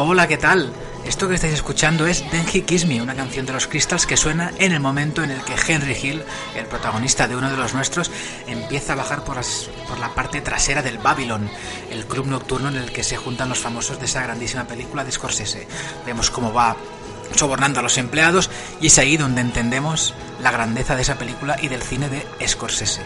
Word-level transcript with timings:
Hola, 0.00 0.28
¿qué 0.28 0.36
tal? 0.36 0.72
Esto 1.04 1.26
que 1.26 1.34
estáis 1.34 1.54
escuchando 1.54 2.06
es 2.06 2.22
He 2.54 2.62
Kiss 2.62 2.86
Me, 2.86 3.02
una 3.02 3.16
canción 3.16 3.46
de 3.46 3.52
los 3.52 3.66
Crystals 3.66 4.06
que 4.06 4.16
suena 4.16 4.52
en 4.60 4.70
el 4.70 4.78
momento 4.78 5.24
en 5.24 5.32
el 5.32 5.42
que 5.42 5.56
Henry 5.66 5.98
Hill, 6.00 6.22
el 6.54 6.66
protagonista 6.66 7.26
de 7.26 7.34
uno 7.34 7.50
de 7.50 7.56
los 7.56 7.74
nuestros, 7.74 8.08
empieza 8.46 8.92
a 8.92 8.96
bajar 8.96 9.24
por, 9.24 9.40
por 9.88 9.98
la 9.98 10.14
parte 10.14 10.40
trasera 10.40 10.82
del 10.82 10.98
Babylon, 10.98 11.50
el 11.90 12.06
club 12.06 12.28
nocturno 12.28 12.68
en 12.68 12.76
el 12.76 12.92
que 12.92 13.02
se 13.02 13.16
juntan 13.16 13.48
los 13.48 13.58
famosos 13.58 13.98
de 13.98 14.04
esa 14.04 14.22
grandísima 14.22 14.68
película 14.68 15.02
de 15.02 15.10
Scorsese. 15.10 15.66
Vemos 16.06 16.30
cómo 16.30 16.52
va 16.52 16.76
sobornando 17.34 17.80
a 17.80 17.82
los 17.82 17.98
empleados 17.98 18.50
y 18.80 18.86
es 18.86 18.98
ahí 18.98 19.16
donde 19.16 19.40
entendemos 19.40 20.14
la 20.40 20.52
grandeza 20.52 20.94
de 20.94 21.02
esa 21.02 21.18
película 21.18 21.56
y 21.60 21.66
del 21.66 21.82
cine 21.82 22.08
de 22.08 22.24
Scorsese. 22.46 23.02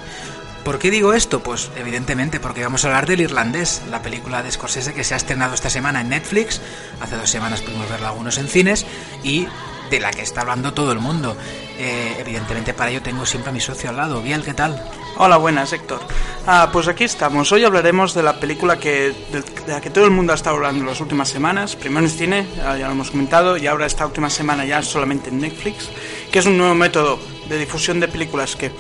¿Por 0.65 0.79
qué 0.79 0.93
digo 0.93 1.13
esto? 1.13 1.43
Pues 1.43 1.71
evidentemente 1.77 2.39
porque 2.39 2.63
vamos 2.63 2.85
a 2.85 2.89
hablar 2.89 3.07
del 3.07 3.21
Irlandés, 3.21 3.83
la 3.91 4.01
película 4.01 4.45
de 4.45 4.53
Scorsese 4.53 4.95
que 4.95 5.03
se 5.03 5.15
ha 5.15 5.17
estrenado 5.17 5.55
esta 5.55 5.71
semana 5.71 6.03
en 6.03 6.11
Netflix, 6.11 6.61
hace 7.01 7.17
dos 7.17 7.29
semanas 7.29 7.63
pudimos 7.63 7.91
verla 7.91 8.11
algunos 8.11 8.39
en 8.39 8.47
cines 8.47 8.87
y 9.25 9.49
de 9.91 10.01
la 10.01 10.13
que 10.13 10.23
está 10.23 10.43
hablando 10.43 10.73
todo 10.73 10.93
el 10.93 11.01
mundo. 11.01 11.37
Eh, 11.79 12.17
evidentemente 12.21 12.75
para 12.75 12.91
ello 12.91 13.03
tengo 13.03 13.27
siempre 13.27 13.51
a 13.51 13.53
mi 13.53 13.61
socio 13.61 13.91
al 13.91 13.97
lado. 13.97 14.23
Biel, 14.23 14.45
¿qué 14.45 14.55
tal? 14.55 14.81
Hola, 15.17 15.37
buenas, 15.37 15.73
Héctor. 15.73 16.01
Ah, 16.47 16.71
pues 16.73 16.87
aquí 16.87 17.05
estamos. 17.05 17.51
Hoy 17.51 17.65
hablaremos 17.65 18.15
de 18.15 18.23
la 18.23 18.39
película 18.39 18.79
que, 18.79 19.13
de, 19.33 19.45
la 19.67 19.81
que 19.81 19.91
todo 19.91 20.05
el 20.05 20.13
mundo 20.13 20.33
ha 20.33 20.37
estado 20.37 20.57
hablando 20.57 20.85
las 20.85 21.01
últimas 21.01 21.29
semanas. 21.29 21.75
Primero 21.77 22.07
en 22.07 22.11
cine, 22.11 22.47
ya 22.57 22.87
lo 22.87 22.93
hemos 22.93 23.11
comentado, 23.11 23.57
y 23.57 23.67
ahora 23.67 23.85
esta 23.85 24.07
última 24.07 24.31
semana 24.31 24.65
ya 24.65 24.81
solamente 24.83 25.29
en 25.29 25.41
Netflix, 25.41 25.91
que 26.31 26.39
es 26.39 26.47
un 26.47 26.57
nuevo 26.57 26.75
método 26.75 27.19
de 27.49 27.59
difusión 27.59 28.01
de 28.01 28.09
películas 28.09 28.57
que 28.57 28.71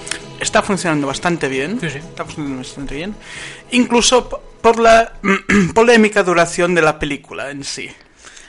está 0.40 0.62
funcionando 0.62 1.06
bastante 1.06 1.48
bien. 1.48 1.80
Sí, 1.80 1.90
sí. 1.90 1.98
Está 1.98 2.24
funcionando 2.24 2.58
bastante 2.58 2.94
bien. 2.94 3.14
Incluso 3.70 4.28
por 4.60 4.78
la 4.78 5.12
polémica 5.74 6.22
duración 6.22 6.74
de 6.74 6.82
la 6.82 6.98
película 6.98 7.50
en 7.50 7.64
sí. 7.64 7.90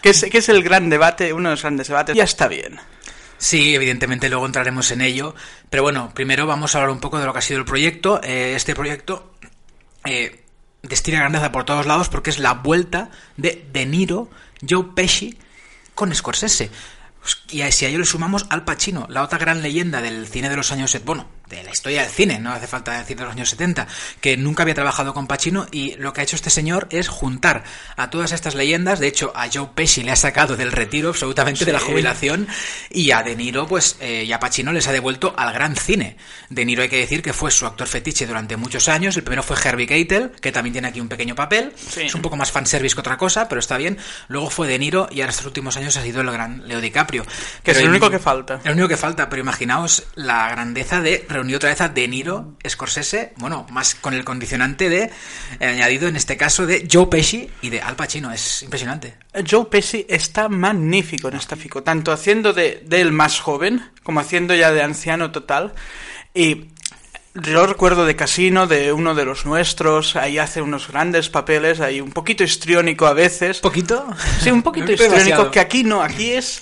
Que 0.01 0.09
es, 0.09 0.25
que 0.29 0.37
es 0.37 0.49
el 0.49 0.63
gran 0.63 0.89
debate, 0.89 1.31
uno 1.33 1.49
de 1.49 1.55
los 1.55 1.61
grandes 1.61 1.87
debates. 1.87 2.15
Ya 2.15 2.23
está 2.23 2.47
bien. 2.47 2.79
Sí, 3.37 3.75
evidentemente 3.75 4.29
luego 4.29 4.45
entraremos 4.45 4.89
en 4.91 5.01
ello. 5.01 5.35
Pero 5.69 5.83
bueno, 5.83 6.11
primero 6.13 6.45
vamos 6.45 6.75
a 6.75 6.77
hablar 6.77 6.91
un 6.91 6.99
poco 6.99 7.19
de 7.19 7.25
lo 7.25 7.33
que 7.33 7.39
ha 7.39 7.41
sido 7.41 7.59
el 7.59 7.65
proyecto. 7.65 8.21
Eh, 8.23 8.53
este 8.55 8.75
proyecto 8.75 9.33
eh, 10.05 10.43
destila 10.81 11.19
grandeza 11.19 11.51
por 11.51 11.63
todos 11.63 11.85
lados 11.85 12.09
porque 12.09 12.29
es 12.29 12.39
la 12.39 12.53
vuelta 12.53 13.09
de 13.37 13.65
De 13.71 13.85
Niro, 13.85 14.29
Joe 14.67 14.85
Pesci 14.95 15.37
con 15.95 16.13
Scorsese. 16.13 16.69
Y 17.49 17.61
si 17.71 17.85
a 17.85 17.89
ello 17.89 17.99
le 17.99 18.05
sumamos 18.05 18.45
Al 18.49 18.65
Pacino, 18.65 19.07
la 19.09 19.23
otra 19.23 19.37
gran 19.37 19.61
leyenda 19.61 20.01
del 20.01 20.27
cine 20.27 20.49
de 20.49 20.57
los 20.57 20.71
años... 20.71 20.97
Bueno, 21.05 21.27
de 21.57 21.63
la 21.63 21.71
historia 21.71 22.01
del 22.03 22.11
cine, 22.11 22.39
no 22.39 22.51
hace 22.51 22.67
falta 22.67 22.97
decir 22.97 23.17
de 23.17 23.23
los 23.23 23.33
años 23.33 23.49
70, 23.49 23.87
que 24.21 24.37
nunca 24.37 24.63
había 24.63 24.75
trabajado 24.75 25.13
con 25.13 25.27
Pacino 25.27 25.67
y 25.71 25.95
lo 25.95 26.13
que 26.13 26.21
ha 26.21 26.23
hecho 26.23 26.35
este 26.35 26.49
señor 26.49 26.87
es 26.89 27.07
juntar 27.07 27.63
a 27.97 28.09
todas 28.09 28.31
estas 28.31 28.55
leyendas, 28.55 28.99
de 28.99 29.07
hecho 29.07 29.31
a 29.35 29.47
Joe 29.53 29.69
Pesci 29.75 30.03
le 30.03 30.11
ha 30.11 30.15
sacado 30.15 30.55
del 30.57 30.71
retiro 30.71 31.09
absolutamente 31.09 31.59
Sí. 31.59 31.65
de 31.65 31.73
la 31.73 31.79
jubilación 31.79 32.47
y 32.89 33.11
a 33.11 33.21
De 33.23 33.35
Niro 33.35 33.67
pues 33.67 33.97
eh, 33.99 34.23
y 34.25 34.31
a 34.31 34.39
Pacino 34.39 34.71
les 34.73 34.87
ha 34.87 34.91
devuelto 34.91 35.33
al 35.37 35.53
gran 35.53 35.75
cine. 35.75 36.17
De 36.49 36.65
Niro 36.65 36.81
hay 36.81 36.89
que 36.89 36.97
decir 36.97 37.21
que 37.21 37.33
fue 37.33 37.51
su 37.51 37.65
actor 37.65 37.87
fetiche 37.87 38.25
durante 38.25 38.57
muchos 38.57 38.87
años, 38.89 39.15
el 39.17 39.23
primero 39.23 39.43
fue 39.43 39.57
Herbie 39.63 39.87
Keitel, 39.87 40.31
que 40.41 40.51
también 40.51 40.73
tiene 40.73 40.87
aquí 40.87 40.99
un 40.99 41.09
pequeño 41.09 41.35
papel, 41.35 41.71
Sí. 41.75 42.01
es 42.01 42.15
un 42.15 42.21
poco 42.21 42.35
más 42.35 42.51
fanservice 42.51 42.95
que 42.95 43.01
otra 43.01 43.17
cosa, 43.17 43.47
pero 43.47 43.59
está 43.59 43.77
bien. 43.77 43.97
Luego 44.27 44.49
fue 44.49 44.67
De 44.67 44.79
Niro 44.79 45.07
y 45.11 45.21
ahora 45.21 45.31
estos 45.31 45.45
últimos 45.45 45.77
años 45.77 45.95
ha 45.97 46.01
sido 46.03 46.21
el 46.21 46.31
gran 46.31 46.67
Leo 46.67 46.81
DiCaprio. 46.81 47.25
Que 47.63 47.71
es 47.71 47.77
el 47.77 47.89
único 47.89 48.09
que 48.09 48.19
falta. 48.19 48.59
el 48.63 48.71
único 48.73 48.87
que 48.87 48.97
falta, 48.97 49.29
pero 49.29 49.41
imaginaos 49.41 50.03
la 50.15 50.49
grandeza 50.49 51.01
de 51.01 51.25
reunir 51.43 51.57
otra 51.57 51.69
vez 51.69 51.81
a 51.81 51.89
De 51.89 52.07
Niro, 52.07 52.53
Scorsese, 52.65 53.33
bueno, 53.35 53.67
más 53.69 53.95
con 53.95 54.13
el 54.13 54.23
condicionante 54.23 54.87
de 54.87 55.11
eh, 55.59 55.65
añadido 55.65 56.07
en 56.07 56.15
este 56.15 56.37
caso 56.37 56.65
de 56.65 56.87
Joe 56.89 57.07
Pesci 57.07 57.49
y 57.61 57.69
de 57.69 57.81
Al 57.81 57.97
Pacino, 57.97 58.31
es 58.31 58.63
impresionante. 58.63 59.15
Joe 59.49 59.65
Pesci 59.65 60.05
está 60.07 60.47
magnífico 60.47 61.27
en 61.27 61.35
esta 61.35 61.57
fico, 61.57 61.83
tanto 61.83 62.13
haciendo 62.13 62.53
de, 62.53 62.81
de 62.85 63.01
el 63.01 63.11
más 63.11 63.41
joven 63.41 63.83
como 64.03 64.21
haciendo 64.21 64.55
ya 64.55 64.71
de 64.71 64.83
anciano 64.83 65.31
total. 65.31 65.73
Y 66.33 66.67
yo 67.33 67.67
recuerdo 67.67 68.05
de 68.05 68.15
Casino, 68.15 68.65
de 68.65 68.93
uno 68.93 69.13
de 69.13 69.25
los 69.25 69.45
nuestros, 69.45 70.15
ahí 70.15 70.37
hace 70.37 70.61
unos 70.61 70.87
grandes 70.87 71.27
papeles, 71.29 71.81
ahí 71.81 71.99
un 71.99 72.11
poquito 72.11 72.45
histriónico 72.45 73.05
a 73.05 73.13
veces. 73.13 73.59
¿Poquito? 73.59 74.07
Sí, 74.39 74.49
un 74.49 74.63
poquito 74.63 74.91
histriónico, 74.93 75.51
que 75.51 75.59
aquí 75.59 75.83
no, 75.83 76.01
aquí 76.01 76.31
es... 76.31 76.61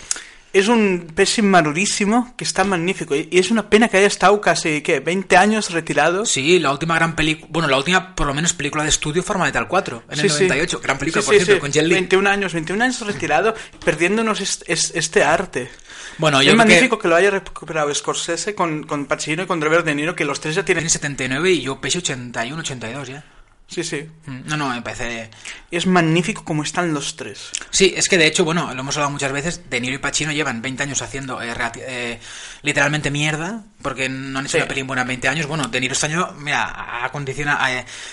Es 0.54 0.68
un 0.68 1.08
Pesci 1.16 1.42
madurísimo 1.42 2.34
que 2.36 2.44
está 2.44 2.64
magnífico. 2.66 3.16
Y 3.16 3.30
es 3.32 3.52
una 3.52 3.70
pena 3.70 3.88
que 3.88 3.98
haya 3.98 4.08
estado 4.08 4.42
casi, 4.42 4.82
¿qué? 4.82 5.00
20 5.00 5.38
años 5.38 5.72
retirado. 5.72 6.26
Sí, 6.26 6.60
la 6.60 6.72
última 6.72 6.96
gran 6.96 7.16
película, 7.16 7.48
bueno, 7.52 7.68
la 7.70 7.78
última 7.78 8.14
por 8.16 8.28
lo 8.28 8.34
menos 8.34 8.52
película 8.54 8.84
de 8.84 8.90
estudio 8.90 9.24
fue 9.24 9.38
Metal 9.38 9.68
4, 9.68 10.04
en 10.10 10.20
el 10.20 10.30
Sí, 10.30 10.30
sí. 10.30 10.44
98, 10.44 10.80
gran 10.84 10.98
película 10.98 11.22
Sí, 11.22 11.26
por 11.26 11.36
sí, 11.36 11.40
cierto, 11.46 11.54
sí. 11.56 11.60
con 11.62 11.72
Jet 11.72 11.86
Li. 11.86 11.94
21 11.94 12.30
años, 12.30 12.54
21 12.54 12.84
años 12.84 13.00
retirado, 13.08 13.56
perdiéndonos 13.86 14.42
est- 14.42 14.64
es- 14.68 14.92
este 14.94 15.24
arte. 15.24 15.70
Bueno, 16.18 16.42
yo 16.42 16.50
es 16.52 16.56
creo 16.56 16.66
que 16.66 16.70
magnífico 16.74 17.00
que... 17.00 17.08
lo 17.08 17.16
haya 17.16 17.32
recuperado 17.32 17.96
Scorsese 17.96 18.54
con, 18.54 18.84
con 18.84 19.06
Pacino 19.06 19.44
y 19.44 19.46
con 19.46 19.62
Robert 19.62 19.86
De 19.86 19.96
Niro, 19.96 20.16
que 20.18 20.26
los 20.26 20.42
tres 20.42 20.56
ya 20.56 20.66
tienen... 20.66 20.82
tiene 20.82 20.90
79 20.90 21.50
y 21.52 21.62
yo 21.62 21.80
Pesci 21.80 22.00
81, 22.00 22.60
82 22.60 23.08
ya. 23.08 23.24
Sí, 23.72 23.86
sí. 23.86 24.06
Mm, 24.26 24.42
No, 24.48 24.58
no, 24.58 24.70
me 24.70 24.82
parece... 24.82 25.30
Es 25.72 25.88
magnífico 25.88 26.44
como 26.44 26.62
están 26.62 26.94
los 26.94 27.16
tres. 27.16 27.52
Sí, 27.70 27.94
es 27.96 28.10
que 28.10 28.18
de 28.18 28.28
hecho, 28.28 28.44
bueno, 28.44 28.74
lo 28.74 28.82
hemos 28.82 28.98
hablado 28.98 29.12
muchas 29.12 29.32
veces, 29.32 29.70
De 29.70 29.80
Niro 29.80 29.96
y 29.96 30.00
Pacino 30.00 30.34
llevan 30.34 30.62
20 30.62 30.84
años 30.84 31.02
haciendo 31.02 31.42
eh, 31.42 31.54
eh, 31.78 32.20
literalmente 32.64 33.10
mierda, 33.12 33.64
porque 33.82 34.08
no 34.10 34.38
han 34.40 34.46
hecho 34.46 34.52
Sí. 34.54 34.58
una 34.58 34.68
peli 34.68 34.82
en 34.82 34.88
buena 34.88 35.02
en 35.02 35.08
20 35.08 35.28
años. 35.28 35.48
Bueno, 35.48 35.68
De 35.68 35.80
Niro 35.82 35.94
este 35.94 36.06
año, 36.06 36.32
mira, 36.38 37.10
condiciona, 37.12 37.60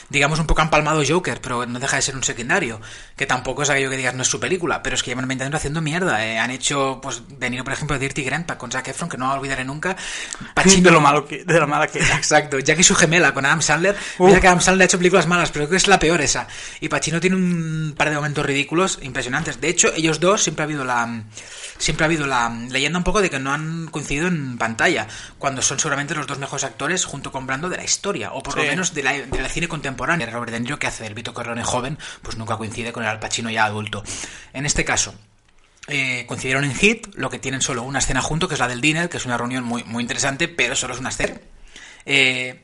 digamos 0.09 0.39
un 0.39 0.47
poco 0.47 0.63
han 0.63 0.71
palmado 0.71 1.03
Joker, 1.07 1.41
pero 1.43 1.67
no 1.67 1.79
deja 1.79 1.97
de 1.97 2.03
ser 2.03 2.17
un 2.17 2.25
secundario, 2.25 2.81
que 3.17 3.27
tampoco 3.27 3.63
es 3.63 3.71
aquello 3.71 3.91
que 3.91 3.97
digas 3.99 4.15
no 4.15 4.23
es 4.23 4.29
su 4.29 4.41
película, 4.41 4.83
pero 4.83 4.95
es 4.97 5.03
que 5.03 5.11
llevan 5.11 5.29
20 5.29 5.45
años 5.45 5.57
haciendo 5.57 5.81
mierda. 5.83 6.25
eh. 6.25 6.39
Han 6.39 6.51
hecho, 6.51 7.01
pues, 7.03 7.23
De 7.29 7.51
Niro, 7.51 7.65
por 7.65 7.73
ejemplo, 7.75 7.99
Dirty 7.99 8.23
Grandpa 8.25 8.57
con 8.57 8.73
Zac 8.73 8.89
Efron, 8.89 9.09
que 9.11 9.19
no 9.19 9.33
olvidaré 9.33 9.65
nunca. 9.65 9.97
De 10.85 10.91
lo 10.91 11.01
malo 11.01 11.27
que, 11.27 11.45
de 11.45 11.61
lo 11.61 11.67
mala 11.67 11.87
que 11.89 11.99
era. 11.99 12.17
Exacto, 12.17 12.59
Jack 12.59 12.79
y 12.79 12.83
su 12.85 12.95
gemela 12.95 13.35
con 13.35 13.45
Adam 13.45 13.61
Sandler. 13.61 13.97
Uh. 14.19 14.27
Mira 14.29 14.41
que 14.41 14.49
Adam 14.49 14.61
Sandler 14.61 14.85
ha 14.85 14.87
hecho 14.87 14.99
películas 14.99 15.27
malas, 15.27 15.51
pero 15.51 15.65
creo 15.67 15.71
que 15.73 15.77
es 15.77 15.89
la 15.89 15.99
peor 15.99 16.21
esa. 16.23 16.49
Y 16.81 16.89
Pacino 16.89 17.21
tiene 17.21 17.37
un 17.37 17.95
par 17.97 18.09
de 18.09 18.17
momentos 18.17 18.47
ridículos 18.47 18.99
impresionantes. 19.03 19.61
De 19.61 19.69
hecho, 19.69 19.93
ellos 19.95 20.21
dos 20.21 20.43
siempre 20.43 20.63
ha 20.63 20.65
habido 20.65 20.85
la 20.85 21.23
siempre 21.79 22.05
ha 22.05 22.07
habido 22.07 22.27
la 22.27 22.51
leyenda 22.51 22.99
un 22.99 23.05
poco 23.05 23.23
de 23.23 23.31
que 23.31 23.39
no 23.39 23.53
han 23.53 23.87
coincidido 23.87 24.29
en 24.29 24.59
pantalla, 24.59 25.07
cuando 25.39 25.63
son 25.63 25.79
seguramente 25.79 26.15
los 26.15 26.27
dos 26.27 26.39
mejores 26.39 26.65
actores 26.65 27.05
junto 27.05 27.33
con 27.33 27.47
Brando 27.47 27.69
de 27.69 27.77
la 27.77 27.85
historia, 27.85 28.33
o 28.33 28.43
por 28.43 28.57
lo 28.57 28.65
menos 28.65 28.95
de 28.95 29.03
la, 29.03 29.13
de 29.13 29.43
la 29.43 29.49
cine 29.49 29.69
contemporánea. 29.69 30.29
Robert 30.29 30.53
De 30.53 30.61
Niro, 30.61 30.79
que 30.79 30.87
hace 30.87 31.05
del 31.05 31.15
Vito 31.15 31.33
Corleone 31.33 31.65
joven, 31.65 31.99
pues 32.23 32.37
nunca 32.37 32.57
coincide 32.57 32.93
con 32.93 33.03
el 33.03 33.09
Al 33.09 33.21
Pacino 33.21 33.51
ya 33.51 33.65
adulto. 33.65 34.03
En 34.53 34.67
este 34.67 34.85
caso, 34.85 35.15
eh, 35.87 36.25
coincidieron 36.27 36.65
en 36.65 36.75
Hit, 36.75 37.15
lo 37.15 37.31
que 37.31 37.39
tienen 37.39 37.63
solo 37.63 37.83
una 37.83 38.01
escena 38.01 38.21
junto, 38.21 38.47
que 38.47 38.55
es 38.55 38.61
la 38.61 38.69
del 38.69 38.81
dinner, 38.81 39.09
que 39.09 39.17
es 39.17 39.25
una 39.25 39.39
reunión 39.39 39.65
muy, 39.65 39.85
muy 39.85 40.03
interesante, 40.03 40.47
pero 40.49 40.77
solo 40.77 40.95
es 40.95 41.01
una 41.01 41.09
escena. 41.09 41.41
Eh, 42.05 42.63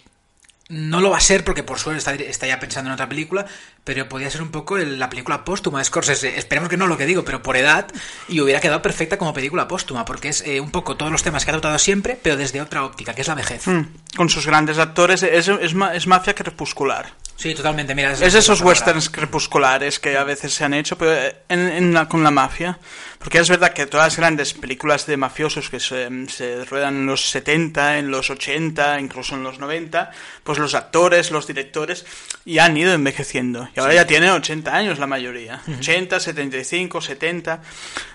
no 0.68 1.00
lo 1.00 1.10
va 1.10 1.18
a 1.18 1.20
ser 1.20 1.44
porque 1.44 1.62
por 1.62 1.78
suerte 1.78 1.98
está, 1.98 2.14
está 2.14 2.46
ya 2.46 2.60
pensando 2.60 2.90
en 2.90 2.94
otra 2.94 3.08
película, 3.08 3.46
pero 3.84 4.08
podría 4.08 4.30
ser 4.30 4.42
un 4.42 4.50
poco 4.50 4.78
el- 4.78 4.98
la 4.98 5.10
película 5.10 5.44
póstuma 5.44 5.78
de 5.78 5.84
Scorsese. 5.84 6.38
Esperemos 6.38 6.68
que 6.70 6.76
no 6.76 6.86
lo 6.86 6.96
que 6.96 7.06
digo, 7.06 7.24
pero 7.24 7.42
por 7.42 7.56
edad, 7.56 7.86
y 8.28 8.40
hubiera 8.40 8.60
quedado 8.60 8.80
perfecta 8.82 9.18
como 9.18 9.34
película 9.34 9.68
póstuma, 9.68 10.04
porque 10.04 10.28
es 10.30 10.40
eh, 10.46 10.60
un 10.60 10.70
poco 10.70 10.96
todos 10.96 11.12
los 11.12 11.22
temas 11.22 11.44
que 11.44 11.50
ha 11.50 11.54
tratado 11.54 11.78
siempre, 11.78 12.18
pero 12.22 12.36
desde 12.36 12.60
otra 12.62 12.84
óptica, 12.84 13.14
que 13.14 13.20
es 13.20 13.28
la 13.28 13.34
vejez. 13.34 13.66
Mm, 13.66 13.82
Con 14.16 14.28
sus 14.30 14.46
grandes 14.46 14.78
actores. 14.78 15.22
Es, 15.22 15.48
es, 15.48 15.74
ma- 15.74 15.94
es 15.94 16.06
mafia 16.06 16.34
crepuscular. 16.34 17.12
Sí, 17.36 17.52
totalmente, 17.52 17.96
mira. 17.96 18.12
Es 18.12 18.32
de 18.32 18.38
esos 18.38 18.60
westerns 18.60 19.10
crepusculares 19.10 19.98
que 19.98 20.16
a 20.16 20.22
veces 20.22 20.54
se 20.54 20.64
han 20.64 20.72
hecho 20.72 20.96
pero 20.96 21.34
en, 21.48 21.60
en 21.68 21.92
la- 21.92 22.08
con 22.08 22.22
la 22.22 22.30
mafia. 22.30 22.78
Porque 23.18 23.38
es 23.38 23.48
verdad 23.48 23.72
que 23.72 23.86
todas 23.86 24.06
las 24.06 24.16
grandes 24.18 24.52
películas 24.52 25.06
de 25.06 25.16
mafiosos 25.16 25.68
que 25.70 25.80
se, 25.80 26.08
se 26.28 26.64
ruedan 26.66 26.94
en 26.96 27.06
los 27.06 27.28
70, 27.30 27.98
en 27.98 28.10
los 28.10 28.28
80, 28.30 29.00
incluso 29.00 29.34
en 29.34 29.42
los 29.42 29.58
90, 29.58 30.10
pues 30.44 30.58
los 30.58 30.74
actores, 30.74 31.30
los 31.30 31.46
directores 31.46 32.04
ya 32.44 32.66
han 32.66 32.76
ido 32.76 32.92
envejeciendo. 32.92 33.68
Y 33.76 33.80
ahora 33.80 33.94
ya 33.94 34.06
tienen 34.06 34.30
80 34.30 34.72
años 34.74 34.98
la 34.98 35.06
mayoría. 35.06 35.60
80, 35.78 36.20
75, 36.20 37.00
70. 37.00 37.60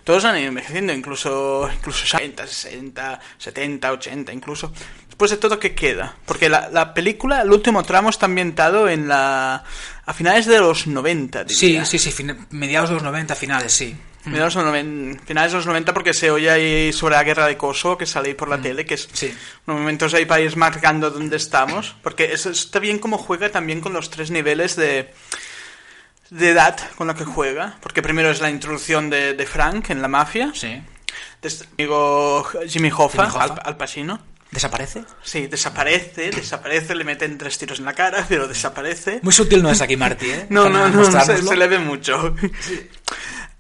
Todos 0.04 0.24
han 0.26 0.38
ido 0.38 0.48
envejeciendo, 0.48 0.94
incluso, 0.94 1.70
incluso 1.74 2.06
60, 2.06 2.48
60, 2.48 3.20
70, 3.38 3.92
80 3.92 4.32
incluso. 4.34 4.72
Después 5.08 5.32
de 5.32 5.38
todo, 5.38 5.60
¿qué 5.60 5.76
queda? 5.76 6.16
Porque 6.26 6.48
la, 6.48 6.70
la 6.70 6.94
película, 6.94 7.42
el 7.42 7.52
último 7.52 7.84
tramo 7.84 8.10
está 8.10 8.26
ambientado 8.28 8.88
en 8.88 9.08
la... 9.10 9.64
a 10.06 10.14
finales 10.14 10.46
de 10.46 10.60
los 10.60 10.88
90, 10.88 11.46
Sí, 11.50 11.66
diría. 11.68 11.84
sí, 11.86 12.00
sí, 12.00 12.12
fin- 12.12 12.48
mediados 12.52 12.90
de 12.90 12.96
los 12.96 13.04
90, 13.04 13.36
finales, 13.36 13.74
sí. 13.74 13.96
Mediados 14.26 14.54
de 14.56 14.62
los 14.62 14.70
noven- 14.74 15.20
finales 15.26 15.52
de 15.52 15.58
los 15.58 15.66
90 15.66 15.94
porque 15.94 16.14
se 16.14 16.30
oye 16.32 16.50
ahí 16.52 16.94
sobre 16.94 17.16
la 17.16 17.24
guerra 17.24 17.48
de 17.48 17.58
Kosovo 17.58 17.98
que 17.98 18.06
sale 18.06 18.30
ahí 18.30 18.34
por 18.34 18.48
la 18.50 18.62
tele, 18.62 18.86
que 18.86 18.94
es 18.94 19.10
Sí. 19.12 19.34
unos 19.66 19.80
momentos 19.80 20.14
ahí 20.14 20.26
para 20.26 20.42
ir 20.42 20.56
marcando 20.56 21.10
dónde 21.10 21.38
estamos, 21.38 21.96
porque 22.04 22.32
eso 22.34 22.50
está 22.50 22.80
bien 22.80 23.00
como 23.00 23.18
juega 23.18 23.50
también 23.50 23.82
con 23.82 23.92
los 23.94 24.10
tres 24.10 24.30
niveles 24.30 24.76
de, 24.76 25.14
de 26.30 26.50
edad 26.52 26.78
con 26.96 27.08
la 27.08 27.14
que 27.16 27.26
juega, 27.26 27.78
porque 27.82 28.02
primero 28.02 28.30
es 28.30 28.40
la 28.42 28.50
introducción 28.50 29.10
de, 29.10 29.34
de 29.34 29.46
Frank 29.46 29.90
en 29.90 30.02
la 30.02 30.08
mafia, 30.08 30.52
Sí. 30.54 30.68
de 31.42 31.48
este 31.48 31.66
amigo 31.78 32.48
Jimmy 32.68 32.90
Hoffa, 32.96 33.26
Jimmy 33.30 33.36
Hoffa. 33.36 33.44
Al, 33.56 33.62
Al 33.66 33.78
Pacino. 33.78 34.20
¿Desaparece? 34.52 35.04
Sí, 35.22 35.46
desaparece, 35.46 36.32
desaparece, 36.32 36.96
le 36.96 37.04
meten 37.04 37.38
tres 37.38 37.58
tiros 37.60 37.78
en 37.78 37.86
la 37.86 37.94
cara, 37.94 38.26
pero 38.28 38.48
desaparece. 38.48 39.20
Muy 39.22 39.32
sutil 39.32 39.62
no 39.62 39.70
es 39.70 39.80
aquí, 39.80 39.96
Marty, 39.96 40.26
¿eh? 40.32 40.46
No, 40.50 40.64
Para 40.64 40.90
no, 40.90 41.04
no, 41.12 41.22
se, 41.24 41.56
le 41.56 41.68
ve 41.68 41.78
mucho. 41.78 42.34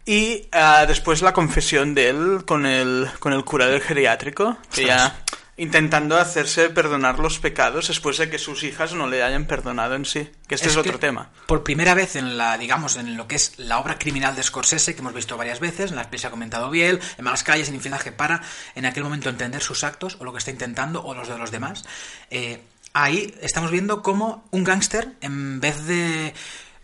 Y 0.05 0.47
ah, 0.51 0.85
después 0.87 1.21
la 1.21 1.33
confesión 1.33 1.93
de 1.93 2.09
él 2.09 2.41
con 2.45 2.65
el, 2.65 3.07
con 3.19 3.33
el 3.33 3.43
cura 3.45 3.67
del 3.67 3.81
geriátrico, 3.81 4.57
que 4.73 4.85
ya 4.87 5.23
intentando 5.59 6.17
hacerse 6.17 6.69
perdonar 6.69 7.19
los 7.19 7.37
pecados 7.37 7.89
después 7.89 8.17
de 8.17 8.29
que 8.29 8.39
sus 8.39 8.63
hijas 8.63 8.93
no 8.93 9.07
le 9.07 9.21
hayan 9.21 9.45
perdonado 9.45 9.95
en 9.95 10.05
sí. 10.05 10.29
Que 10.47 10.55
este 10.55 10.69
es, 10.69 10.73
que 10.73 10.79
otro 10.79 10.99
tema. 10.99 11.31
Por 11.47 11.63
primera 11.63 11.93
vez 11.93 12.15
en 12.15 12.37
la, 12.37 12.57
digamos, 12.57 12.95
en 12.95 13.17
lo 13.17 13.27
que 13.27 13.35
es 13.35 13.59
la 13.59 13.77
obra 13.77 13.99
criminal 13.99 14.35
de 14.37 14.41
Scorsese, 14.41 14.95
que 14.95 15.01
hemos 15.01 15.13
visto 15.13 15.35
varias 15.35 15.59
veces, 15.59 15.91
en 15.91 15.97
las 15.97 16.07
pelis 16.07 16.25
ha 16.25 16.31
comentado 16.31 16.69
Biel, 16.69 17.01
en 17.17 17.25
Malas 17.25 17.43
Calles, 17.43 17.67
en 17.67 17.75
Infilaje, 17.75 18.13
para 18.13 18.41
en 18.73 18.85
aquel 18.85 19.03
momento 19.03 19.29
entender 19.29 19.61
sus 19.61 19.83
actos, 19.83 20.15
o 20.19 20.23
lo 20.23 20.31
que 20.31 20.39
está 20.39 20.51
intentando, 20.51 21.03
o 21.03 21.13
los 21.13 21.27
de 21.27 21.37
los 21.37 21.51
demás. 21.51 21.83
Eh, 22.29 22.61
ahí 22.93 23.35
estamos 23.41 23.69
viendo 23.69 24.01
cómo 24.01 24.47
un 24.51 24.63
gángster, 24.63 25.13
en 25.19 25.59
vez 25.59 25.85
de 25.85 26.33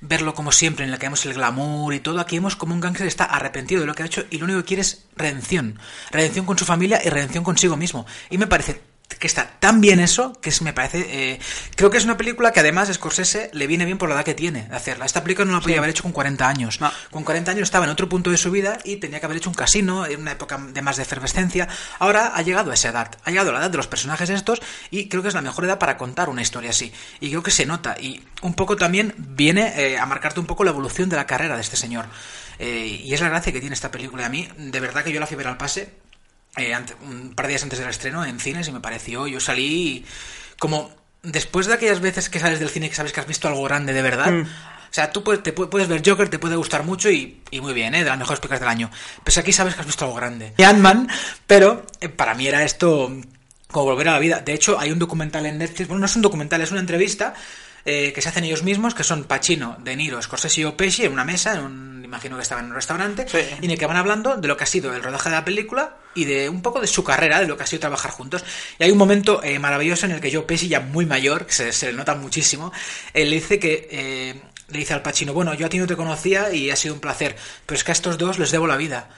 verlo 0.08 0.34
como 0.34 0.52
siempre, 0.52 0.86
en 0.86 0.92
el 0.92 1.00
que 1.00 1.06
vemos 1.06 1.26
el 1.26 1.34
glamour 1.34 1.94
y 1.94 2.00
todo, 2.00 2.20
aquí 2.20 2.38
vemos 2.38 2.56
como 2.56 2.74
un 2.74 2.82
gángster 2.82 3.08
está 3.08 3.26
arrepentido 3.26 3.82
de 3.82 3.88
lo 3.88 3.94
que 3.94 4.04
ha 4.04 4.06
hecho 4.06 4.26
y 4.30 4.38
lo 4.38 4.46
único 4.46 4.60
que 4.60 4.66
quiere 4.66 4.82
es 4.82 5.06
redención. 5.16 5.80
Redención 6.12 6.46
con 6.46 6.58
su 6.58 6.66
familia 6.66 7.02
y 7.04 7.10
redención 7.10 7.44
consigo 7.44 7.78
mismo. 7.78 8.06
Y 8.30 8.38
me 8.38 8.48
parece 8.48 8.95
que 9.08 9.28
está 9.28 9.60
tan 9.60 9.82
bien 9.82 10.00
eso 10.00 10.34
que 10.42 10.50
es, 10.50 10.62
me 10.62 10.74
parece 10.74 11.06
eh, 11.10 11.40
creo 11.76 11.90
que 11.90 11.98
es 11.98 12.06
una 12.06 12.18
película 12.18 12.52
que 12.52 12.60
además 12.60 12.92
Scorsese 12.92 13.50
le 13.54 13.68
viene 13.68 13.86
bien 13.86 13.98
por 13.98 14.10
la 14.10 14.16
edad 14.16 14.26
que 14.26 14.34
tiene 14.34 14.64
de 14.64 14.76
hacerla. 14.76 15.06
Esta 15.06 15.24
película 15.24 15.46
no 15.46 15.54
la 15.54 15.62
podía 15.62 15.78
haber 15.78 15.92
hecho 15.92 16.04
con 16.04 16.12
40 16.12 16.48
años. 16.48 16.82
No. 16.82 16.92
con 17.12 17.24
40 17.24 17.52
años 17.52 17.64
estaba 17.64 17.86
en 17.86 17.92
otro 17.92 18.10
punto 18.10 18.32
de 18.32 18.38
su 18.38 18.52
vida 18.52 18.80
y 18.84 18.98
tenía 18.98 19.20
que 19.20 19.26
haber 19.26 19.38
hecho 19.38 19.50
un 19.50 19.56
casino 19.56 20.06
en 20.06 20.22
una 20.22 20.32
época 20.32 20.58
de 20.58 20.82
más 20.82 20.98
de 20.98 21.04
efervescencia. 21.04 21.68
Ahora 22.00 22.32
ha 22.36 22.42
llegado 22.42 22.72
a 22.72 22.74
esa 22.74 22.90
edad 22.90 23.12
ha 23.24 23.30
llegado 23.30 23.50
a 23.50 23.54
la 23.54 23.60
edad 23.60 23.70
de 23.70 23.78
los 23.78 23.88
personajes 23.88 24.30
estos 24.30 24.62
y 24.90 25.08
creo 25.08 25.22
que 25.22 25.30
es 25.30 25.34
la 25.34 25.42
mejor 25.42 25.66
edad 25.66 25.80
para 25.80 25.98
contar 25.98 26.30
una 26.30 26.42
historia 26.42 26.72
así. 26.72 26.92
Y 27.20 27.30
creo 27.30 27.44
que 27.44 27.52
se 27.52 27.66
nota. 27.66 27.96
Y 28.00 28.24
un 28.42 28.54
poco 28.54 28.76
también 28.76 29.14
viene 29.18 29.74
eh, 29.76 29.98
a 29.98 30.06
marcarte 30.06 30.40
un 30.40 30.46
poco 30.46 30.64
la 30.64 30.72
evolución 30.72 31.10
de 31.10 31.16
la 31.16 31.26
carrera 31.26 31.56
de 31.56 31.62
este 31.62 31.78
señor. 31.78 32.06
Eh, 32.60 33.02
y 33.04 33.14
es 33.14 33.22
la 33.22 33.30
gracia 33.30 33.52
que 33.52 33.60
tiene 33.60 33.74
esta 33.74 33.92
película. 33.92 34.26
A 34.26 34.30
mí 34.30 34.48
de 34.58 34.80
verdad 34.80 35.04
que 35.04 35.12
yo 35.12 35.20
la 35.20 35.26
ver 35.26 35.48
al 35.48 35.58
pase 35.58 36.05
eh, 36.58 36.74
un 37.02 37.34
par 37.36 37.46
de 37.48 37.52
días 37.52 37.64
antes 37.64 37.80
del 37.80 37.90
estreno 37.90 38.26
en 38.26 38.40
cines 38.40 38.68
y 38.68 38.72
me 38.72 38.80
pareció, 38.80 39.28
yo 39.28 39.40
salí 39.40 40.06
como 40.60 40.92
después 41.24 41.66
de 41.68 41.74
aquellas 41.74 42.00
veces 42.02 42.30
que 42.30 42.40
sales 42.40 42.60
del 42.60 42.70
cine 42.70 42.90
que 42.90 42.96
sabes 42.96 43.12
que 43.14 43.20
has 43.20 43.28
visto 43.28 43.48
algo 43.48 43.64
grande 43.64 43.94
de 43.94 44.02
verdad. 44.02 44.32
Mm. 44.32 44.42
O 44.44 44.94
sea, 44.96 45.12
tú 45.12 45.24
puedes, 45.24 45.44
te 45.44 45.54
pu- 45.54 45.68
puedes 45.68 45.90
ver 45.90 46.02
Joker, 46.06 46.30
te 46.30 46.40
puede 46.40 46.56
gustar 46.56 46.84
mucho 46.84 47.10
y, 47.12 47.42
y 47.52 47.60
muy 47.60 47.74
bien, 47.74 47.96
¿eh? 47.96 48.04
de 48.06 48.10
las 48.10 48.18
mejores 48.18 48.40
películas 48.40 48.62
del 48.62 48.70
año. 48.70 48.90
Pues 49.24 49.38
aquí 49.38 49.52
sabes 49.52 49.76
que 49.76 49.82
has 49.82 49.86
visto 49.88 50.06
algo 50.06 50.16
grande. 50.16 50.54
Y 50.58 50.64
Ant-Man, 50.64 51.10
pero 51.46 51.86
eh, 52.00 52.08
para 52.08 52.34
mí 52.34 52.48
era 52.48 52.64
esto 52.64 53.12
como 53.70 53.86
volver 53.86 54.08
a 54.08 54.14
la 54.14 54.20
vida. 54.20 54.40
De 54.40 54.54
hecho, 54.54 54.80
hay 54.80 54.92
un 54.92 55.00
documental 55.00 55.46
en 55.48 55.58
Netflix, 55.58 55.90
bueno, 55.90 56.00
no 56.00 56.06
es 56.06 56.16
un 56.16 56.22
documental, 56.22 56.62
es 56.62 56.72
una 56.72 56.80
entrevista 56.80 57.34
eh, 57.86 58.12
que 58.14 58.22
se 58.22 58.30
hacen 58.30 58.44
ellos 58.44 58.64
mismos, 58.64 58.94
que 58.96 59.04
son 59.04 59.24
Pacino, 59.24 59.78
De 59.80 59.96
Niro, 59.96 60.22
Scorsese 60.22 60.62
y 60.62 60.66
Pesci 60.72 61.06
en 61.06 61.14
una 61.14 61.24
mesa, 61.24 61.54
en 61.54 61.60
un, 61.60 62.02
imagino 62.04 62.36
que 62.36 62.42
estaban 62.42 62.66
en 62.66 62.72
un 62.72 62.76
restaurante, 62.76 63.28
Sí. 63.30 63.38
y 63.62 63.66
en 63.66 63.72
el 63.72 63.78
que 63.78 63.86
van 63.86 63.98
hablando 63.98 64.38
de 64.38 64.48
lo 64.48 64.58
que 64.58 64.64
ha 64.64 64.68
sido 64.68 64.94
el 64.94 65.02
rodaje 65.04 65.30
de 65.30 65.36
la 65.36 65.46
película 65.46 65.98
y 66.16 66.26
de 66.26 66.50
un 66.50 66.62
poco 66.62 66.82
de 66.82 66.88
su 66.88 67.04
carrera, 67.04 67.40
de 67.42 67.48
lo 67.48 67.58
que 67.58 67.64
ha 67.64 67.68
sido 67.68 67.80
trabajar 67.82 68.12
juntos. 68.12 68.44
Y 68.80 68.84
hay 68.84 68.92
un 68.92 68.98
momento 68.98 69.42
eh, 69.44 69.60
maravilloso 69.60 70.06
en 70.06 70.14
el 70.14 70.22
que 70.22 70.34
Joe 70.34 70.44
Pesci, 70.44 70.68
ya 70.68 70.80
muy 70.80 71.06
mayor, 71.06 71.46
que 71.46 71.54
se, 71.54 71.72
se 71.72 71.88
le 71.88 71.94
nota 71.94 72.16
muchísimo, 72.16 72.72
le 73.14 73.26
dice 73.26 73.60
que... 73.60 73.88
eh, 73.92 74.42
le 74.68 74.80
dice 74.80 74.96
al 74.96 75.04
Pacino, 75.04 75.32
bueno, 75.32 75.54
yo 75.54 75.68
a 75.68 75.70
ti 75.70 75.78
no 75.78 75.86
te 75.86 75.96
conocía 75.96 76.52
y 76.52 76.72
ha 76.72 76.76
sido 76.76 76.96
un 76.96 77.00
placer, 77.00 77.36
pero 77.68 77.78
es 77.78 77.84
que 77.84 77.92
a 77.92 77.94
estos 77.94 78.18
dos 78.18 78.40
les 78.40 78.50
debo 78.50 78.66
la 78.66 78.78
vida. 78.78 79.10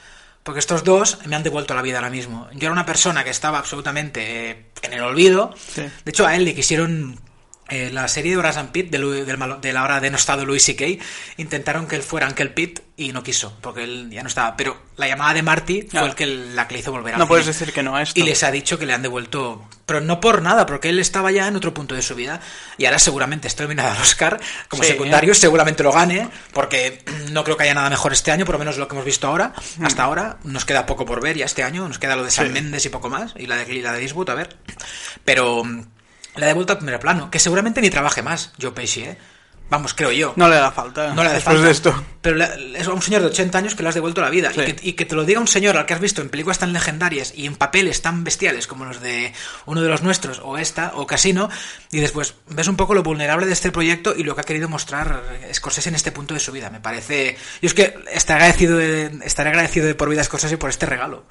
Porque 0.43 0.59
estos 0.59 0.83
dos 0.83 1.19
me 1.25 1.37
han 1.37 1.43
devuelto 1.43 1.73
la 1.73 1.81
vida 1.81 1.99
ahora 1.99 2.09
mismo. 2.09 2.49
Yo 2.51 2.63
era 2.67 2.73
una 2.73 2.85
persona 2.85 3.23
que 3.23 3.29
estaba 3.29 3.57
absolutamente 3.57 4.49
eh, 4.51 4.65
en 4.81 4.91
el 4.91 4.99
olvido. 5.01 5.53
Sí. 5.73 5.83
De 5.83 6.09
hecho, 6.11 6.27
a 6.27 6.35
él 6.35 6.43
le 6.43 6.53
quisieron 6.53 7.17
eh, 7.69 7.89
la 7.91 8.07
serie 8.07 8.31
de 8.31 8.37
Horas 8.37 8.57
and 8.57 8.71
Pete 8.71 8.97
de, 8.97 9.37
malo- 9.37 9.57
de 9.59 9.73
la 9.73 9.83
hora 9.83 9.99
denostado 9.99 10.45
Louis 10.45 10.63
C.K. 10.63 11.03
Intentaron 11.37 11.87
que 11.87 11.95
él 11.95 12.03
fuera 12.03 12.27
Uncle 12.27 12.49
Pete 12.49 12.81
y 12.95 13.11
no 13.11 13.21
quiso, 13.23 13.55
porque 13.61 13.83
él 13.83 14.09
ya 14.11 14.23
no 14.23 14.27
estaba. 14.29 14.55
Pero 14.57 14.77
la 14.95 15.07
llamada 15.07 15.33
de 15.33 15.43
Marty 15.43 15.83
fue 15.91 16.05
el 16.05 16.15
que 16.15 16.25
la 16.25 16.67
que 16.67 16.73
le 16.75 16.79
hizo 16.79 16.91
volver 16.91 17.13
a 17.13 17.17
No 17.17 17.27
puedes 17.27 17.45
decir 17.45 17.71
que 17.73 17.83
no 17.83 17.95
a 17.95 18.01
esto. 18.01 18.19
Y 18.19 18.23
les 18.23 18.41
ha 18.43 18.51
dicho 18.51 18.79
que 18.79 18.85
le 18.85 18.93
han 18.93 19.01
devuelto. 19.01 19.67
Pero 19.85 20.01
no 20.01 20.19
por 20.19 20.41
nada, 20.41 20.65
porque 20.65 20.89
él 20.89 20.99
estaba 20.99 21.31
ya 21.31 21.47
en 21.47 21.55
otro 21.55 21.73
punto 21.73 21.93
de 21.95 22.01
su 22.01 22.15
vida. 22.15 22.41
Y 22.77 22.85
ahora 22.85 22.99
seguramente 22.99 23.47
está 23.47 23.63
nominado 23.63 23.91
al 23.91 24.01
Oscar 24.01 24.39
como 24.69 24.83
Sí. 24.83 24.89
secundario, 24.89 25.33
seguramente 25.35 25.83
lo 25.83 25.91
gane, 25.91 26.27
porque 26.53 27.03
no 27.31 27.43
creo 27.43 27.55
que 27.57 27.63
haya 27.63 27.73
nada 27.73 27.89
mejor 27.89 28.11
este 28.13 28.31
año, 28.31 28.45
por 28.45 28.55
lo 28.55 28.59
menos 28.59 28.77
lo 28.77 28.87
que 28.87 28.95
hemos 28.95 29.05
visto 29.05 29.27
ahora. 29.27 29.53
Hasta 29.83 30.03
ahora 30.03 30.37
nos 30.43 30.65
queda 30.65 30.85
poco 30.85 31.05
por 31.05 31.21
ver 31.21 31.37
ya 31.37 31.45
este 31.45 31.63
año, 31.63 31.87
nos 31.87 31.99
queda 31.99 32.15
lo 32.15 32.23
de 32.23 32.31
San 32.31 32.47
Sí. 32.47 32.53
Méndez 32.53 32.85
y 32.85 32.89
poco 32.89 33.09
más, 33.09 33.33
y 33.37 33.45
la 33.45 33.55
de, 33.57 33.73
y 33.73 33.81
la 33.81 33.93
de 33.93 34.01
Eastwood, 34.01 34.29
a 34.29 34.35
ver. 34.35 34.57
Pero 35.23 35.63
mm, 35.63 35.83
la 36.37 36.45
ha 36.45 36.47
devuelto 36.47 36.73
al 36.73 36.79
primer 36.79 36.99
plano, 36.99 37.29
que 37.29 37.39
seguramente 37.39 37.81
ni 37.81 37.89
trabaje 37.89 38.21
más, 38.21 38.53
Joe 38.61 38.71
Pesci, 38.71 39.01
¿eh? 39.03 39.17
Vamos, 39.69 39.93
creo 39.93 40.11
yo. 40.13 40.33
No 40.37 40.47
le 40.47 40.55
da 40.55 40.71
falta. 40.71 41.13
No 41.13 41.23
le 41.23 41.29
da 41.29 41.35
después 41.35 41.55
falta. 41.55 41.65
de 41.65 41.71
esto. 41.71 42.03
Pero 42.21 42.41
es 42.41 42.87
un 42.87 43.01
señor 43.01 43.21
de 43.21 43.27
80 43.27 43.57
años 43.57 43.75
que 43.75 43.83
le 43.83 43.89
has 43.89 43.95
devuelto 43.95 44.21
la 44.21 44.29
vida. 44.29 44.51
Sí. 44.53 44.61
Y, 44.61 44.63
que, 44.63 44.89
y 44.89 44.93
que 44.93 45.05
te 45.05 45.15
lo 45.15 45.25
diga 45.25 45.41
un 45.41 45.47
señor 45.47 45.75
al 45.75 45.85
que 45.85 45.93
has 45.93 45.99
visto 45.99 46.21
en 46.21 46.29
películas 46.29 46.59
tan 46.59 46.71
legendarias 46.71 47.33
y 47.35 47.45
en 47.45 47.55
papeles 47.55 48.01
tan 48.01 48.23
bestiales 48.23 48.65
como 48.65 48.85
los 48.85 49.01
de 49.01 49.33
uno 49.65 49.81
de 49.81 49.89
los 49.89 50.03
nuestros, 50.03 50.39
o 50.41 50.57
esta, 50.57 50.93
o 50.95 51.05
Casino, 51.05 51.49
y 51.91 51.99
después 51.99 52.35
ves 52.47 52.67
un 52.69 52.77
poco 52.77 52.93
lo 52.93 53.03
vulnerable 53.03 53.45
de 53.45 53.53
este 53.53 53.71
proyecto 53.71 54.13
y 54.15 54.23
lo 54.23 54.35
que 54.35 54.41
ha 54.41 54.45
querido 54.45 54.69
mostrar 54.69 55.21
Scorsese 55.53 55.89
en 55.89 55.95
este 55.95 56.13
punto 56.13 56.33
de 56.33 56.39
su 56.39 56.53
vida. 56.53 56.69
Me 56.69 56.79
parece. 56.79 57.37
Yo 57.61 57.67
es 57.67 57.73
que 57.73 57.99
estaré 58.13 58.43
agradecido 58.43 58.77
de, 58.77 59.19
estaré 59.25 59.49
agradecido 59.49 59.85
de 59.85 59.95
por 59.95 60.09
vida 60.09 60.21
a 60.21 60.23
Scorsese 60.23 60.57
por 60.57 60.69
este 60.69 60.85
regalo. 60.85 61.25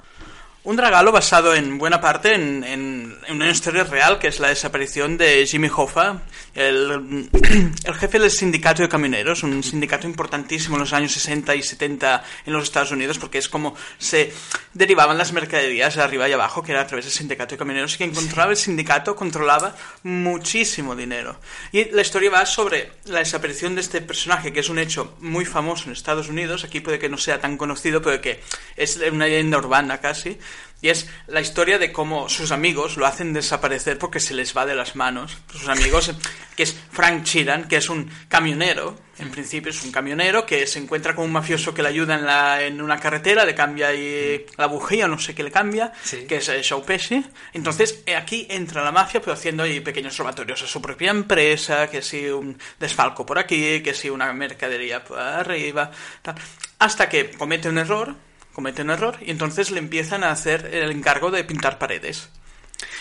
Un 0.63 0.77
regalo 0.77 1.13
basado 1.13 1.55
en 1.55 1.77
buena 1.77 2.01
parte 2.01 2.33
en, 2.35 2.61
en- 2.65 3.17
en 3.25 3.35
una 3.37 3.49
historia 3.49 3.85
real, 3.85 4.19
que 4.19 4.27
es 4.27 4.39
la 4.41 4.49
desaparición 4.49 5.17
de 5.17 5.45
Jimmy 5.47 5.69
Hoffa, 5.73 6.23
el, 6.55 7.29
el 7.85 7.93
jefe 7.95 8.19
del 8.19 8.29
sindicato 8.31 8.81
de 8.81 8.89
camioneros, 8.89 9.43
un 9.43 9.63
sindicato 9.63 10.07
importantísimo 10.07 10.75
en 10.75 10.81
los 10.81 10.91
años 10.91 11.13
60 11.13 11.55
y 11.55 11.63
70 11.63 12.21
en 12.45 12.51
los 12.53 12.63
Estados 12.63 12.91
Unidos, 12.91 13.17
porque 13.17 13.37
es 13.37 13.47
como 13.47 13.75
se 13.97 14.33
derivaban 14.73 15.17
las 15.17 15.31
mercaderías 15.31 15.95
de 15.95 16.01
arriba 16.03 16.27
y 16.27 16.33
abajo, 16.33 16.61
que 16.63 16.73
era 16.73 16.81
a 16.81 16.87
través 16.87 17.05
del 17.05 17.13
sindicato 17.13 17.55
de 17.55 17.59
camioneros, 17.59 17.93
y 17.93 17.97
quien 17.97 18.13
controlaba 18.13 18.51
el 18.51 18.57
sindicato 18.57 19.15
controlaba 19.15 19.73
muchísimo 20.03 20.97
dinero. 20.97 21.39
Y 21.71 21.85
la 21.91 22.01
historia 22.01 22.29
va 22.29 22.45
sobre 22.45 22.91
la 23.05 23.19
desaparición 23.19 23.75
de 23.75 23.81
este 23.81 24.01
personaje, 24.01 24.51
que 24.51 24.59
es 24.59 24.69
un 24.69 24.79
hecho 24.79 25.15
muy 25.21 25.45
famoso 25.45 25.85
en 25.85 25.93
Estados 25.93 26.27
Unidos, 26.27 26.65
aquí 26.65 26.81
puede 26.81 26.99
que 26.99 27.07
no 27.07 27.17
sea 27.17 27.39
tan 27.39 27.55
conocido, 27.55 28.01
pero 28.01 28.19
que 28.19 28.41
es 28.75 28.97
una 29.11 29.27
leyenda 29.27 29.57
urbana 29.59 29.99
casi, 29.99 30.37
y 30.81 30.89
es 30.89 31.07
la 31.27 31.41
historia 31.41 31.79
de 31.79 31.91
cómo 31.91 32.29
sus 32.29 32.51
amigos 32.51 32.97
lo 32.97 33.05
hacen 33.07 33.33
desaparecer 33.33 33.97
porque 33.97 34.19
se 34.19 34.33
les 34.35 34.55
va 34.55 34.65
de 34.65 34.75
las 34.75 34.95
manos. 34.95 35.37
Sus 35.51 35.67
amigos, 35.69 36.11
que 36.55 36.63
es 36.63 36.77
Frank 36.91 37.23
Chiran, 37.23 37.67
que 37.67 37.77
es 37.77 37.89
un 37.89 38.11
camionero, 38.27 38.95
en 39.17 39.31
principio 39.31 39.71
es 39.71 39.83
un 39.83 39.91
camionero 39.91 40.45
que 40.45 40.67
se 40.67 40.77
encuentra 40.77 41.15
con 41.15 41.25
un 41.25 41.31
mafioso 41.31 41.73
que 41.73 41.81
le 41.81 41.89
ayuda 41.89 42.13
en, 42.15 42.25
la, 42.27 42.61
en 42.63 42.79
una 42.79 42.99
carretera, 42.99 43.43
le 43.45 43.55
cambia 43.55 43.87
ahí 43.87 44.45
la 44.57 44.67
bujía, 44.67 45.07
no 45.07 45.17
sé 45.17 45.33
qué 45.33 45.41
le 45.41 45.49
cambia, 45.51 45.91
Sí. 46.03 46.25
que 46.27 46.35
es 46.37 46.49
eh, 46.49 46.61
Joe 46.67 46.83
Pesci. 46.83 47.25
Entonces 47.53 48.03
eh, 48.05 48.15
aquí 48.15 48.45
entra 48.47 48.83
la 48.83 48.91
mafia, 48.91 49.19
pero 49.19 49.33
haciendo 49.33 49.63
ahí 49.63 49.79
pequeños 49.79 50.15
robatorios 50.17 50.61
a 50.61 50.67
su 50.67 50.79
propia 50.79 51.09
empresa, 51.09 51.89
que 51.89 52.03
si 52.03 52.27
un 52.27 52.55
desfalco 52.79 53.25
por 53.25 53.39
aquí, 53.39 53.81
que 53.81 53.95
si 53.95 54.11
una 54.11 54.31
mercadería 54.33 55.03
por 55.03 55.17
arriba, 55.19 55.89
tal. 56.21 56.35
hasta 56.77 57.09
que 57.09 57.31
comete 57.31 57.67
un 57.69 57.79
error, 57.79 58.15
comete 58.57 58.81
un 58.81 58.89
error 58.89 59.19
y 59.21 59.29
entonces 59.29 59.69
le 59.69 59.77
empiezan 59.77 60.23
a 60.23 60.31
hacer 60.31 60.71
el 60.73 60.89
encargo 60.89 61.29
de 61.29 61.43
pintar 61.43 61.77
paredes. 61.77 62.29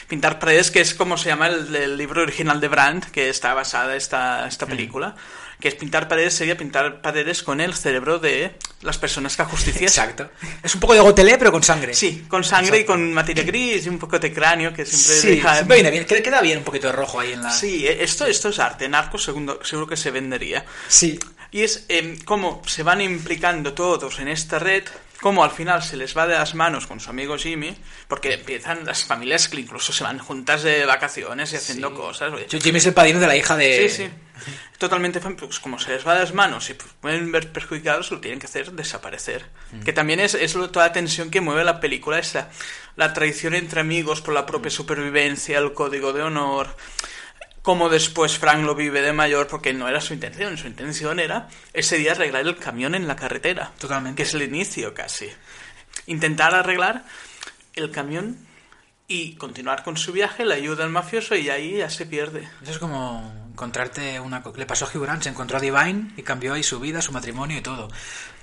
Pintar 0.06 0.38
paredes, 0.38 0.70
que 0.70 0.82
es 0.82 0.92
como 0.92 1.16
se 1.16 1.30
llama 1.30 1.46
el, 1.46 1.74
el 1.74 1.96
libro 1.96 2.20
original 2.20 2.60
de 2.60 2.68
Brandt, 2.68 3.06
que 3.06 3.30
está 3.30 3.54
basada 3.54 3.96
esta, 3.96 4.46
esta 4.46 4.66
película, 4.66 5.16
que 5.58 5.68
es 5.68 5.74
pintar 5.74 6.08
paredes, 6.08 6.34
sería 6.34 6.58
pintar 6.58 7.00
paredes 7.00 7.42
con 7.42 7.62
el 7.62 7.72
cerebro 7.72 8.18
de 8.18 8.54
las 8.82 8.98
personas 8.98 9.34
que 9.34 9.42
ajusticias. 9.42 9.96
Exacto. 9.96 10.28
Es 10.62 10.74
un 10.74 10.80
poco 10.82 10.92
de 10.92 11.00
gotelé, 11.00 11.38
pero 11.38 11.50
con 11.50 11.62
sangre. 11.62 11.94
Sí, 11.94 12.26
con 12.28 12.44
sangre 12.44 12.80
y 12.80 12.84
con 12.84 13.14
materia 13.14 13.42
gris 13.42 13.86
y 13.86 13.88
un 13.88 13.98
poco 13.98 14.18
de 14.18 14.30
cráneo 14.34 14.74
que 14.74 14.84
siempre 14.84 15.14
Sí, 15.22 15.36
deja... 15.36 15.54
siempre 15.54 15.76
viene 15.76 15.90
bien. 15.90 16.04
Queda 16.04 16.42
bien 16.42 16.58
un 16.58 16.64
poquito 16.64 16.88
de 16.88 16.92
rojo 16.92 17.18
ahí 17.18 17.32
en 17.32 17.42
la. 17.42 17.50
Sí, 17.50 17.86
eh, 17.86 18.04
esto, 18.04 18.26
esto 18.26 18.50
es 18.50 18.58
arte. 18.58 18.90
Narcos 18.90 19.24
segundo, 19.24 19.64
seguro 19.64 19.86
que 19.86 19.96
se 19.96 20.10
vendería. 20.10 20.66
Sí. 20.86 21.18
Y 21.50 21.62
es 21.62 21.86
cómo 22.26 22.60
se 22.66 22.82
van 22.82 23.00
implicando 23.00 23.72
todos 23.72 24.18
en 24.18 24.28
esta 24.28 24.58
red, 24.58 24.84
cómo 25.20 25.42
al 25.44 25.50
final 25.50 25.82
se 25.82 25.96
les 25.96 26.16
va 26.16 26.26
de 26.26 26.34
las 26.34 26.54
manos 26.54 26.86
con 26.86 27.00
su 27.00 27.10
amigo 27.10 27.36
Jimmy, 27.38 27.76
porque 28.08 28.34
empiezan 28.34 28.84
las 28.84 29.04
familias 29.04 29.48
que 29.48 29.60
incluso 29.60 29.92
se 29.92 30.04
van 30.04 30.18
juntas 30.18 30.62
de 30.62 30.84
vacaciones 30.86 31.52
y 31.52 31.56
haciendo 31.56 31.94
cosas. 31.94 32.32
oye. 32.32 32.46
Jimmy 32.60 32.78
es 32.78 32.86
el 32.86 32.94
padrino 32.94 33.20
de 33.20 33.26
la 33.26 33.36
hija 33.36 33.56
de. 33.56 33.88
Sí, 33.88 34.04
sí. 34.04 34.10
Totalmente, 34.78 35.20
fan- 35.20 35.36
pues 35.36 35.58
como 35.60 35.78
se 35.78 35.90
les 35.90 36.06
va 36.06 36.12
de 36.14 36.20
las 36.20 36.34
manos 36.34 36.68
y 36.68 36.74
pues, 36.74 36.90
pueden 37.00 37.32
ver 37.32 37.50
perjudicados, 37.50 38.10
lo 38.10 38.20
tienen 38.20 38.38
que 38.38 38.46
hacer 38.46 38.72
desaparecer. 38.72 39.46
Que 39.84 39.92
también 39.94 40.20
es, 40.20 40.34
es 40.34 40.52
toda 40.52 40.86
la 40.88 40.92
tensión 40.92 41.30
que 41.30 41.40
mueve 41.40 41.64
la 41.64 41.80
película, 41.80 42.18
es 42.18 42.34
la, 42.34 42.50
la 42.96 43.14
traición 43.14 43.54
entre 43.54 43.80
amigos 43.80 44.20
por 44.20 44.34
la 44.34 44.44
propia 44.44 44.70
supervivencia, 44.70 45.58
el 45.58 45.72
código 45.72 46.12
de 46.12 46.22
honor. 46.22 46.76
Como 47.66 47.88
después 47.88 48.38
Frank 48.38 48.64
lo 48.64 48.76
vive 48.76 49.02
de 49.02 49.12
mayor, 49.12 49.48
porque 49.48 49.72
no 49.72 49.88
era 49.88 50.00
su 50.00 50.14
intención. 50.14 50.56
Su 50.56 50.68
intención 50.68 51.18
era 51.18 51.48
ese 51.72 51.98
día 51.98 52.12
arreglar 52.12 52.46
el 52.46 52.58
camión 52.58 52.94
en 52.94 53.08
la 53.08 53.16
carretera. 53.16 53.72
Totalmente. 53.76 54.18
Que 54.18 54.22
es 54.22 54.34
el 54.34 54.42
inicio 54.42 54.94
casi. 54.94 55.28
Intentar 56.06 56.54
arreglar 56.54 57.02
el 57.74 57.90
camión 57.90 58.38
y 59.08 59.34
continuar 59.34 59.82
con 59.82 59.96
su 59.96 60.12
viaje, 60.12 60.44
le 60.44 60.54
ayuda 60.54 60.84
al 60.84 60.90
mafioso 60.90 61.34
y 61.34 61.50
ahí 61.50 61.78
ya 61.78 61.90
se 61.90 62.06
pierde. 62.06 62.48
Eso 62.62 62.70
es 62.70 62.78
como 62.78 63.48
encontrarte 63.50 64.20
una... 64.20 64.44
Le 64.54 64.64
pasó 64.64 64.84
a 64.84 64.88
Hugh 64.88 65.02
Grant, 65.02 65.24
se 65.24 65.30
encontró 65.30 65.56
a 65.56 65.60
Divine 65.60 66.12
y 66.16 66.22
cambió 66.22 66.54
ahí 66.54 66.62
su 66.62 66.78
vida, 66.78 67.02
su 67.02 67.10
matrimonio 67.10 67.58
y 67.58 67.62
todo. 67.62 67.88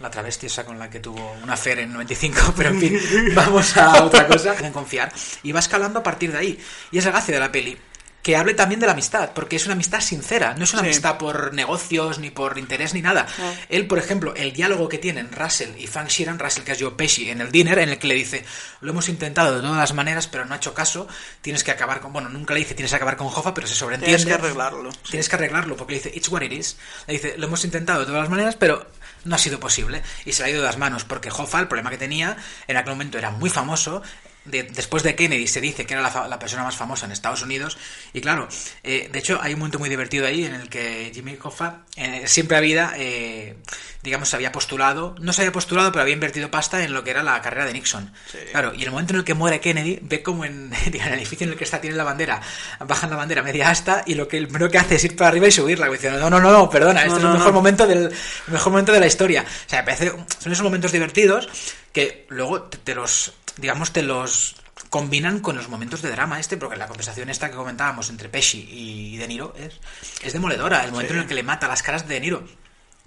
La 0.02 0.10
travesti 0.10 0.48
esa 0.48 0.66
con 0.66 0.78
la 0.78 0.90
que 0.90 1.00
tuvo 1.00 1.32
una 1.42 1.54
affair 1.54 1.80
en 1.80 1.94
95, 1.94 2.54
pero 2.58 2.72
en 2.72 2.80
fin, 2.82 3.00
vamos 3.34 3.78
a 3.78 4.04
otra 4.04 4.28
cosa. 4.28 4.54
En 4.60 4.74
confiar. 4.74 5.14
Y 5.44 5.54
va 5.54 5.62
escalando 5.62 6.00
a 6.00 6.04
partir 6.04 6.34
de 6.34 6.40
ahí. 6.40 6.60
Y 6.92 6.98
es 6.98 7.06
la 7.06 7.12
gracia 7.12 7.34
de 7.34 7.40
la 7.40 7.50
peli. 7.50 7.78
Que 8.24 8.38
hable 8.38 8.54
también 8.54 8.80
de 8.80 8.86
la 8.88 8.94
amistad, 8.94 9.32
porque 9.36 9.58
es 9.58 9.66
una 9.66 9.74
amistad 9.74 10.00
sincera, 10.00 10.56
no 10.58 10.64
es 10.64 10.72
una 10.74 10.82
Sí. 10.82 10.88
amistad 10.88 11.18
por 11.18 11.54
negocios, 11.54 12.20
ni 12.20 12.32
por 12.32 12.58
interés, 12.58 12.94
ni 12.94 13.02
nada. 13.02 13.28
No. 13.38 13.54
Él, 13.68 13.86
por 13.86 14.00
ejemplo, 14.00 14.34
el 14.36 14.54
diálogo 14.54 14.88
que 14.88 14.98
tienen 14.98 15.30
Russell 15.32 15.78
y 15.78 15.88
Frank 15.88 16.08
Sheeran, 16.08 16.40
Russell 16.40 16.64
que 16.64 16.72
es 16.72 16.82
Joe 16.82 16.92
Pesci, 16.92 17.30
en 17.30 17.42
el 17.42 17.52
dinner, 17.52 17.78
en 17.80 17.90
el 17.90 18.00
que 18.00 18.08
le 18.08 18.16
dice, 18.16 18.46
lo 18.80 18.92
hemos 18.92 19.10
intentado 19.10 19.56
de 19.56 19.62
todas 19.62 19.76
las 19.78 19.94
maneras, 19.94 20.28
pero 20.28 20.46
no 20.46 20.54
ha 20.54 20.58
hecho 20.58 20.74
caso, 20.74 21.06
tienes 21.42 21.66
que 21.66 21.72
acabar 21.72 22.00
con... 22.00 22.14
Bueno, 22.14 22.30
nunca 22.30 22.54
le 22.54 22.62
dice 22.62 22.74
tienes 22.76 22.92
que 22.92 22.96
acabar 22.96 23.18
con 23.18 23.28
Hoffa, 23.28 23.54
pero 23.54 23.68
se 23.68 23.76
sobreentiende. 23.76 24.16
Tienes 24.18 24.26
que 24.38 24.42
arreglarlo. 24.42 24.90
Tienes 25.10 25.28
que 25.28 25.36
arreglarlo, 25.36 25.76
porque 25.76 25.92
le 25.96 26.00
dice, 26.00 26.12
it's 26.16 26.30
what 26.30 26.42
it 26.44 26.54
is. 26.54 26.78
Le 27.08 27.16
dice, 27.16 27.36
lo 27.38 27.48
hemos 27.48 27.66
intentado 27.66 28.00
de 28.00 28.06
todas 28.06 28.22
las 28.22 28.30
maneras, 28.30 28.56
pero 28.56 28.88
no 29.26 29.36
ha 29.36 29.38
sido 29.38 29.60
posible. 29.60 30.02
Y 30.24 30.32
se 30.32 30.44
le 30.44 30.48
ha 30.48 30.52
ido 30.52 30.62
de 30.62 30.68
las 30.68 30.78
manos, 30.78 31.04
porque 31.04 31.30
Hoffa, 31.30 31.60
el 31.60 31.68
problema 31.68 31.90
que 31.90 31.98
tenía, 31.98 32.38
en 32.70 32.78
aquel 32.78 32.94
momento 32.94 33.18
era 33.18 33.32
muy 33.32 33.50
famoso. 33.50 34.02
De- 34.46 34.64
después 34.64 35.04
de 35.04 35.16
Kennedy 35.16 35.48
se 35.48 35.62
dice 35.62 35.86
que 35.86 35.94
era 35.94 36.02
la, 36.04 36.28
la 36.28 36.38
persona 36.40 36.64
más 36.64 36.76
famosa 36.76 37.06
en 37.06 37.12
Estados 37.14 37.42
Unidos. 37.44 37.78
Y 38.14 38.22
claro, 38.22 38.48
eh, 38.84 39.10
de 39.12 39.20
hecho 39.20 39.40
hay 39.42 39.54
un 39.54 39.60
momento 39.60 39.80
muy 39.80 39.90
divertido 39.90 40.26
ahí 40.28 40.44
en 40.46 40.54
el 40.56 40.70
que 40.70 41.12
Jimmy 41.14 41.38
Hoffa 41.42 41.84
eh, 41.96 42.24
siempre 42.26 42.58
había, 42.58 42.94
eh, 42.98 43.56
digamos, 44.02 44.28
se 44.30 44.36
había 44.36 44.52
postulado, 44.52 45.16
no 45.22 45.32
se 45.32 45.42
había 45.42 45.54
postulado, 45.54 45.92
pero 45.94 46.02
había 46.02 46.14
invertido 46.14 46.52
pasta 46.52 46.84
en 46.84 46.94
lo 46.94 47.04
que 47.06 47.12
era 47.12 47.24
la 47.24 47.42
carrera 47.42 47.66
de 47.66 47.74
Nixon. 47.74 48.12
Sí. 48.30 48.38
Claro, 48.52 48.74
y 48.76 48.84
el 48.84 48.92
momento 48.92 49.14
en 49.14 49.20
el 49.20 49.26
que 49.26 49.34
muere 49.34 49.62
Kennedy, 49.62 50.00
ve 50.02 50.22
como 50.22 50.44
en, 50.44 50.72
en 50.86 50.96
el 51.02 51.14
edificio 51.14 51.46
en 51.46 51.54
el 51.54 51.58
que 51.58 51.64
está 51.64 51.80
tiene 51.80 51.96
la 51.96 52.04
bandera, 52.04 52.42
bajan 52.82 53.10
la 53.12 53.16
bandera 53.16 53.44
media 53.44 53.70
asta 53.70 54.04
y 54.06 54.16
lo 54.16 54.28
que 54.28 54.38
el 54.38 54.48
primero 54.48 54.70
que 54.70 54.78
hace 54.78 54.96
es 54.96 55.04
ir 55.06 55.16
para 55.16 55.30
arriba 55.30 55.48
y 55.48 55.52
subirla, 55.52 55.88
diciendo, 55.90 56.20
no, 56.20 56.30
no, 56.30 56.40
no, 56.42 56.52
no, 56.52 56.70
perdona, 56.70 57.06
este 57.06 57.12
No, 57.12 57.18
es 57.18 57.24
el 57.24 57.32
mejor 57.32 57.48
no. 57.48 57.54
momento 57.54 57.88
del 57.88 58.04
el 58.48 58.54
mejor 58.54 58.72
momento 58.74 58.92
de 58.92 59.00
la 59.00 59.08
historia. 59.08 59.46
O 59.48 59.70
sea, 59.70 59.80
me 59.80 59.86
parece, 59.86 60.12
son 60.40 60.52
esos 60.52 60.64
momentos 60.64 60.92
divertidos 60.92 61.48
que 61.94 62.26
luego 62.30 62.64
te, 62.64 62.78
te 62.80 62.96
los, 62.96 63.34
digamos, 63.58 63.92
te 63.92 64.04
los 64.04 64.56
combinan 64.90 65.40
con 65.40 65.56
los 65.56 65.70
momentos 65.70 66.02
de 66.02 66.12
drama 66.12 66.40
este, 66.40 66.58
porque 66.58 66.78
la 66.78 66.88
conversación 66.88 67.30
esta 67.30 67.50
que 67.50 67.56
comentábamos 67.56 68.10
entre 68.10 68.30
Pesci 68.30 68.68
y 68.70 69.18
De 69.18 69.28
Niro 69.28 69.56
es, 69.58 69.80
es 70.24 70.34
demoledora, 70.34 70.84
el 70.84 70.92
momento 70.92 71.14
en 71.14 71.20
el 71.20 71.28
que 71.28 71.34
le 71.34 71.44
mata 71.44 71.68
las 71.68 71.84
caras 71.84 72.08
de 72.08 72.16
De 72.16 72.20
Niro. 72.22 72.44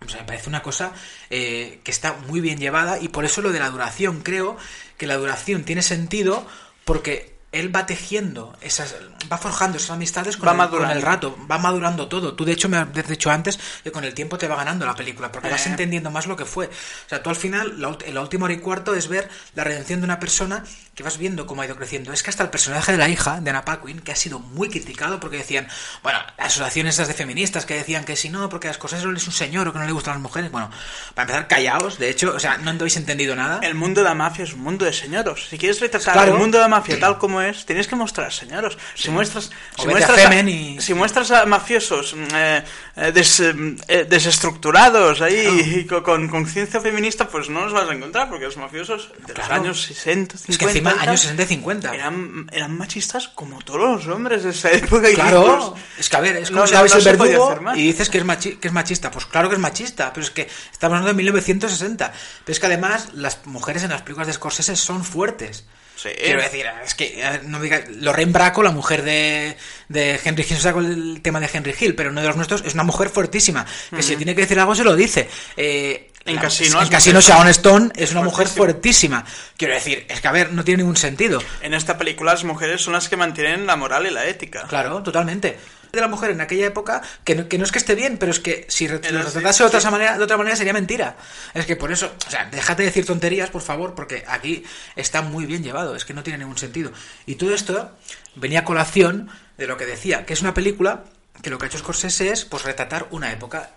O 0.05 0.09
sea, 0.09 0.21
me 0.21 0.27
parece 0.27 0.49
una 0.49 0.63
cosa 0.63 0.93
eh, 1.31 1.81
que 1.83 1.91
está 1.91 2.15
muy 2.29 2.41
bien 2.41 2.59
llevada 2.59 2.99
y 3.01 3.09
por 3.09 3.25
eso 3.25 3.41
lo 3.41 3.51
de 3.51 3.61
la 3.61 3.71
duración, 3.71 4.21
creo 4.23 4.57
que 4.99 5.07
la 5.07 5.17
duración 5.17 5.65
tiene 5.65 5.83
sentido 5.83 6.47
porque 6.85 7.36
él 7.53 7.75
va 7.75 7.87
tejiendo 7.87 8.55
esas, 8.61 8.95
va 9.33 9.39
forjando 9.39 9.79
esas 9.79 9.91
amistades 9.93 10.37
con, 10.37 10.49
Va 10.49 10.65
el, 10.65 10.71
con 10.71 10.91
el 10.91 11.01
rato, 11.01 11.37
va 11.51 11.59
madurando 11.59 12.07
todo. 12.09 12.35
Tú 12.35 12.45
de 12.45 12.53
hecho 12.53 12.69
me 12.69 12.77
has 12.77 12.93
dicho 13.09 13.31
antes 13.31 13.59
que 13.83 13.91
con 13.93 14.05
el 14.05 14.13
tiempo 14.15 14.37
te 14.37 14.47
va 14.49 14.57
ganando 14.57 14.85
la 14.85 14.95
película 14.95 15.33
porque 15.33 15.49
vas 15.49 15.67
Eh. 15.67 15.71
entendiendo 15.71 16.11
más 16.11 16.27
lo 16.27 16.37
que 16.37 16.45
fue. 16.45 16.67
O 16.67 17.09
sea, 17.09 17.23
tú 17.23 17.31
al 17.31 17.37
final, 17.37 17.81
la, 17.81 17.97
la 18.13 18.21
última 18.21 18.45
hora 18.45 18.55
y 18.55 18.59
cuarto 18.59 18.95
es 18.95 19.09
ver 19.09 19.29
la 19.55 19.65
redención 19.65 20.01
de 20.01 20.05
una 20.05 20.21
persona 20.21 20.65
que 20.95 21.03
vas 21.03 21.19
viendo 21.19 21.47
cómo 21.47 21.63
ha 21.63 21.67
ido 21.67 21.77
creciendo. 21.77 22.13
Es 22.13 22.23
que 22.23 22.31
hasta 22.31 22.43
el 22.43 22.51
personaje 22.51 22.93
de 22.93 22.99
la 22.99 23.09
hija, 23.09 23.41
de 23.41 23.51
Anna 23.51 23.65
Paquin, 23.65 24.01
que 24.01 24.13
ha 24.13 24.17
sido 24.17 24.39
muy 24.39 24.69
criticado 24.69 25.21
porque 25.21 25.39
decían, 25.39 25.69
bueno, 26.03 26.19
las 26.39 26.49
asociaciones 26.49 26.95
esas 26.97 27.09
de 27.09 27.15
feministas 27.15 27.65
que 27.67 27.75
decían 27.75 28.05
que 28.05 28.17
si 28.17 28.29
no, 28.31 28.49
porque 28.49 28.69
las 28.69 28.79
cosas 28.79 29.01
solo 29.03 29.17
es 29.17 29.27
un 29.27 29.33
señor 29.33 29.69
o 29.69 29.73
que 29.73 29.79
no 29.79 29.85
le 29.87 29.93
gustan 29.93 30.15
las 30.15 30.23
mujeres. 30.23 30.51
Bueno, 30.51 30.71
para 31.15 31.25
empezar, 31.25 31.49
callaos, 31.49 31.99
de 31.99 32.11
hecho, 32.11 32.33
o 32.35 32.41
sea, 32.41 32.57
no 32.59 32.71
habéis 32.71 32.97
entendido 32.97 33.35
nada. 33.37 33.61
El 33.63 33.75
mundo 33.75 34.03
de 34.03 34.09
la 34.09 34.15
mafia 34.15 34.45
es 34.45 34.53
un 34.55 34.61
mundo 34.61 34.85
de 34.85 34.93
señoros. 34.93 35.47
Si 35.51 35.59
quieres 35.59 35.81
retratar 35.81 36.15
Claro. 36.15 36.33
el 36.33 36.39
mundo 36.39 36.59
de 36.59 36.63
la 36.63 36.69
mafia 36.69 36.99
tal 37.01 37.19
como 37.19 37.36
es, 37.43 37.67
tienes 37.67 37.87
que 37.89 37.97
mostrar 37.97 38.33
señoros. 38.33 38.79
Si 38.95 39.11
muestras, 39.11 39.51
O 39.77 39.83
si 39.83 39.89
a 39.89 39.91
muestras, 39.91 40.21
Femen 40.21 40.49
y- 40.49 40.81
si 40.81 40.95
muestras 40.95 41.31
a 41.31 41.47
mafiosos 41.47 42.15
mm, 42.15 42.35
eh, 42.35 42.65
eh, 42.97 43.13
des- 43.13 43.41
eh, 43.41 44.07
desestructurados 44.09 45.21
ahí 45.21 45.85
y 45.87 45.87
con 45.87 46.29
conciencia 46.29 46.81
feminista, 46.81 47.29
pues 47.29 47.49
no 47.49 47.65
los 47.65 47.73
vas 47.73 47.89
a 47.89 47.93
encontrar 47.93 48.29
porque 48.29 48.45
los 48.47 48.57
mafiosos 48.57 49.13
de 49.27 49.35
los 49.35 49.49
años 49.51 49.83
60, 49.83 50.37
50 50.37 50.53
es 50.53 50.59
que 50.59 50.65
encima, 50.67 50.91
años 51.03 51.21
60 51.21 51.43
y 51.43 51.47
50. 51.47 51.95
eran, 51.95 52.47
eran 52.53 52.77
machistas 52.77 53.29
como 53.29 53.61
todos 53.63 54.05
los 54.05 54.15
hombres 54.15 54.43
de 54.45 54.51
esa 54.51 54.71
época. 54.73 55.09
Claro, 55.15 55.73
pues, 55.73 55.85
es 56.01 56.09
que 56.09 56.17
a 56.17 56.21
ver, 56.21 56.37
es 56.37 56.49
como 56.51 56.61
no- 56.63 56.67
si 56.67 56.75
no- 56.75 56.85
el 56.85 57.05
verdugo 57.05 57.59
y 57.77 57.83
dices 57.83 58.09
que 58.11 58.19
es, 58.19 58.25
machi- 58.25 58.59
que 58.59 58.69
es 58.69 58.75
machista. 58.75 59.11
Pues 59.11 59.27
claro 59.27 59.49
que 59.49 59.55
es 59.57 59.61
machista, 59.61 60.13
pero 60.13 60.25
es 60.25 60.31
que 60.31 60.49
estamos 60.73 60.95
hablando 60.99 61.09
de 61.09 61.15
1960. 61.15 62.13
Pero 62.45 62.53
es 62.53 62.61
que 62.61 62.67
además 62.67 63.09
las 63.15 63.47
mujeres 63.47 63.83
en 63.83 63.91
las 63.91 64.03
películas 64.03 64.27
de 64.27 64.33
Scorsese 64.33 64.77
son 64.77 65.05
fuertes. 65.05 65.65
Sí. 65.97 66.11
Quiero 66.23 66.43
decir, 66.43 66.67
es 66.85 66.95
que 66.95 67.15
eh, 67.23 67.41
no 67.45 67.59
me 67.59 67.65
diga, 67.65 67.83
Lorraine 68.01 68.31
Bracco, 68.33 68.63
la 68.63 68.71
mujer 68.71 69.03
de, 69.03 69.57
de 69.89 70.21
Henry 70.23 70.43
Hill, 70.43 70.57
se 70.57 70.63
saca 70.63 70.79
el 70.79 71.21
tema 71.23 71.41
de 71.41 71.49
Henry 71.53 71.75
Hill, 71.79 71.95
pero 71.95 72.11
uno 72.11 72.21
de 72.21 72.27
los 72.27 72.37
nuestros 72.37 72.63
es 72.67 72.75
una 72.75 72.83
mujer 72.85 73.09
fuertísima, 73.09 73.65
que 73.95 74.03
si 74.03 74.15
tiene 74.17 74.35
que 74.35 74.43
decir 74.43 74.61
algo 74.61 74.75
se 74.75 74.85
lo 74.85 74.95
dice. 74.95 75.29
Eh, 75.57 76.11
En 76.27 76.35
la- 76.37 76.43
Casino, 76.43 76.83
en 76.83 76.89
Casino 76.89 77.21
Sharon 77.21 77.49
Stone 77.49 77.91
es 77.97 78.11
una 78.11 78.21
mujer 78.23 78.47
fuertísima. 78.49 79.25
Quiero 79.57 79.75
decir, 79.75 80.05
es 80.09 80.21
que 80.21 80.29
a 80.29 80.33
ver, 80.33 80.53
no 80.53 80.65
tiene 80.65 80.83
ningún 80.83 80.97
sentido. 80.97 81.41
En 81.63 81.73
esta 81.73 81.97
película 81.97 82.33
las 82.33 82.45
mujeres 82.45 82.83
son 82.83 82.93
las 82.95 83.09
que 83.09 83.17
mantienen 83.17 83.65
la 83.67 83.77
moral 83.77 84.07
y 84.07 84.11
la 84.11 84.27
ética. 84.27 84.65
Claro, 84.69 85.03
totalmente. 85.03 85.57
De 85.93 86.01
la 86.01 86.09
mujer 86.09 86.31
en 86.31 86.41
aquella 86.41 86.67
época, 86.67 87.03
que 87.25 87.35
no, 87.35 87.49
que 87.49 87.59
no 87.59 87.65
es 87.65 87.73
que 87.73 87.79
esté 87.79 87.95
bien, 87.95 88.19
pero 88.19 88.33
es 88.33 88.41
que 88.41 88.67
si 88.69 88.89
lo 88.89 88.97
así, 88.97 89.09
retratase 89.09 89.63
de 89.63 89.67
otra, 89.67 89.81
sí. 89.81 89.89
manera, 89.91 90.19
de 90.19 90.25
otra 90.25 90.37
manera 90.37 90.57
sería 90.57 90.73
mentira. 90.73 91.17
Es 91.55 91.67
que 91.67 91.77
por 91.77 91.93
eso, 91.93 92.13
o 92.27 92.31
sea, 92.31 92.47
déjate 92.47 92.83
de 92.83 92.89
decir 92.89 93.07
tonterías, 93.07 93.51
por 93.51 93.63
favor, 93.63 93.95
porque 93.95 94.25
aquí 94.27 94.65
está 94.97 95.23
muy 95.23 95.47
bien 95.47 95.63
llevado, 95.63 95.97
es 95.97 96.05
que 96.05 96.15
no 96.15 96.23
tiene 96.23 96.39
ningún 96.41 96.59
sentido. 96.59 96.93
Y 97.27 97.37
todo 97.37 97.55
esto 97.55 97.91
venía 98.35 98.61
a 98.61 98.65
colación 98.65 99.31
de 99.59 99.67
lo 99.67 99.77
que 99.77 99.87
decía, 99.87 100.27
que 100.27 100.33
es 100.35 100.43
una 100.43 100.55
película 100.55 101.05
que 101.43 101.51
lo 101.51 101.59
que 101.59 101.67
ha 101.67 101.69
hecho 101.69 101.79
Scorsese 101.79 102.31
es 102.31 102.45
pues 102.45 102.65
retratar 102.65 103.09
una 103.11 103.33
época. 103.33 103.71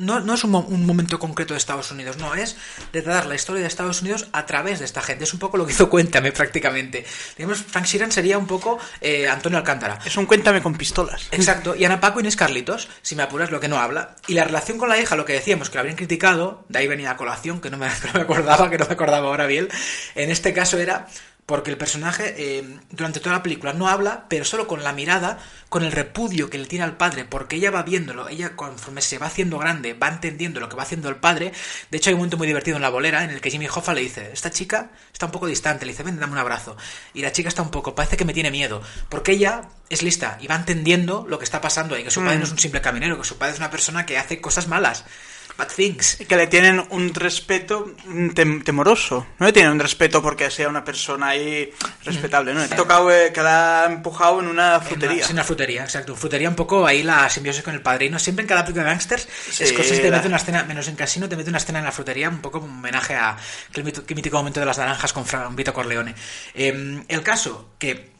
No, 0.00 0.20
no 0.20 0.34
es 0.34 0.44
un, 0.44 0.54
un 0.54 0.86
momento 0.86 1.18
concreto 1.18 1.54
de 1.54 1.58
Estados 1.58 1.90
Unidos, 1.90 2.16
no, 2.16 2.34
es 2.34 2.56
retratar 2.92 3.26
la 3.26 3.34
historia 3.34 3.60
de 3.60 3.68
Estados 3.68 4.00
Unidos 4.00 4.28
a 4.32 4.46
través 4.46 4.78
de 4.78 4.86
esta 4.86 5.02
gente. 5.02 5.24
Es 5.24 5.32
un 5.34 5.38
poco 5.38 5.56
lo 5.56 5.66
que 5.66 5.72
hizo 5.72 5.90
Cuéntame 5.90 6.32
prácticamente. 6.40 7.04
Digamos, 7.36 7.58
Frank 7.58 7.84
Sheeran 7.84 8.10
sería 8.10 8.38
un 8.38 8.46
poco 8.46 8.78
eh, 9.00 9.28
Antonio 9.28 9.58
Alcántara. 9.58 9.98
Es 10.04 10.16
un 10.16 10.26
cuéntame 10.26 10.62
con 10.62 10.74
pistolas. 10.74 11.28
Exacto, 11.30 11.76
y 11.76 11.84
Ana 11.84 12.00
Paco 12.00 12.20
Inés 12.20 12.36
Carlitos, 12.36 12.88
si 13.02 13.14
me 13.14 13.22
apuras 13.22 13.50
lo 13.50 13.60
que 13.60 13.68
no 13.68 13.78
habla. 13.78 14.16
Y 14.26 14.34
la 14.34 14.44
relación 14.44 14.78
con 14.78 14.88
la 14.88 14.98
hija, 14.98 15.16
lo 15.16 15.24
que 15.24 15.34
decíamos, 15.34 15.68
que 15.68 15.76
la 15.76 15.80
habrían 15.80 15.96
criticado, 15.96 16.64
de 16.68 16.78
ahí 16.78 16.86
venía 16.86 17.10
a 17.10 17.16
colación, 17.16 17.60
que 17.60 17.70
no 17.70 17.76
me, 17.76 17.88
que 17.88 18.06
no 18.12 18.14
me 18.14 18.20
acordaba, 18.22 18.70
que 18.70 18.78
no 18.78 18.86
me 18.86 18.94
acordaba 18.94 19.28
ahora 19.28 19.46
bien. 19.46 19.68
En 20.14 20.30
este 20.30 20.54
caso 20.54 20.78
era 20.78 21.06
porque 21.50 21.72
el 21.72 21.76
personaje 21.76 22.32
eh, 22.38 22.78
durante 22.92 23.18
toda 23.18 23.34
la 23.34 23.42
película 23.42 23.72
no 23.72 23.88
habla, 23.88 24.26
pero 24.28 24.44
solo 24.44 24.68
con 24.68 24.84
la 24.84 24.92
mirada, 24.92 25.40
con 25.68 25.82
el 25.82 25.90
repudio 25.90 26.48
que 26.48 26.58
le 26.58 26.66
tiene 26.66 26.84
al 26.84 26.96
padre, 26.96 27.24
porque 27.24 27.56
ella 27.56 27.72
va 27.72 27.82
viéndolo, 27.82 28.28
ella 28.28 28.54
conforme 28.54 29.02
se 29.02 29.18
va 29.18 29.26
haciendo 29.26 29.58
grande, 29.58 29.94
va 29.94 30.06
entendiendo 30.06 30.60
lo 30.60 30.68
que 30.68 30.76
va 30.76 30.84
haciendo 30.84 31.08
el 31.08 31.16
padre. 31.16 31.50
De 31.90 31.98
hecho, 31.98 32.08
hay 32.08 32.14
un 32.14 32.20
momento 32.20 32.36
muy 32.36 32.46
divertido 32.46 32.76
en 32.76 32.82
la 32.82 32.88
bolera 32.88 33.24
en 33.24 33.30
el 33.30 33.40
que 33.40 33.50
Jimmy 33.50 33.66
Hoffa 33.66 33.94
le 33.94 34.00
dice, 34.00 34.30
esta 34.32 34.52
chica 34.52 34.92
está 35.12 35.26
un 35.26 35.32
poco 35.32 35.48
distante, 35.48 35.84
le 35.86 35.90
dice, 35.90 36.04
ven, 36.04 36.20
dame 36.20 36.34
un 36.34 36.38
abrazo. 36.38 36.76
Y 37.14 37.22
la 37.22 37.32
chica 37.32 37.48
está 37.48 37.62
un 37.62 37.72
poco, 37.72 37.96
parece 37.96 38.16
que 38.16 38.24
me 38.24 38.32
tiene 38.32 38.52
miedo, 38.52 38.80
porque 39.08 39.32
ella 39.32 39.62
es 39.88 40.04
lista 40.04 40.38
y 40.40 40.46
va 40.46 40.54
entendiendo 40.54 41.26
lo 41.28 41.40
que 41.40 41.44
está 41.44 41.60
pasando 41.60 41.96
ahí, 41.96 42.04
que 42.04 42.12
su 42.12 42.20
padre 42.20 42.38
no 42.38 42.44
es 42.44 42.52
un 42.52 42.60
simple 42.60 42.80
caminero, 42.80 43.18
que 43.18 43.24
su 43.24 43.38
padre 43.38 43.54
es 43.54 43.58
una 43.58 43.72
persona 43.72 44.06
que 44.06 44.18
hace 44.18 44.40
cosas 44.40 44.68
malas, 44.68 45.04
bad 45.60 45.68
things. 45.74 46.16
Que 46.28 46.36
le 46.36 46.46
tienen 46.46 46.84
un 46.90 47.14
respeto 47.14 47.94
tem- 48.34 48.62
temoroso. 48.64 49.26
No 49.38 49.46
le 49.46 49.52
tienen 49.52 49.72
un 49.72 49.78
respeto 49.80 50.20
porque 50.22 50.50
sea 50.50 50.68
una 50.68 50.84
persona 50.84 51.28
ahí 51.28 51.70
respetable, 52.04 52.52
¿no? 52.54 52.60
Le 52.60 52.66
ha 52.66 52.76
tocado 52.76 53.10
eh, 53.12 53.32
que 53.32 53.42
la 53.42 53.82
ha 53.82 53.86
empujado 53.86 54.40
en 54.40 54.46
una 54.48 54.76
En 54.76 54.82
frutería. 54.82 55.16
una, 55.18 55.26
sí, 55.26 55.32
una 55.32 55.44
frutería, 55.44 55.82
exacto. 55.84 56.16
Frutería 56.16 56.48
un 56.48 56.54
poco 56.56 56.86
ahí 56.86 57.02
la 57.02 57.28
simbiosis 57.30 57.62
con 57.62 57.74
el 57.74 57.82
padrino. 57.82 58.18
Siempre 58.18 58.42
en 58.42 58.48
cada 58.48 58.62
película 58.64 58.84
de 58.84 58.90
gangsters, 58.90 59.28
Sí, 59.50 59.66
Scorsese 59.66 60.00
te 60.02 60.10
la- 60.10 60.16
mete 60.16 60.28
una 60.28 60.36
escena, 60.38 60.64
menos 60.64 60.88
en 60.88 60.96
Casino, 60.96 61.28
te 61.28 61.36
mete 61.36 61.48
una 61.50 61.58
escena 61.58 61.78
en 61.78 61.84
la 61.84 61.92
frutería, 61.92 62.28
un 62.28 62.40
poco 62.40 62.60
como 62.60 62.72
homenaje 62.72 63.14
a 63.14 63.36
qué 63.72 63.82
mítico 64.14 64.36
momento 64.38 64.60
de 64.60 64.66
las 64.66 64.78
naranjas 64.78 65.12
con 65.12 65.24
Fra- 65.26 65.48
Vito 65.52 65.72
Corleone. 65.74 66.14
Eh, 66.54 67.02
el 67.08 67.22
caso, 67.22 67.70
que 67.78 68.18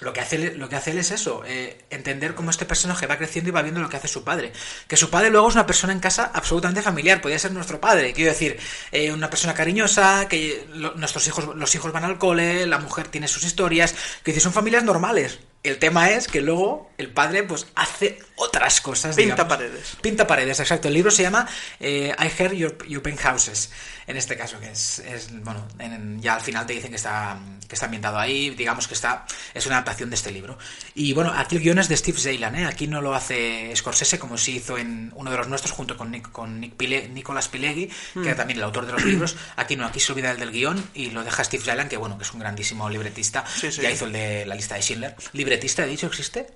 lo 0.00 0.12
que 0.12 0.20
hace, 0.20 0.54
lo 0.56 0.68
que 0.68 0.76
hace 0.76 0.90
él 0.92 0.98
es 0.98 1.10
eso, 1.10 1.42
eh, 1.46 1.78
entender 1.90 2.34
cómo 2.34 2.50
este 2.50 2.64
personaje 2.64 3.06
va 3.06 3.18
creciendo 3.18 3.50
y 3.50 3.52
va 3.52 3.62
viendo 3.62 3.80
lo 3.80 3.88
que 3.88 3.96
hace 3.96 4.08
su 4.08 4.24
padre. 4.24 4.52
Que 4.88 4.96
su 4.96 5.10
padre 5.10 5.30
luego 5.30 5.48
es 5.48 5.54
una 5.54 5.66
persona 5.66 5.92
en 5.92 6.00
casa 6.00 6.30
absolutamente 6.34 6.82
familiar, 6.82 7.20
podría 7.20 7.38
ser 7.38 7.52
nuestro 7.52 7.80
padre, 7.80 8.12
quiero 8.12 8.30
decir, 8.32 8.58
eh, 8.92 9.12
una 9.12 9.28
persona 9.30 9.54
cariñosa, 9.54 10.26
que 10.28 10.66
lo- 10.72 10.94
nuestros 10.94 11.26
hijos, 11.28 11.54
los 11.54 11.74
hijos 11.74 11.92
van 11.92 12.04
al 12.04 12.18
cole, 12.18 12.66
la 12.66 12.78
mujer 12.78 13.08
tiene 13.08 13.28
sus 13.28 13.44
historias, 13.44 13.94
que 14.24 14.38
son 14.40 14.52
familias 14.52 14.84
normales. 14.84 15.38
El 15.62 15.78
tema 15.78 16.08
es 16.10 16.26
que 16.26 16.40
luego 16.40 16.90
el 16.96 17.10
padre 17.10 17.42
pues 17.42 17.66
hace 17.74 18.18
otras 18.36 18.80
cosas. 18.80 19.14
Pinta 19.14 19.34
digamos. 19.34 19.56
paredes. 19.56 19.96
Pinta 20.00 20.26
paredes, 20.26 20.58
exacto. 20.60 20.88
El 20.88 20.94
libro 20.94 21.10
se 21.10 21.22
llama 21.22 21.46
eh, 21.78 22.14
I 22.18 22.42
Heard 22.42 22.54
Your, 22.54 22.86
Your 22.88 23.02
Penthouses, 23.02 23.70
en 24.06 24.16
este 24.16 24.36
caso, 24.38 24.58
que 24.58 24.70
es, 24.70 25.00
es, 25.00 25.28
bueno, 25.44 25.68
en- 25.78 26.20
ya 26.22 26.36
al 26.36 26.40
final 26.40 26.64
te 26.64 26.72
dicen 26.72 26.88
que 26.90 26.96
está, 26.96 27.38
que 27.68 27.74
está 27.74 27.84
ambientado 27.84 28.18
ahí, 28.18 28.48
digamos 28.50 28.88
que 28.88 28.94
está, 28.94 29.26
es 29.52 29.66
una 29.66 29.76
adaptación 29.76 30.08
de 30.08 30.16
este 30.16 30.30
libro. 30.30 30.56
Y 30.94 31.12
bueno, 31.12 31.30
aquí 31.36 31.56
el 31.56 31.62
guion 31.62 31.78
es 31.78 31.88
de 31.90 31.96
Steve 31.98 32.18
Zeylan, 32.18 32.54
¿eh? 32.56 32.64
aquí 32.66 32.86
no 32.86 33.02
lo 33.02 33.14
hace 33.14 33.70
Scorsese 33.76 34.18
como 34.18 34.38
sí 34.38 34.56
hizo 34.56 34.78
en 34.78 35.12
uno 35.14 35.30
de 35.30 35.36
los 35.36 35.48
nuestros 35.48 35.72
junto 35.72 35.98
con, 35.98 36.10
Nick, 36.10 36.32
con 36.32 36.58
Nick 36.60 36.76
Pile- 36.78 37.10
Nicolas 37.10 37.48
Pileggi, 37.48 37.88
que 38.14 38.18
Mm. 38.20 38.24
era 38.26 38.36
también 38.36 38.58
el 38.58 38.64
autor 38.64 38.86
de 38.86 38.92
los 38.92 39.04
libros. 39.04 39.36
Aquí 39.56 39.76
no, 39.76 39.84
aquí 39.86 40.00
se 40.00 40.12
olvida 40.12 40.30
el 40.30 40.38
del 40.38 40.50
guion 40.52 40.82
y 40.94 41.10
lo 41.10 41.22
deja 41.22 41.44
Steve 41.44 41.62
Zeylan, 41.62 41.90
que 41.90 41.98
bueno, 41.98 42.16
que 42.16 42.24
es 42.24 42.32
un 42.32 42.40
grandísimo 42.40 42.88
libretista, 42.88 43.44
Sí, 43.46 43.70
sí. 43.70 43.82
ya 43.82 43.90
hizo 43.90 44.06
el 44.06 44.12
de 44.12 44.46
la 44.46 44.54
lista 44.54 44.76
de 44.76 44.82
Schindler. 44.82 45.14
¿Libretista, 45.50 45.84
he 45.84 45.88
dicho, 45.88 46.06
existe? 46.06 46.46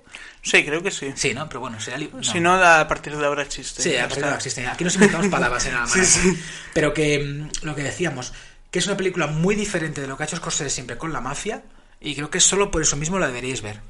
Sí, 0.41 0.63
creo 0.63 0.81
que 0.81 0.89
sí. 0.89 1.11
Sí, 1.15 1.33
¿no? 1.33 1.49
Pero 1.49 1.59
bueno, 1.59 1.79
sería... 1.81 1.97
li- 1.97 2.09
no. 2.13 2.23
Si 2.23 2.39
no, 2.39 2.53
a 2.53 2.87
partir 2.87 3.17
de 3.17 3.25
ahora 3.25 3.43
existe. 3.43 3.81
Sí, 3.83 3.97
a 3.97 4.03
partir 4.03 4.19
de 4.19 4.23
ahora 4.25 4.37
existen. 4.37 4.67
Aquí 4.67 4.85
nos 4.85 4.95
inventamos 4.95 5.27
palabras 5.27 5.65
en 5.65 5.73
la 5.73 5.85
Sí, 5.87 6.05
sí. 6.05 6.41
Pero 6.73 6.93
que 6.93 7.19
mm, 7.19 7.65
lo 7.65 7.75
que 7.75 7.83
decíamos, 7.83 8.31
que 8.71 8.79
es 8.79 8.87
una 8.87 8.95
película 8.95 9.27
muy 9.27 9.55
diferente 9.55 9.99
de 9.99 10.07
lo 10.07 10.15
que 10.15 10.23
ha 10.23 10.25
hecho 10.27 10.37
Scorsese 10.37 10.69
siempre 10.69 10.97
con 10.97 11.11
la 11.11 11.19
mafia, 11.19 11.63
y 11.99 12.15
creo 12.15 12.29
que 12.29 12.39
solo 12.39 12.71
por 12.71 12.81
eso 12.81 12.95
mismo 12.95 13.19
la 13.19 13.27
deberíais 13.27 13.61
ver. 13.61 13.81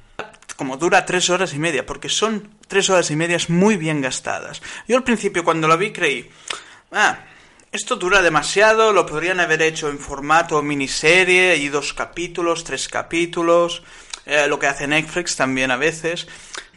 como 0.56 0.78
dura 0.78 1.06
tres 1.06 1.30
horas 1.30 1.54
y 1.54 1.60
media, 1.60 1.86
porque 1.86 2.10
son 2.10 2.50
tres 2.68 2.90
horas 2.90 3.12
y 3.12 3.16
medias 3.16 3.50
muy 3.52 3.78
bien 3.78 4.02
gastadas. 4.02 4.62
Yo 4.88 4.98
al 4.98 5.04
principio 5.04 5.44
cuando 5.44 5.68
lo 5.68 5.78
vi 5.78 5.92
creí, 5.94 6.30
ah, 6.94 7.20
esto 7.72 7.98
dura 7.98 8.22
demasiado, 8.24 8.92
lo 8.94 9.06
podrían 9.06 9.40
haber 9.42 9.62
hecho 9.62 9.90
en 9.90 10.00
formato 10.00 10.62
miniserie 10.64 11.58
y 11.58 11.68
dos 11.68 11.94
capítulos, 11.94 12.64
tres 12.64 12.88
capítulos, 12.88 13.84
eh, 14.26 14.48
lo 14.48 14.60
que 14.60 14.68
hace 14.68 14.88
Netflix 14.88 15.36
también 15.36 15.72
a 15.72 15.78
veces. 15.78 16.28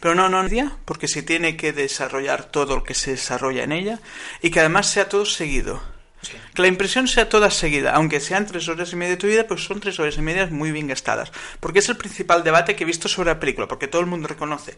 Pero 0.01 0.15
no, 0.15 0.29
no, 0.29 0.47
porque 0.85 1.09
se 1.09 1.23
tiene 1.23 1.57
que 1.57 1.73
desarrollar 1.73 2.45
todo 2.45 2.77
lo 2.77 2.85
que 2.85 2.95
se 2.95 3.13
desarrolla 3.13 3.65
en 3.65 3.73
ella 3.73 3.99
y 4.43 4.51
que 4.51 4.61
además 4.61 4.87
sea 4.89 5.09
todo 5.09 5.27
seguido. 5.27 5.83
Sí. 6.23 6.33
Que 6.55 6.63
la 6.63 6.69
impresión 6.69 7.07
sea 7.07 7.29
toda 7.29 7.51
seguida, 7.51 7.93
aunque 7.95 8.21
sean 8.21 8.47
tres 8.47 8.69
horas 8.69 8.93
y 8.93 8.97
media 8.97 9.13
de 9.13 9.17
tu 9.19 9.29
vida, 9.29 9.47
pues 9.47 9.65
son 9.65 9.79
tres 9.79 9.99
horas 10.01 10.17
y 10.19 10.23
media 10.23 10.47
muy 10.47 10.73
bien 10.73 10.89
gastadas. 10.89 11.31
Porque 11.61 11.79
es 11.79 11.89
el 11.89 11.97
principal 11.97 12.43
debate 12.43 12.75
que 12.75 12.85
he 12.85 12.87
visto 12.87 13.09
sobre 13.09 13.31
la 13.31 13.41
película, 13.41 13.69
porque 13.69 13.87
todo 13.87 14.01
el 14.01 14.09
mundo 14.09 14.27
reconoce 14.27 14.77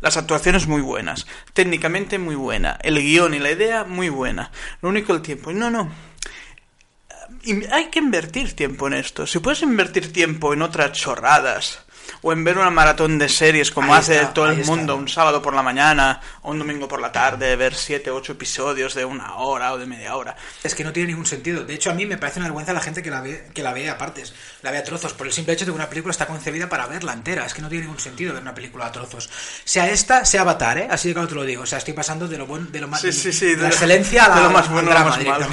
las 0.00 0.16
actuaciones 0.18 0.66
muy 0.66 0.82
buenas, 0.82 1.26
técnicamente 1.54 2.18
muy 2.18 2.34
buena, 2.34 2.78
el 2.82 3.00
guion 3.00 3.32
y 3.32 3.38
la 3.38 3.50
idea 3.50 3.84
muy 3.84 4.10
buena. 4.10 4.50
Lo 4.82 4.90
único 4.90 5.14
el 5.14 5.22
tiempo. 5.22 5.52
No, 5.52 5.70
no. 5.70 5.90
Y 7.42 7.64
hay 7.72 7.86
que 7.86 7.98
invertir 7.98 8.54
tiempo 8.54 8.86
en 8.86 8.94
esto. 8.94 9.26
Si 9.26 9.38
puedes 9.38 9.62
invertir 9.62 10.12
tiempo 10.12 10.52
en 10.52 10.62
otras 10.62 10.92
chorradas 10.92 11.83
o 12.22 12.32
en 12.32 12.44
ver 12.44 12.58
una 12.58 12.70
maratón 12.70 13.18
de 13.18 13.28
series 13.28 13.70
como 13.70 13.92
Ahí 13.94 14.00
hace 14.00 14.16
está, 14.16 14.34
todo 14.34 14.46
el 14.46 14.60
está. 14.60 14.72
mundo 14.72 14.96
un 14.96 15.08
sábado 15.08 15.40
por 15.42 15.54
la 15.54 15.62
mañana 15.62 16.20
o 16.42 16.50
un 16.50 16.58
domingo 16.58 16.88
por 16.88 17.00
la 17.00 17.12
tarde, 17.12 17.56
ver 17.56 17.74
siete 17.74 18.10
o 18.10 18.16
ocho 18.16 18.32
episodios 18.32 18.94
de 18.94 19.04
una 19.04 19.36
hora 19.36 19.72
o 19.72 19.78
de 19.78 19.86
media 19.86 20.16
hora. 20.16 20.36
Es 20.62 20.74
que 20.74 20.84
no 20.84 20.92
tiene 20.92 21.08
ningún 21.08 21.26
sentido. 21.26 21.64
De 21.64 21.74
hecho, 21.74 21.90
a 21.90 21.94
mí 21.94 22.06
me 22.06 22.16
parece 22.18 22.38
una 22.38 22.48
vergüenza 22.48 22.72
la 22.72 22.80
gente 22.80 23.02
que 23.02 23.10
la 23.10 23.20
ve, 23.20 23.48
que 23.54 23.62
la 23.62 23.72
ve 23.72 23.88
a 23.90 23.98
partes, 23.98 24.34
la 24.62 24.70
ve 24.70 24.78
a 24.78 24.84
trozos, 24.84 25.12
por 25.12 25.26
el 25.26 25.32
simple 25.32 25.54
hecho 25.54 25.64
de 25.64 25.70
que 25.72 25.76
una 25.76 25.88
película 25.88 26.12
está 26.12 26.26
concebida 26.26 26.68
para 26.68 26.86
verla 26.86 27.12
entera. 27.12 27.46
Es 27.46 27.54
que 27.54 27.62
no 27.62 27.68
tiene 27.68 27.84
ningún 27.84 28.00
sentido 28.00 28.32
ver 28.32 28.42
una 28.42 28.54
película 28.54 28.86
a 28.86 28.92
trozos. 28.92 29.30
Sea 29.64 29.88
esta, 29.90 30.24
sea 30.24 30.42
Avatar, 30.42 30.78
¿eh? 30.78 30.88
Así 30.90 31.08
de 31.08 31.14
claro 31.14 31.28
te 31.28 31.34
lo 31.34 31.44
digo. 31.44 31.62
O 31.62 31.66
sea, 31.66 31.78
estoy 31.78 31.94
pasando 31.94 32.28
de 32.28 32.38
lo 32.38 32.46
bueno, 32.46 32.66
de 32.70 32.80
lo 32.80 32.88
más, 32.88 33.00
Sí, 33.00 33.12
sí, 33.12 33.32
sí, 33.32 33.46
de 33.46 33.56
de 33.56 33.62
la 33.62 33.68
excelencia 33.68 34.24
a 34.24 34.28
la, 34.28 34.36
de 34.36 34.42
lo 34.42 34.50
más 34.50 34.66
al 34.66 34.72
bueno 34.72 34.92
lo 34.92 35.00
malo. 35.00 35.46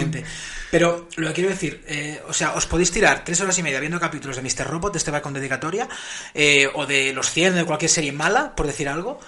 Pero 0.72 1.08
lo 1.18 1.28
que 1.28 1.34
quiero 1.34 1.50
decir, 1.50 1.84
eh, 1.88 2.22
o 2.28 2.34
sea, 2.34 2.54
os 2.54 2.66
podéis 2.66 2.92
tirar 2.92 3.24
tres 3.26 3.42
horas 3.42 3.58
y 3.60 3.64
media 3.64 3.80
viendo 3.80 4.00
capítulos 4.00 4.38
de 4.38 4.42
Mr. 4.42 4.66
Robot, 4.66 4.94
de 4.94 4.98
este 4.98 5.12
va 5.12 5.22
con 5.22 5.34
dedicatoria, 5.34 5.88
eh, 6.34 6.70
o 6.74 6.86
de 6.86 7.14
Los 7.14 7.30
100, 7.30 7.56
de 7.56 7.66
cualquier 7.66 7.92
serie 7.92 8.14
mala, 8.14 8.56
por 8.56 8.66
decir 8.68 8.88
algo, 8.88 9.20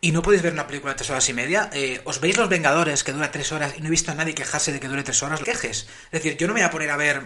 y 0.00 0.12
no 0.12 0.22
podéis 0.22 0.42
ver 0.42 0.52
una 0.52 0.66
película 0.66 0.92
de 0.92 0.98
tres 0.98 1.10
horas 1.10 1.28
y 1.28 1.32
media. 1.32 1.68
eh, 1.72 2.00
os 2.04 2.20
veis 2.20 2.36
Los 2.36 2.48
Vengadores, 2.48 3.02
que 3.02 3.12
dura 3.12 3.32
tres 3.32 3.50
horas, 3.52 3.74
y 3.76 3.80
no 3.80 3.88
he 3.88 3.90
visto 3.90 4.12
a 4.12 4.14
nadie 4.14 4.34
quejarse 4.34 4.72
de 4.72 4.78
que 4.78 4.86
dure 4.88 5.02
tres 5.02 5.22
horas. 5.22 5.40
Quejes. 5.40 5.88
Es 6.12 6.22
decir, 6.22 6.36
yo 6.36 6.46
no 6.46 6.54
me 6.54 6.60
voy 6.60 6.66
a 6.66 6.70
poner 6.70 6.90
a 6.90 6.96
ver. 6.96 7.22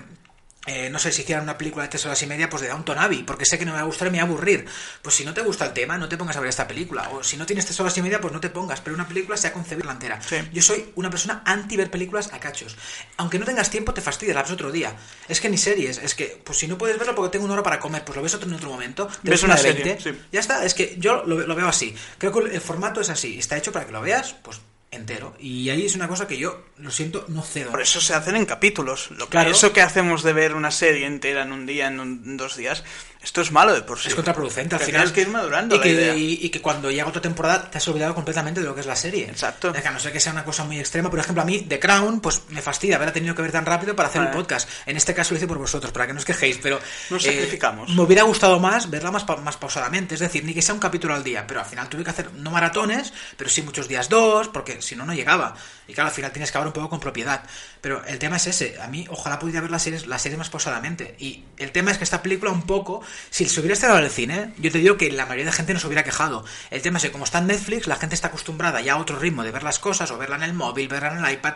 Eh, 0.68 0.90
no 0.90 0.98
sé, 0.98 1.10
si 1.12 1.22
hicieran 1.22 1.44
una 1.44 1.56
película 1.56 1.84
de 1.84 1.88
tres 1.88 2.04
horas 2.04 2.22
y 2.22 2.26
media, 2.26 2.50
pues 2.50 2.60
de 2.62 2.68
Downton 2.68 2.98
Abbey, 2.98 3.22
porque 3.22 3.46
sé 3.46 3.58
que 3.58 3.64
no 3.64 3.72
me 3.72 3.78
va 3.78 3.82
a 3.82 3.86
gustar 3.86 4.08
y 4.08 4.10
me 4.10 4.18
va 4.18 4.24
a 4.24 4.26
aburrir. 4.26 4.66
Pues 5.00 5.14
si 5.14 5.24
no 5.24 5.32
te 5.32 5.40
gusta 5.40 5.64
el 5.64 5.72
tema, 5.72 5.96
no 5.96 6.08
te 6.08 6.16
pongas 6.18 6.36
a 6.36 6.40
ver 6.40 6.50
esta 6.50 6.68
película. 6.68 7.08
O 7.12 7.24
si 7.24 7.36
no 7.36 7.46
tienes 7.46 7.64
tres 7.64 7.80
horas 7.80 7.96
y 7.96 8.02
media, 8.02 8.20
pues 8.20 8.32
no 8.32 8.40
te 8.40 8.50
pongas. 8.50 8.80
Pero 8.82 8.94
una 8.94 9.08
película 9.08 9.36
se 9.36 9.46
ha 9.46 9.52
concebido 9.52 9.86
la 9.86 9.92
entera. 9.94 10.20
Sí. 10.20 10.36
Yo 10.52 10.62
soy 10.62 10.92
una 10.94 11.08
persona 11.10 11.42
anti 11.44 11.76
ver 11.76 11.90
películas 11.90 12.32
a 12.32 12.38
cachos. 12.38 12.76
Aunque 13.16 13.38
no 13.38 13.46
tengas 13.46 13.70
tiempo, 13.70 13.94
te 13.94 14.00
fastidia, 14.02 14.34
la 14.34 14.42
ves 14.42 14.52
otro 14.52 14.70
día. 14.70 14.94
Es 15.26 15.40
que 15.40 15.48
ni 15.48 15.56
series, 15.56 15.98
es 15.98 16.14
que, 16.14 16.40
pues 16.44 16.58
si 16.58 16.68
no 16.68 16.76
puedes 16.76 16.98
verlo 16.98 17.14
porque 17.14 17.32
tengo 17.32 17.46
una 17.46 17.54
hora 17.54 17.62
para 17.62 17.80
comer, 17.80 18.04
pues 18.04 18.16
lo 18.16 18.22
ves 18.22 18.34
otro 18.34 18.48
en 18.48 18.54
otro 18.54 18.68
momento. 18.70 19.06
Te 19.06 19.30
Ves 19.30 19.42
una 19.42 19.54
una 19.54 19.62
de 19.62 19.68
serie, 19.68 19.84
20. 19.84 20.02
sí. 20.02 20.18
Ya 20.30 20.40
está, 20.40 20.64
es 20.64 20.74
que 20.74 20.96
yo 20.98 21.24
lo, 21.24 21.46
lo 21.46 21.54
veo 21.54 21.68
así. 21.68 21.94
Creo 22.18 22.32
que 22.32 22.54
el 22.54 22.60
formato 22.60 23.00
es 23.00 23.08
así. 23.08 23.38
Está 23.38 23.56
hecho 23.56 23.72
para 23.72 23.86
que 23.86 23.92
lo 23.92 24.00
veas, 24.02 24.34
pues 24.42 24.60
entero. 24.90 25.34
Y 25.38 25.68
ahí 25.70 25.84
es 25.86 25.94
una 25.94 26.08
cosa 26.08 26.26
que 26.26 26.38
yo, 26.38 26.64
lo 26.78 26.90
siento, 26.90 27.24
no 27.28 27.42
cedo. 27.42 27.70
Por 27.70 27.82
eso 27.82 28.00
se 28.00 28.14
hacen 28.14 28.36
en 28.36 28.46
capítulos. 28.46 29.10
Lo 29.10 29.26
que, 29.26 29.32
Claro. 29.32 29.50
Eso 29.50 29.72
que 29.72 29.82
hacemos 29.82 30.22
de 30.22 30.32
ver 30.32 30.54
una 30.54 30.70
serie 30.70 31.06
entera 31.06 31.42
en 31.42 31.52
un 31.52 31.66
día, 31.66 31.88
en, 31.88 32.00
un- 32.00 32.22
en 32.24 32.36
dos 32.36 32.56
días, 32.56 32.84
esto 33.22 33.40
es 33.40 33.50
malo 33.50 33.74
de 33.74 33.82
por 33.82 33.98
sí. 33.98 34.08
Es 34.08 34.14
contraproducente 34.14 34.74
al 34.76 34.80
final. 34.80 35.02
tienes 35.02 35.12
que 35.12 35.20
ir 35.22 35.28
madurando 35.28 35.74
y 35.74 35.78
la 35.78 35.84
que, 35.84 35.90
idea. 35.90 36.14
y- 36.16 36.38
y 36.42 36.48
que 36.50 36.60
cuando 36.62 36.90
llega 36.90 37.06
otra 37.06 37.20
temporada 37.20 37.70
te 37.70 37.78
has 37.78 37.88
olvidado 37.88 38.14
completamente 38.14 38.60
de 38.60 38.66
lo 38.66 38.74
que 38.74 38.80
es 38.80 38.86
la 38.86 38.96
serie. 38.96 39.24
Exacto. 39.28 39.72
Es 39.74 39.82
que 39.82 39.88
a 39.88 39.90
no 39.90 39.98
ser 39.98 40.12
que 40.12 40.20
sea 40.20 40.32
una 40.32 40.44
cosa 40.44 40.64
muy 40.64 40.78
extrema. 40.78 41.10
Por 41.10 41.18
ejemplo, 41.18 41.42
a 41.42 41.44
mí 41.44 41.60
The 41.68 41.78
Crown, 41.80 42.20
pues 42.20 42.42
me 42.50 42.62
fastidia 42.62 42.96
haberla 42.96 43.12
tenido 43.12 43.34
que 43.34 43.42
ver 43.42 43.52
tan 43.52 43.66
rápido 43.66 43.96
para 43.96 44.08
hacer 44.08 44.22
el 44.22 44.28
Ah. 44.28 44.32
podcast. 44.32 44.68
En 44.86 44.96
este 44.96 45.14
caso 45.14 45.34
lo 45.34 45.38
hice 45.38 45.46
por 45.48 45.58
vosotros, 45.58 45.92
para 45.92 46.06
que 46.06 46.12
no 46.12 46.18
os 46.20 46.24
quejéis, 46.24 46.58
pero... 46.62 46.78
Nos 47.10 47.24
eh, 47.24 47.30
sacrificamos. 47.32 47.90
me 47.94 48.02
hubiera 48.02 48.22
gustado 48.22 48.60
más 48.60 48.88
verla 48.90 49.10
más, 49.10 49.24
pa- 49.24 49.36
más 49.36 49.56
pausadamente. 49.56 50.14
Es 50.14 50.20
decir, 50.20 50.44
ni 50.44 50.54
que 50.54 50.62
sea 50.62 50.74
un 50.74 50.80
capítulo 50.80 51.14
al 51.14 51.24
día, 51.24 51.46
pero 51.46 51.60
al 51.60 51.66
final 51.66 51.88
tuve 51.88 52.04
que 52.04 52.10
hacer, 52.10 52.32
no 52.34 52.50
maratones, 52.50 53.12
pero 53.36 53.50
sí 53.50 53.62
muchos 53.62 53.88
días 53.88 54.08
dos, 54.08 54.48
porque 54.48 54.80
si 54.80 54.94
no, 54.96 55.04
no 55.04 55.12
llegaba. 55.14 55.54
Y 55.88 55.92
claro, 55.94 56.08
al 56.10 56.14
final 56.14 56.30
tienes 56.32 56.50
que 56.52 56.58
hablar 56.58 56.68
un 56.68 56.72
poco 56.74 56.88
con 56.90 57.00
propiedad. 57.00 57.42
Pero 57.80 58.04
el 58.06 58.18
tema 58.18 58.36
es 58.36 58.46
ese. 58.46 58.80
A 58.80 58.88
mí, 58.88 59.06
ojalá 59.10 59.38
pudiera 59.38 59.60
ver 59.60 59.70
las 59.70 59.82
series, 59.82 60.06
las 60.06 60.20
series 60.22 60.38
más 60.38 60.50
pausadamente. 60.50 61.14
Y 61.18 61.44
el 61.56 61.72
tema 61.72 61.90
es 61.90 61.98
que 61.98 62.04
esta 62.04 62.22
película, 62.22 62.50
un 62.50 62.62
poco, 62.62 63.02
si 63.30 63.46
se 63.46 63.60
hubiera 63.60 63.74
estrenado 63.74 63.98
en 63.98 64.06
el 64.06 64.10
cine, 64.10 64.54
yo 64.58 64.70
te 64.70 64.78
digo 64.78 64.96
que 64.96 65.10
la 65.10 65.26
mayoría 65.26 65.46
de 65.46 65.52
gente 65.52 65.74
no 65.74 65.80
se 65.80 65.86
hubiera 65.86 66.04
quejado. 66.04 66.44
El 66.70 66.82
tema 66.82 66.98
es 66.98 67.04
que, 67.04 67.12
como 67.12 67.24
está 67.24 67.38
en 67.38 67.46
Netflix, 67.46 67.86
la 67.86 67.96
gente 67.96 68.14
está 68.14 68.28
acostumbrada 68.28 68.80
ya 68.80 68.94
a 68.94 68.96
otro 68.98 69.18
ritmo 69.18 69.42
de 69.42 69.50
ver 69.50 69.62
las 69.62 69.78
cosas, 69.78 70.10
o 70.10 70.18
verla 70.18 70.36
en 70.36 70.42
el 70.42 70.54
móvil, 70.54 70.88
verla 70.88 71.12
en 71.12 71.24
el 71.24 71.32
iPad, 71.32 71.54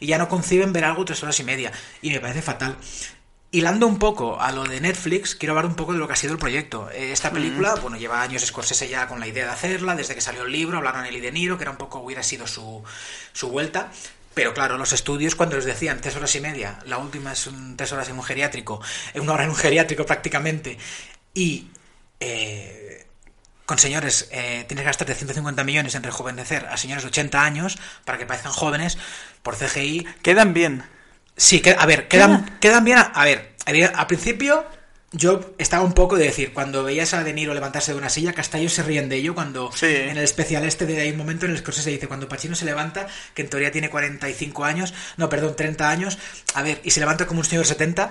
y 0.00 0.06
ya 0.06 0.18
no 0.18 0.28
conciben 0.28 0.72
ver 0.72 0.84
algo 0.84 1.04
tres 1.04 1.22
horas 1.22 1.38
y 1.40 1.44
media. 1.44 1.72
Y 2.02 2.10
me 2.10 2.20
parece 2.20 2.42
fatal. 2.42 2.76
Hilando 3.50 3.86
un 3.86 4.00
poco 4.00 4.40
a 4.40 4.50
lo 4.50 4.64
de 4.64 4.80
Netflix, 4.80 5.36
quiero 5.36 5.52
hablar 5.52 5.66
un 5.66 5.76
poco 5.76 5.92
de 5.92 6.00
lo 6.00 6.08
que 6.08 6.14
ha 6.14 6.16
sido 6.16 6.32
el 6.32 6.40
proyecto. 6.40 6.90
Eh, 6.90 7.12
Esta 7.12 7.30
película, 7.30 7.76
bueno, 7.76 7.96
lleva 7.96 8.20
años 8.20 8.44
Scorsese 8.44 8.88
ya 8.88 9.06
con 9.06 9.20
la 9.20 9.28
idea 9.28 9.44
de 9.44 9.52
hacerla, 9.52 9.94
desde 9.94 10.16
que 10.16 10.20
salió 10.20 10.42
el 10.42 10.50
libro, 10.50 10.78
hablaron 10.78 11.06
él 11.06 11.14
y 11.14 11.20
De 11.20 11.30
Niro, 11.30 11.56
que 11.56 11.62
era 11.62 11.70
un 11.70 11.76
poco, 11.76 12.00
hubiera 12.00 12.24
sido 12.24 12.48
su, 12.48 12.82
su 13.32 13.48
vuelta. 13.50 13.92
Pero 14.34 14.52
claro, 14.52 14.76
los 14.76 14.92
estudios 14.92 15.34
cuando 15.34 15.56
les 15.56 15.64
decían 15.64 16.00
tres 16.00 16.16
horas 16.16 16.34
y 16.34 16.40
media, 16.40 16.78
la 16.86 16.98
última 16.98 17.32
es 17.32 17.46
un 17.46 17.76
tres 17.76 17.92
horas 17.92 18.08
en 18.08 18.16
un 18.16 18.22
geriátrico, 18.22 18.80
una 19.14 19.32
hora 19.32 19.44
en 19.44 19.50
un 19.50 19.56
geriátrico 19.56 20.04
prácticamente, 20.04 20.76
y 21.32 21.68
eh, 22.20 23.06
con 23.66 23.78
señores, 23.78 24.28
eh, 24.30 24.64
tienes 24.66 24.82
que 24.82 24.86
gastarte 24.86 25.14
150 25.14 25.64
millones 25.64 25.94
en 25.94 26.02
rejuvenecer 26.02 26.66
a 26.66 26.76
señores 26.76 27.04
de 27.04 27.08
80 27.08 27.42
años 27.42 27.78
para 28.04 28.18
que 28.18 28.26
parezcan 28.26 28.52
jóvenes 28.52 28.98
por 29.42 29.56
CGI, 29.56 30.06
Quedan 30.22 30.52
bien. 30.52 30.84
Sí, 31.36 31.60
que, 31.60 31.74
a 31.76 31.86
ver, 31.86 32.06
quedan, 32.06 32.58
quedan 32.60 32.84
bien. 32.84 32.98
A, 32.98 33.02
a 33.02 33.24
ver, 33.24 33.54
al 33.94 34.06
principio 34.06 34.64
yo 35.16 35.54
estaba 35.58 35.82
un 35.84 35.92
poco 35.94 36.16
de 36.16 36.24
decir, 36.24 36.52
cuando 36.52 36.82
veías 36.84 37.14
a 37.14 37.22
De 37.24 37.32
Niro 37.32 37.54
levantarse 37.54 37.92
de 37.92 37.98
una 37.98 38.08
silla, 38.10 38.32
Castello 38.32 38.68
se 38.68 38.82
ríen 38.82 39.08
de 39.08 39.16
ello 39.16 39.34
cuando 39.34 39.70
Sí. 39.72 39.86
en 39.86 40.16
el 40.18 40.24
especial 40.24 40.64
este 40.64 40.86
de 40.86 41.00
hay 41.00 41.10
un 41.10 41.16
momento 41.16 41.46
en 41.46 41.52
el 41.52 41.62
que 41.62 41.72
se 41.72 41.88
dice, 41.90 42.06
cuando 42.08 42.28
Pacino 42.28 42.54
se 42.54 42.64
levanta, 42.64 43.06
que 43.34 43.42
en 43.42 43.48
teoría 43.48 43.70
tiene 43.72 43.90
45 43.90 44.64
años, 44.64 44.92
no, 45.16 45.28
perdón, 45.28 45.54
30 45.56 45.88
años, 45.88 46.18
a 46.54 46.62
ver, 46.62 46.80
y 46.84 46.90
se 46.90 47.00
levanta 47.00 47.26
como 47.26 47.40
un 47.40 47.46
señor 47.46 47.64
de 47.64 47.68
70, 47.68 48.10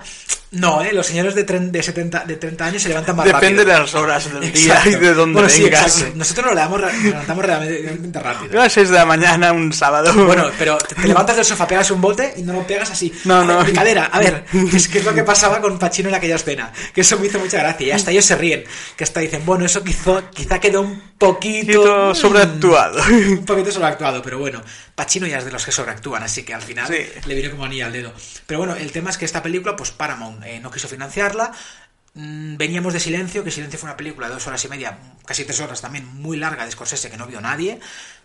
no, 0.51 0.83
¿eh? 0.83 0.93
Los 0.93 1.07
señores 1.07 1.33
de, 1.35 1.43
de, 1.43 1.83
70, 1.83 2.25
de 2.25 2.35
30 2.35 2.65
años 2.65 2.81
se 2.83 2.89
levantan 2.89 3.15
más 3.15 3.25
Depende 3.25 3.63
rápido. 3.63 3.73
de 3.73 3.79
las 3.79 3.95
horas 3.95 4.31
del 4.39 4.51
día 4.53 4.81
y 4.85 4.91
de 4.91 5.13
dónde 5.15 5.33
Bueno, 5.33 5.49
sí, 5.49 5.63
vengas. 5.63 5.97
exacto. 5.97 6.13
Nosotros 6.15 6.45
nos 6.45 6.55
levantamos, 6.55 7.43
realmente 7.45 8.19
rápido. 8.19 8.59
A 8.59 8.63
las 8.65 8.73
6 8.73 8.89
de 8.89 8.95
la 8.95 9.05
mañana 9.05 9.51
un 9.51 9.73
sábado. 9.73 10.13
Bueno, 10.13 10.49
pero 10.59 10.77
te, 10.77 10.95
te 10.95 11.07
levantas 11.07 11.35
del 11.35 11.45
sofá, 11.45 11.67
pegas 11.67 11.89
un 11.91 12.01
bote 12.01 12.33
y 12.37 12.43
no 12.43 12.53
lo 12.53 12.65
pegas 12.67 12.91
así. 12.91 13.11
No, 13.25 13.43
no. 13.43 13.63
Mi 13.63 13.73
cadera, 13.73 14.05
a 14.05 14.19
ver, 14.19 14.45
¿qué 14.51 14.59
es, 14.77 14.93
es 14.93 15.03
lo 15.05 15.13
que 15.13 15.23
pasaba 15.23 15.59
con 15.59 15.77
Pachino 15.79 16.09
en 16.09 16.15
aquella 16.15 16.35
escena? 16.35 16.71
Que 16.93 17.01
eso 17.01 17.17
me 17.19 17.27
hizo 17.27 17.39
mucha 17.39 17.57
gracia. 17.57 17.87
Y 17.87 17.91
hasta 17.91 18.11
ellos 18.11 18.25
se 18.25 18.35
ríen. 18.35 18.63
Que 18.95 19.03
hasta 19.03 19.19
dicen, 19.19 19.45
bueno, 19.45 19.65
eso 19.65 19.83
quizá, 19.83 20.29
quizá 20.29 20.59
quedó 20.59 20.81
un 20.81 20.99
poquito. 21.17 21.81
poquito 21.81 22.11
mm, 22.11 22.15
sobreactuado. 22.15 23.01
Un 23.09 23.45
poquito 23.45 23.71
sobreactuado, 23.71 24.21
pero 24.21 24.37
bueno. 24.39 24.61
Pachino 24.95 25.25
ya 25.27 25.39
es 25.39 25.45
de 25.45 25.51
los 25.51 25.65
que 25.65 25.71
sobreactúan, 25.71 26.21
así 26.23 26.43
que 26.43 26.53
al 26.53 26.61
final 26.61 26.87
Sí. 26.87 26.97
le 27.25 27.33
viene 27.33 27.49
como 27.49 27.65
anilla 27.65 27.87
al 27.87 27.93
dedo. 27.93 28.13
Pero 28.45 28.59
bueno, 28.59 28.75
el 28.75 28.91
tema 28.91 29.09
es 29.09 29.17
que 29.17 29.25
esta 29.25 29.41
película, 29.41 29.75
pues 29.75 29.91
Paramount 29.91 30.43
eh, 30.45 30.59
no 30.59 30.69
quiso 30.69 30.87
financiarla. 30.87 31.51
Mm, 32.15 32.57
Veníamos 32.57 32.93
de 32.93 32.99
Silencio, 32.99 33.43
que 33.43 33.49
Silencio 33.49 33.79
fue 33.79 33.89
una 33.89 33.97
película 33.97 34.27
de 34.27 34.35
dos 34.35 34.45
horas 34.45 34.63
y 34.63 34.67
media, 34.67 34.99
casi 35.25 35.45
tres 35.45 35.59
horas 35.61 35.81
también, 35.81 36.05
muy 36.21 36.37
larga 36.37 36.63
de 36.63 36.71
Scorsese, 36.71 37.09
que 37.09 37.17
no 37.17 37.25
vio 37.25 37.41
nadie. 37.41 37.79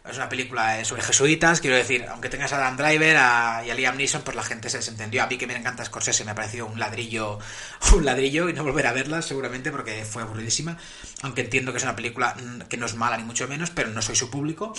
Es 0.08 0.16
una 0.16 0.28
película 0.28 0.80
eh, 0.80 0.84
sobre 0.84 1.02
jesuitas, 1.02 1.60
quiero 1.60 1.76
decir, 1.76 2.06
aunque 2.08 2.28
tengas 2.30 2.52
a 2.52 2.58
Dan 2.58 2.76
Driver 2.76 3.14
y 3.14 3.70
a 3.70 3.74
Liam 3.74 3.96
Neeson, 3.96 4.22
pues 4.22 4.34
la 4.34 4.42
gente 4.42 4.70
se 4.70 4.78
desentendió. 4.78 5.22
A 5.22 5.26
mí 5.26 5.36
que 5.36 5.46
me 5.46 5.54
encanta 5.54 5.84
Scorsese, 5.84 6.24
me 6.24 6.30
ha 6.30 6.34
parecido 6.34 6.66
un 6.66 6.78
ladrillo, 6.78 7.38
un 7.94 8.04
ladrillo, 8.04 8.48
y 8.48 8.54
no 8.54 8.64
volver 8.64 8.86
a 8.86 8.92
verla 8.92 9.20
seguramente 9.20 9.70
porque 9.70 10.04
fue 10.04 10.22
aburridísima. 10.22 10.78
Aunque 11.22 11.42
entiendo 11.42 11.72
que 11.72 11.78
es 11.78 11.84
una 11.84 11.96
película 11.96 12.34
mm, 12.34 12.62
que 12.62 12.76
no 12.78 12.86
es 12.86 12.94
mala 12.94 13.18
ni 13.18 13.24
mucho 13.24 13.46
menos, 13.48 13.70
pero 13.70 13.90
no 13.90 14.00
soy 14.00 14.16
su 14.16 14.30
público. 14.30 14.72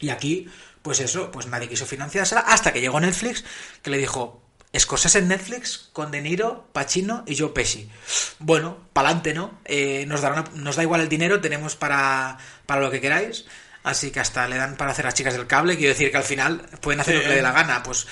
Y 0.00 0.10
aquí, 0.10 0.48
pues 0.82 1.00
eso, 1.00 1.30
pues 1.30 1.46
nadie 1.46 1.68
quiso 1.68 1.86
financiársela 1.86 2.42
hasta 2.42 2.72
que 2.72 2.80
llegó 2.80 3.00
Netflix, 3.00 3.44
que 3.82 3.90
le 3.90 3.98
dijo, 3.98 4.42
Scorsese 4.78 5.18
en 5.18 5.28
Netflix 5.28 5.90
con 5.92 6.10
De 6.10 6.22
Niro, 6.22 6.66
Pacino 6.72 7.24
y 7.26 7.36
Joe 7.36 7.50
Pesci. 7.50 7.90
Bueno, 8.38 8.78
pa'lante, 8.92 9.34
¿no? 9.34 9.58
Eh, 9.66 10.06
nos, 10.08 10.22
darán, 10.22 10.44
nos 10.54 10.76
da 10.76 10.82
igual 10.82 11.02
el 11.02 11.08
dinero, 11.08 11.40
tenemos 11.40 11.76
para, 11.76 12.38
para 12.64 12.80
lo 12.80 12.90
que 12.90 13.00
queráis. 13.00 13.44
Así 13.84 14.12
que 14.12 14.20
hasta 14.20 14.46
le 14.46 14.56
dan 14.56 14.76
para 14.76 14.92
hacer 14.92 15.06
a 15.08 15.12
chicas 15.12 15.34
del 15.34 15.46
cable. 15.48 15.76
Quiero 15.76 15.92
decir 15.92 16.10
que 16.12 16.16
al 16.16 16.22
final 16.22 16.60
pueden 16.80 17.00
hacer 17.00 17.14
Sí. 17.14 17.18
lo 17.18 17.22
que 17.24 17.28
le 17.30 17.34
dé 17.36 17.42
la 17.42 17.50
gana. 17.50 17.82
Pues 17.82 18.06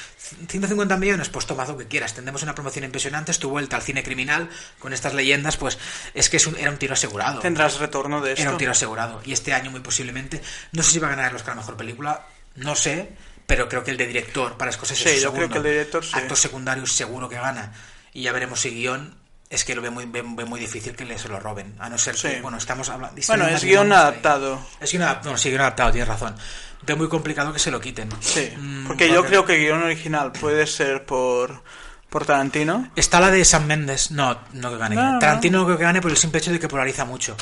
150 0.49 0.97
millones, 0.97 1.29
pues 1.29 1.47
toma 1.47 1.65
lo 1.65 1.79
que 1.79 1.87
quieras. 1.87 2.13
Tendremos 2.15 2.43
una 2.43 2.55
promoción 2.57 2.85
impresionante. 2.85 3.31
Es 3.31 3.39
tu 3.39 3.51
vuelta 3.51 3.77
al 3.77 3.83
cine 3.83 4.03
criminal 4.03 4.49
con 4.81 4.93
estas 4.93 5.15
leyendas. 5.15 5.57
Pues 5.57 5.79
es 6.13 6.29
que 6.29 6.39
es 6.39 6.47
un- 6.49 6.57
era 6.57 6.71
un 6.73 6.77
tiro 6.79 6.95
asegurado. 6.95 7.39
Tendrás 7.41 7.79
retorno 7.79 8.21
de 8.21 8.33
esto. 8.33 8.43
Era 8.43 8.51
un 8.51 8.59
tiro 8.59 8.73
asegurado. 8.73 9.23
Y 9.25 9.33
este 9.33 9.55
año, 9.55 9.71
muy 9.71 9.79
posiblemente, 9.81 10.43
no 10.73 10.83
sé 10.83 10.91
si 10.91 10.99
va 10.99 11.07
a 11.07 11.11
ganar 11.11 11.31
el 11.31 11.37
Oscar 11.37 11.53
a 11.53 11.57
Mejor 11.57 11.77
Película, 11.77 12.27
no 12.57 12.75
sé, 12.75 13.13
pero 13.47 13.69
creo 13.69 13.85
que 13.85 13.93
el 13.93 13.97
de 13.97 14.07
director 14.09 14.57
para 14.57 14.73
Scorsese 14.73 15.09
Sí, 15.11 15.17
es 15.19 15.23
yo 15.23 15.33
creo 15.33 15.49
que 15.49 15.59
el 15.59 15.65
director 15.65 16.05
sí. 16.05 16.13
Secundario 16.35 16.85
seguro 16.87 17.29
que 17.29 17.37
gana. 17.37 17.73
Y 18.13 18.23
ya 18.23 18.33
veremos 18.33 18.59
si 18.61 18.71
guion 18.71 19.20
es 19.51 19.65
que 19.65 19.75
lo 19.75 19.83
ve 19.83 19.91
muy, 19.91 20.07
ve, 20.07 20.23
ve 20.25 20.45
muy 20.45 20.61
difícil 20.61 20.95
que 20.95 21.05
le 21.05 21.19
se 21.19 21.29
lo 21.29 21.41
roben. 21.41 21.75
A 21.81 21.89
no 21.91 21.99
ser 21.99 22.15
que, 22.15 22.21
Sí. 22.37 22.41
bueno, 22.41 22.57
estamos 22.57 22.89
hablando... 22.89 23.21
Bueno, 23.27 23.49
es 23.49 23.65
guion 23.65 23.93
adaptado. 23.93 24.61
Es 24.81 24.93
guion 24.93 25.03
adaptado, 25.03 25.37
sí, 25.37 25.49
guion 25.51 25.61
adaptado, 25.63 25.91
tienes 25.91 26.09
razón. 26.09 26.37
Veo 26.83 26.97
muy 26.97 27.09
complicado 27.09 27.53
que 27.53 27.59
se 27.59 27.71
lo 27.73 27.81
quiten. 27.81 28.09
Sí, 28.21 28.51
Mm, 28.57 28.87
porque 28.87 29.13
yo 29.13 29.25
creo 29.25 29.45
que 29.45 29.59
guion 29.59 29.83
original 29.83 30.31
puede 30.33 30.67
ser 30.69 31.05
por, 31.05 31.63
por 32.09 32.25
Tarantino. 32.25 32.91
Está 32.97 33.19
la 33.21 33.31
de 33.33 33.45
Sam 33.45 33.67
Mendes. 33.67 34.13
No, 34.13 34.39
no 34.53 34.71
que 34.71 34.79
gane. 34.79 34.95
No, 34.95 35.13
no, 35.15 35.19
Tarantino 35.19 35.59
no 35.59 35.65
creo 35.67 35.77
que 35.79 35.85
gane 35.85 36.01
por 36.01 36.13
el 36.13 36.17
simple 36.17 36.39
hecho 36.39 36.53
de 36.53 36.61
que 36.61 36.69
polariza 36.69 37.05
mucho. 37.05 37.37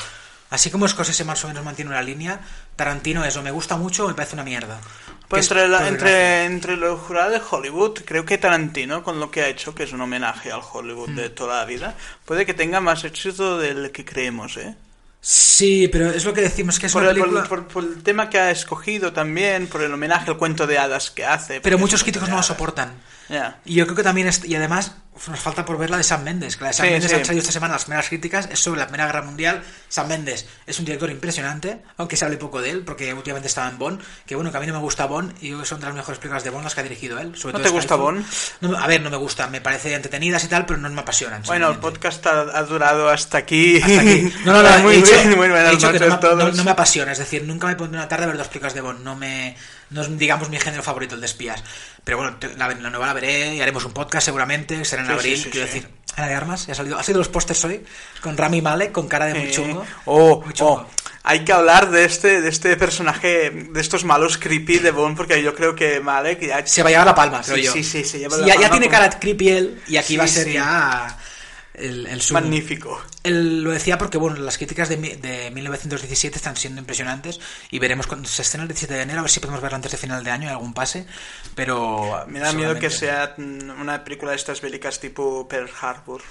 Así 0.49 0.71
como 0.71 0.87
Scorsese 0.87 1.23
más 1.25 1.43
o 1.43 1.47
menos 1.47 1.63
mantiene 1.63 1.91
una 1.91 2.01
línea, 2.01 2.39
Tarantino 2.75 3.23
eso, 3.23 3.43
me 3.43 3.51
gusta 3.51 3.77
mucho 3.77 4.05
o 4.05 4.07
me 4.07 4.13
parece 4.15 4.33
una 4.35 4.43
mierda. 4.43 4.79
Pues 5.27 5.45
entre, 5.45 5.67
la- 5.67 5.87
entre, 5.87 6.45
entre 6.45 6.75
lo 6.75 6.97
jurado 6.97 7.29
de 7.29 7.41
Hollywood, 7.47 7.99
creo 8.03 8.25
que 8.25 8.39
Tarantino, 8.39 9.03
con 9.03 9.19
lo 9.19 9.29
que 9.29 9.41
ha 9.43 9.47
hecho, 9.47 9.75
que 9.75 9.83
es 9.83 9.91
un 9.93 10.01
homenaje 10.01 10.51
al 10.51 10.61
Hollywood 10.71 11.09
Mm. 11.09 11.15
de 11.15 11.29
toda 11.29 11.59
la 11.59 11.65
vida, 11.65 11.95
puede 12.25 12.45
que 12.47 12.55
tenga 12.55 12.79
más 12.81 13.03
éxito 13.03 13.59
del 13.59 13.91
que 13.91 14.03
creemos, 14.05 14.57
¿eh? 14.57 14.75
Sí, 15.21 15.89
pero 15.91 16.09
es 16.11 16.23
lo 16.25 16.33
que 16.33 16.41
decimos, 16.41 16.79
que 16.79 16.85
es 16.87 16.93
Por 16.93 17.01
una 17.03 17.11
por 17.11 17.17
el- 17.17 17.23
película... 17.23 17.47
por- 17.49 17.67
por 17.67 17.83
el 17.83 18.01
tema 18.01 18.29
que 18.29 18.39
ha 18.39 18.51
escogido 18.51 19.11
también, 19.13 19.67
por 19.67 19.81
el 19.83 19.93
homenaje 19.93 20.31
al 20.31 20.37
cuento 20.37 20.65
de 20.65 20.77
hadas 20.79 21.11
que 21.11 21.25
hace. 21.25 21.59
Pero 21.61 21.77
muchos 21.77 22.03
críticos 22.03 22.29
no 22.29 22.35
hadas. 22.35 22.47
soportan. 22.47 22.93
Y 23.65 23.75
yo 23.75 23.85
creo 23.85 23.95
que 23.97 24.01
también, 24.03 24.27
es, 24.27 24.43
y 24.45 24.55
además, 24.55 24.95
nos 25.27 25.39
falta 25.39 25.65
por 25.65 25.77
ver 25.77 25.89
la 25.89 25.97
de 25.97 26.03
Sam 26.03 26.23
Mendes. 26.23 26.55
Que 26.57 26.63
la 26.63 26.67
de 26.69 26.73
Sam 26.73 26.85
Sí, 26.87 26.91
Mendes 26.93 27.09
sí. 27.11 27.17
han 27.17 27.25
salido 27.25 27.41
esta 27.41 27.51
semana 27.53 27.73
las 27.73 27.83
primeras 27.85 28.07
críticas, 28.07 28.49
es 28.51 28.59
sobre 28.59 28.79
la 28.79 28.87
Primera 28.87 29.05
Guerra 29.07 29.21
Mundial. 29.23 29.63
Sam 29.87 30.07
Mendes 30.07 30.47
es 30.65 30.79
un 30.79 30.85
director 30.85 31.09
impresionante, 31.09 31.81
aunque 31.97 32.15
se 32.17 32.25
hable 32.25 32.37
poco 32.37 32.61
de 32.61 32.71
él, 32.71 32.83
porque 32.85 33.13
últimamente 33.13 33.47
estaba 33.47 33.69
en 33.69 33.77
Bond. 33.77 34.01
Que 34.25 34.35
bueno, 34.35 34.51
que 34.51 34.57
a 34.57 34.59
mí 34.59 34.67
no 34.67 34.73
me 34.73 34.79
gusta 34.79 35.05
Bond, 35.05 35.33
y 35.41 35.47
yo 35.49 35.55
creo 35.55 35.59
que 35.61 35.65
son 35.67 35.79
de 35.79 35.85
las 35.87 35.95
mejores 35.95 36.19
películas 36.19 36.43
de 36.43 36.49
Bond 36.51 36.63
las 36.63 36.73
que 36.75 36.81
ha 36.81 36.83
dirigido 36.83 37.19
él. 37.19 37.35
Sobre 37.35 37.53
¿No 37.53 37.59
todo 37.59 37.67
te 37.67 37.73
gusta. 37.73 37.95
Bond? 37.95 38.25
No, 38.61 38.77
a 38.77 38.87
ver, 38.87 39.01
no 39.01 39.09
me 39.09 39.17
gusta, 39.17 39.47
me 39.47 39.61
parece 39.61 39.93
entretenidas 39.93 40.43
y 40.43 40.47
tal, 40.47 40.65
pero 40.65 40.79
no 40.79 40.89
me 40.89 41.01
apasionan. 41.01 41.43
Bueno, 41.43 41.69
el 41.71 41.79
podcast 41.79 42.25
ha, 42.27 42.41
ha 42.57 42.63
durado 42.63 43.09
hasta 43.09 43.37
aquí. 43.39 43.77
Hasta 43.81 44.01
aquí. 44.01 44.33
No, 44.45 44.53
no, 44.53 44.63
no, 44.63 44.79
muy 44.79 44.93
he 44.93 44.97
dicho, 44.97 45.11
bien, 45.11 45.35
muy 45.37 45.47
he 45.47 45.49
buenas 45.49 45.71
dicho 45.71 45.91
que 45.91 45.99
no 45.99 46.05
me, 46.05 46.11
no- 46.13 46.19
todos. 46.19 46.55
no 46.55 46.63
me 46.63 46.71
apasiona, 46.71 47.11
es 47.11 47.17
decir, 47.17 47.43
nunca 47.43 47.67
me 47.67 47.75
pondré 47.75 47.97
una 47.99 48.07
tarde 48.07 48.23
a 48.25 48.27
ver 48.27 48.37
dos 48.37 48.47
películas 48.47 48.73
de 48.73 48.81
Bond, 48.81 49.03
no 49.03 49.15
me 49.15 49.55
no 49.91 50.01
es 50.01 50.17
digamos 50.17 50.49
mi 50.49 50.59
género 50.59 50.83
favorito 50.83 51.15
el 51.15 51.21
de 51.21 51.27
espías. 51.27 51.63
Pero 52.03 52.17
bueno, 52.17 52.37
la, 52.57 52.67
la 52.69 52.89
nueva 52.89 53.07
la 53.07 53.13
veré 53.13 53.55
y 53.55 53.61
haremos 53.61 53.83
un 53.85 53.91
podcast 53.93 54.25
seguramente, 54.25 54.83
será 54.85 55.01
en 55.03 55.07
Sí, 55.09 55.13
abril, 55.13 55.37
sí, 55.37 55.43
sí, 55.43 55.49
quiero 55.49 55.65
decir. 55.67 55.87
Ana 56.15 56.27
de 56.27 56.33
Armas, 56.33 56.65
ya 56.67 56.73
ha 56.73 56.75
salido, 56.75 56.97
ha 56.97 57.03
salido 57.03 57.19
los 57.19 57.29
pósters 57.29 57.63
hoy 57.65 57.83
con 58.21 58.35
Rami 58.35 58.61
Malek 58.61 58.91
con 58.91 59.07
cara 59.07 59.25
de 59.27 59.35
muy 59.35 59.43
Eh, 59.47 59.51
chungo. 59.51 59.85
oh, 60.05 60.41
Muy 60.43 60.53
chungo. 60.53 60.71
oh, 60.73 60.87
hay 61.23 61.45
que 61.45 61.53
hablar 61.53 61.91
de 61.91 62.03
este, 62.05 62.41
de 62.41 62.49
este 62.49 62.75
personaje, 62.77 63.51
de 63.51 63.79
estos 63.79 64.03
malos 64.03 64.37
creepy 64.37 64.79
de 64.79 64.91
Bond, 64.91 65.15
porque 65.15 65.41
yo 65.43 65.53
creo 65.53 65.75
que 65.75 65.99
Malek 65.99 66.41
ya... 66.47 66.65
Se 66.65 66.81
va 66.81 66.89
a 66.89 66.91
llevar 66.91 67.07
la 67.07 67.15
palma, 67.15 67.41
creo 67.41 67.57
yo. 67.57 67.71
sí, 67.71 67.83
sí, 67.83 68.03
se 68.03 68.19
lleva 68.19 68.37
la 68.37 68.47
ya, 68.47 68.53
ya 68.55 68.59
palma 68.61 68.69
tiene 68.71 68.85
como- 68.87 68.99
cara 68.99 69.19
creepy 69.19 69.49
él 69.49 69.81
y 69.87 69.97
aquí 69.97 70.17
va 70.17 70.23
a 70.23 70.27
ser 70.27 70.49
ya 70.51 71.17
el, 71.79 72.07
el 72.07 72.21
sumo. 72.21 72.39
Magnífico. 72.41 73.01
Él 73.23 73.63
lo 73.63 73.71
decía 73.71 73.97
porque, 73.97 74.17
bueno, 74.17 74.37
las 74.37 74.57
críticas 74.57 74.89
de, 74.89 74.97
de 74.97 75.51
1917 75.51 76.37
están 76.37 76.55
siendo 76.55 76.79
impresionantes 76.81 77.39
y 77.71 77.79
veremos 77.79 78.07
cuando 78.07 78.27
se 78.27 78.41
estrena 78.41 78.63
el 78.63 78.67
17 78.69 78.93
de 78.93 79.01
enero, 79.01 79.19
a 79.19 79.21
ver 79.23 79.31
si 79.31 79.39
podemos 79.39 79.61
verlo 79.61 79.75
antes 79.75 79.91
de 79.91 79.97
final 79.97 80.23
de 80.23 80.31
año 80.31 80.43
en 80.43 80.49
algún 80.49 80.73
pase, 80.73 81.05
pero... 81.55 82.23
Me 82.27 82.39
da 82.39 82.53
miedo 82.53 82.75
que 82.79 82.89
sea 82.89 83.35
una 83.37 84.03
película 84.03 84.31
de 84.31 84.37
estas 84.37 84.61
bélicas 84.61 84.99
tipo 84.99 85.47
Pearl 85.47 85.69
Harbor. 85.81 86.21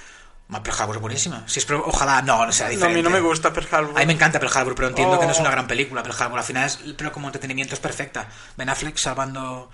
Pearl 0.51 0.81
Harbor 0.81 0.97
es 0.97 1.03
buenísima. 1.03 1.45
Si 1.47 1.59
es, 1.59 1.67
pero 1.67 1.85
ojalá, 1.87 2.23
no, 2.23 2.47
no 2.47 2.53
sea 2.53 2.67
No, 2.67 2.69
a 2.69 2.75
diferente. 2.77 2.97
mí 2.97 3.03
no 3.03 3.11
me 3.11 3.21
gusta 3.21 3.53
Pearl 3.53 3.69
Harbor. 3.71 3.97
A 3.97 4.01
mí 4.01 4.07
me 4.07 4.15
encanta 4.15 4.41
Pearl 4.41 4.57
Harbor, 4.57 4.75
pero 4.75 4.89
entiendo 4.89 5.21
que 5.21 5.27
no 5.27 5.33
es 5.33 5.39
Oh. 5.39 5.43
una 5.43 5.51
gran 5.51 5.67
película. 5.67 6.03
Pearl 6.03 6.17
Harbor 6.23 6.39
al 6.39 6.45
final 6.45 6.65
es, 6.65 6.79
pero 6.97 7.13
como 7.13 7.29
entretenimiento 7.29 7.75
es 7.75 7.81
perfecta. 7.81 8.29
Ben 8.57 8.69
Affleck 8.71 8.97
salvando 8.97 9.71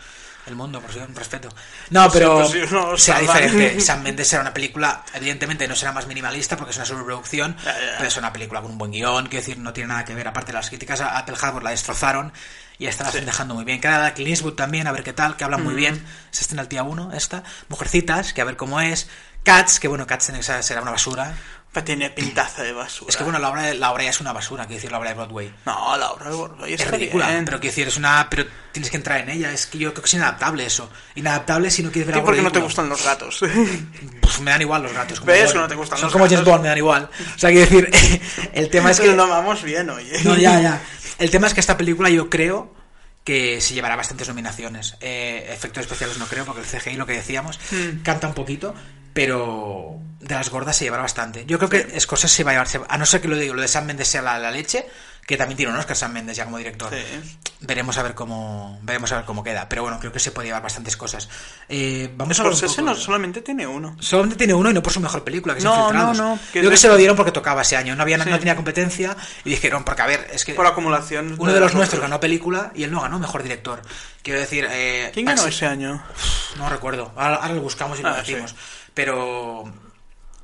el 0.46 0.56
mundo, 0.56 0.80
por 0.80 0.90
un 0.96 1.14
respeto. 1.14 1.48
No, 1.90 2.10
pero 2.10 2.36
pues 2.40 2.50
sí, 2.50 2.60
no 2.70 2.96
será 2.98 3.20
diferente. 3.20 3.80
Sam 3.80 4.02
Mendes 4.02 4.28
será 4.28 4.42
una 4.42 4.52
película, 4.54 5.02
evidentemente 5.14 5.66
no 5.68 5.74
será 5.74 5.92
más 5.92 6.06
minimalista 6.06 6.56
porque 6.56 6.70
es 6.72 6.76
una 6.76 6.86
sobreproducción, 6.86 7.56
Ya, 7.64 7.72
ya. 7.72 7.94
pero 7.96 8.08
es 8.08 8.16
una 8.16 8.32
película 8.32 8.60
con 8.60 8.72
un 8.72 8.78
buen 8.78 8.90
guion, 8.90 9.26
quiero 9.26 9.40
decir, 9.44 9.58
no 9.58 9.72
tiene 9.72 9.88
nada 9.88 10.04
que 10.04 10.14
ver. 10.14 10.28
Aparte, 10.28 10.52
las 10.52 10.68
críticas 10.68 11.00
a 11.00 11.16
a 11.18 11.24
Pearl 11.24 11.38
Harbor 11.42 11.62
la 11.62 11.70
destrozaron 11.70 12.32
y 12.78 12.86
esta 12.86 13.04
la 13.04 13.10
están 13.10 13.24
dejando 13.26 13.54
muy 13.54 13.64
bien. 13.64 13.80
De 13.80 14.12
Clint 14.14 14.30
Eastwood 14.30 14.54
también, 14.54 14.86
a 14.86 14.92
ver 14.92 15.02
qué 15.04 15.12
tal, 15.12 15.36
que 15.36 15.44
hablan 15.44 15.60
Mm. 15.62 15.64
muy 15.64 15.74
bien. 15.74 16.04
Se 16.30 16.42
estrena 16.42 16.62
el 16.62 16.68
día 16.68 16.82
1, 16.82 17.12
esta. 17.12 17.42
Mujercitas, 17.68 18.32
que 18.32 18.40
a 18.40 18.44
ver 18.44 18.56
cómo 18.56 18.80
es. 18.80 19.08
Cats, 19.44 19.78
que 19.78 19.88
bueno, 19.88 20.06
Cats 20.06 20.32
será 20.60 20.82
una 20.82 20.90
basura. 20.90 21.34
Pa- 21.74 21.84
Tiene 21.84 22.08
pintaza 22.08 22.62
de 22.62 22.72
basura. 22.72 23.10
Es 23.10 23.16
que 23.16 23.24
bueno, 23.24 23.38
la 23.38 23.50
obra, 23.50 23.74
la 23.74 23.92
obra 23.92 24.04
ya 24.04 24.10
es 24.10 24.20
una 24.20 24.32
basura, 24.32 24.64
quiero 24.64 24.76
decir, 24.76 24.90
la 24.92 24.98
obra 24.98 25.10
de 25.10 25.16
Broadway. 25.16 25.52
No, 25.66 25.96
la 25.98 26.12
obra 26.12 26.30
de 26.30 26.36
Broadway 26.36 26.72
Es 26.74 26.90
ridícula, 26.90 27.28
bien. 27.30 27.44
pero 27.44 27.58
quiero 27.60 27.72
decir, 27.72 27.88
es 27.88 27.96
una. 27.98 28.26
Pero 28.30 28.44
tienes 28.72 28.90
que 28.90 28.96
entrar 28.96 29.20
en 29.20 29.28
ella. 29.28 29.52
Es 29.52 29.66
que 29.66 29.76
yo 29.78 29.92
creo 29.92 30.02
que 30.02 30.06
es 30.08 30.14
inadaptable 30.14 30.64
eso. 30.64 30.88
Inadaptable 31.16 31.70
si 31.70 31.82
no 31.82 31.90
quieres 31.90 32.06
ver 32.06 32.14
¿Y 32.16 32.18
algo 32.20 32.26
por 32.26 32.36
qué 32.36 32.42
no 32.42 32.52
te 32.52 32.60
gustan 32.60 32.88
los 32.88 33.04
gatos? 33.04 33.40
Pues 34.20 34.40
me 34.40 34.50
dan 34.52 34.62
igual 34.62 34.82
los 34.82 34.92
gatos. 34.92 35.20
como 35.20 35.32
¿Ves 35.32 35.52
que 35.52 35.58
no 35.58 35.68
te 35.68 35.74
gustan 35.74 35.98
Son 35.98 36.06
los 36.06 36.12
como? 36.12 36.26
James 36.26 36.44
Bond, 36.44 36.62
me 36.62 36.68
dan 36.68 36.78
igual. 36.78 37.10
O 37.36 37.38
sea, 37.38 37.50
quiero 37.50 37.68
decir, 37.70 37.90
el 38.54 38.70
tema 38.70 38.90
es 38.90 39.00
que 39.00 39.08
lo 39.14 39.28
vamos 39.28 39.62
bien, 39.62 39.90
oye. 39.90 40.22
No, 40.24 40.34
ya, 40.36 40.60
ya. 40.60 40.80
El 41.18 41.30
tema 41.30 41.46
es 41.46 41.54
que 41.54 41.60
esta 41.60 41.76
película 41.76 42.08
yo 42.08 42.30
creo 42.30 42.72
que 43.22 43.60
se 43.60 43.74
llevará 43.74 43.96
bastantes 43.96 44.28
nominaciones. 44.28 44.96
Eh, 45.00 45.46
efectos 45.50 45.82
especiales 45.82 46.18
no 46.18 46.26
creo, 46.26 46.44
porque 46.44 46.60
el 46.62 46.66
CGI, 46.66 46.96
lo 46.96 47.06
que 47.06 47.12
decíamos, 47.14 47.58
Hmm. 47.70 48.02
canta 48.02 48.26
un 48.28 48.34
poquito, 48.34 48.74
pero 49.14 49.98
de 50.20 50.34
las 50.34 50.50
gordas 50.50 50.76
se 50.76 50.84
llevará 50.84 51.02
bastante. 51.02 51.46
Yo 51.46 51.58
creo 51.58 51.70
que 51.70 51.98
Scorsese 52.00 52.34
se 52.36 52.44
va 52.44 52.50
a 52.50 52.54
llevarse, 52.54 52.80
a 52.86 52.98
no 52.98 53.06
ser 53.06 53.20
que 53.22 53.28
lo 53.28 53.36
digo, 53.36 53.54
lo 53.54 53.62
de 53.62 53.68
Sam 53.68 53.86
Mendes 53.86 54.08
sea 54.08 54.20
la, 54.22 54.38
la 54.38 54.50
leche, 54.50 54.86
que 55.26 55.36
también 55.38 55.56
tiene 55.56 55.72
un 55.72 55.78
Oscar 55.78 55.96
Sam 55.96 56.12
Mendes 56.12 56.36
ya 56.36 56.44
como 56.44 56.58
director. 56.58 56.90
Sí. 56.92 57.38
Veremos 57.60 57.96
a 57.96 58.02
ver 58.02 58.14
cómo 58.14 58.78
veremos 58.82 59.10
a 59.12 59.16
ver 59.16 59.24
cómo 59.24 59.42
queda, 59.42 59.68
pero 59.70 59.82
bueno, 59.82 59.98
creo 59.98 60.12
que 60.12 60.18
se 60.18 60.32
puede 60.32 60.48
llevar 60.48 60.62
bastantes 60.62 60.96
cosas. 60.98 61.28
Eh, 61.68 62.10
vamos 62.16 62.36
Scorsese 62.36 62.82
no 62.82 62.94
solamente 62.94 63.40
tiene 63.42 63.66
uno. 63.66 63.96
Solamente 64.00 64.36
tiene 64.36 64.52
uno 64.54 64.70
y 64.70 64.74
no 64.74 64.82
por 64.82 64.92
su 64.92 65.00
mejor 65.00 65.24
película, 65.24 65.54
que 65.54 65.58
es 65.58 65.64
No, 65.64 65.74
Infiltrados. 65.74 66.16
no, 66.18 66.30
no, 66.34 66.38
que 66.52 66.58
Creo 66.60 66.68
que 66.70 66.74
es- 66.74 66.80
se 66.80 66.88
lo 66.88 66.96
dieron 66.96 67.16
porque 67.16 67.32
tocaba 67.32 67.62
ese 67.62 67.76
año. 67.76 67.94
No, 67.96 68.02
había, 68.02 68.22
Sí. 68.22 68.28
no 68.30 68.38
tenía 68.38 68.56
competencia 68.56 69.16
y 69.44 69.50
dijeron, 69.50 69.84
porque 69.84 70.02
a 70.02 70.06
ver, 70.06 70.26
es 70.32 70.44
que 70.44 70.52
Por 70.54 70.66
acumulación. 70.66 71.36
uno 71.38 71.52
de 71.52 71.60
los 71.60 71.74
nuestros 71.74 72.00
ganó 72.02 72.18
película 72.20 72.70
y 72.74 72.82
él 72.84 72.90
no 72.90 73.00
ganó 73.02 73.18
mejor 73.18 73.42
director. 73.42 73.80
Quiero 74.22 74.40
decir, 74.40 74.66
eh, 74.70 75.10
¿Quién 75.14 75.26
ganó 75.26 75.46
ese 75.46 75.66
año? 75.66 76.02
No 76.56 76.68
recuerdo. 76.70 77.12
Ahora, 77.16 77.36
ahora 77.36 77.54
lo 77.54 77.60
buscamos 77.62 77.98
y 77.98 78.02
lo 78.02 78.08
Ah, 78.10 78.16
decimos. 78.18 78.50
sí. 78.50 78.56
Pero 78.94 79.64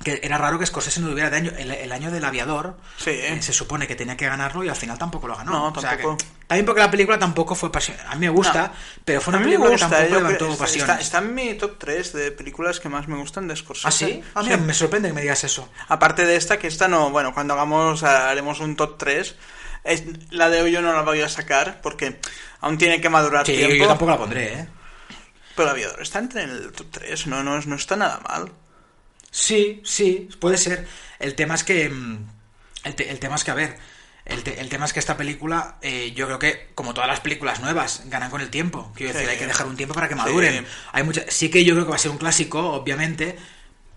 que 0.03 0.19
era 0.23 0.37
raro 0.39 0.57
que 0.57 0.65
Scorsese 0.65 0.99
no 0.99 1.09
tuviera 1.09 1.29
de 1.29 1.37
año. 1.37 1.51
El, 1.57 1.69
el 1.71 1.91
año 1.91 2.09
del 2.09 2.25
aviador 2.25 2.75
Sí. 2.97 3.11
eh, 3.11 3.39
se 3.41 3.53
supone 3.53 3.85
que 3.87 3.95
tenía 3.95 4.17
que 4.17 4.25
ganarlo 4.25 4.63
y 4.63 4.69
al 4.69 4.75
final 4.75 4.97
tampoco 4.97 5.27
lo 5.27 5.35
ganó. 5.37 5.51
No, 5.51 5.67
O 5.67 5.79
sea 5.79 5.91
que- 5.91 6.03
tampoco. 6.03 6.17
también 6.47 6.65
porque 6.65 6.81
la 6.81 6.89
película 6.89 7.19
tampoco 7.19 7.53
fue 7.53 7.71
pasión. 7.71 7.97
A 8.07 8.15
mí 8.15 8.21
me 8.21 8.29
gusta, 8.29 8.67
No. 8.69 8.73
pero 9.05 9.21
fue 9.21 9.35
una 9.35 9.43
película 9.43 9.69
gusta, 9.69 9.87
que 9.89 9.93
eh, 9.95 9.97
tampoco 9.99 10.19
levantó 10.21 10.45
creo- 10.47 10.57
pasión. 10.57 10.89
está, 10.89 10.99
está 11.01 11.17
en 11.19 11.35
mi 11.35 11.53
top 11.53 11.77
3 11.77 12.13
de 12.13 12.31
películas 12.31 12.79
que 12.79 12.89
más 12.89 13.07
me 13.07 13.15
gustan 13.17 13.47
de 13.47 13.55
Scorsese. 13.55 13.87
¿Ah, 13.87 13.91
sí? 13.91 14.23
A 14.33 14.41
mí 14.41 14.49
Sí. 14.49 14.57
me 14.57 14.73
sorprende 14.73 15.09
que 15.09 15.13
me 15.13 15.21
digas 15.21 15.43
eso. 15.43 15.69
Aparte 15.87 16.25
de 16.25 16.35
esta, 16.35 16.57
que 16.57 16.65
esta 16.67 16.87
no, 16.87 17.11
bueno, 17.11 17.33
cuando 17.35 17.53
hagamos, 17.53 18.01
haremos 18.03 18.59
un 18.59 18.75
top 18.75 18.97
3. 18.97 19.35
Es, 19.83 20.03
la 20.31 20.49
de 20.49 20.61
hoy 20.61 20.71
yo 20.71 20.81
no 20.81 20.93
la 20.93 21.01
voy 21.03 21.21
a 21.21 21.29
sacar 21.29 21.79
porque 21.81 22.19
aún 22.59 22.77
tiene 22.79 23.01
que 23.01 23.09
madurar 23.09 23.45
Sí, 23.45 23.53
tiempo. 23.55 23.75
yo 23.75 23.87
tampoco 23.87 24.09
la 24.11 24.17
pondré, 24.17 24.53
¿eh? 24.61 24.67
Pero 25.55 25.69
el 25.69 25.75
aviador 25.75 26.01
está 26.01 26.19
entre 26.19 26.43
el 26.43 26.71
top 26.71 26.87
3, 26.91 27.27
no, 27.27 27.43
no, 27.43 27.59
no 27.61 27.75
está 27.75 27.95
nada 27.95 28.19
mal. 28.27 28.51
Sí, 29.29 29.81
sí, 29.85 30.29
puede 30.39 30.57
ser. 30.57 30.87
El 31.19 31.35
tema 31.35 31.55
es 31.55 31.63
que. 31.63 31.89
mm, 31.89 32.27
El, 32.83 32.95
te- 32.95 33.09
el 33.11 33.19
tema 33.19 33.35
es 33.35 33.43
que, 33.43 33.51
a 33.51 33.55
ver. 33.55 33.77
El, 34.25 34.43
te- 34.43 34.59
el 34.61 34.69
tema 34.69 34.85
es 34.85 34.93
que 34.93 34.99
esta 34.99 35.17
película, 35.17 35.77
eh, 35.81 36.11
yo 36.15 36.25
creo 36.27 36.37
que, 36.39 36.69
como 36.75 36.93
todas 36.93 37.09
las 37.09 37.21
películas 37.21 37.59
nuevas, 37.59 38.03
ganan 38.05 38.29
con 38.29 38.41
el 38.41 38.49
tiempo. 38.49 38.91
Quiero 38.95 39.13
decir, 39.13 39.27
Sí. 39.27 39.33
hay 39.33 39.39
que 39.39 39.47
dejar 39.47 39.65
un 39.67 39.75
tiempo 39.75 39.95
para 39.95 40.07
que 40.07 40.15
maduren. 40.15 40.65
Hay 40.91 41.03
mucha, 41.03 41.23
sí 41.27 41.49
que 41.49 41.63
yo 41.65 41.73
creo 41.73 41.85
que 41.85 41.89
va 41.91 41.95
a 41.95 41.99
ser 41.99 42.11
un 42.11 42.17
clásico, 42.17 42.71
obviamente, 42.73 43.37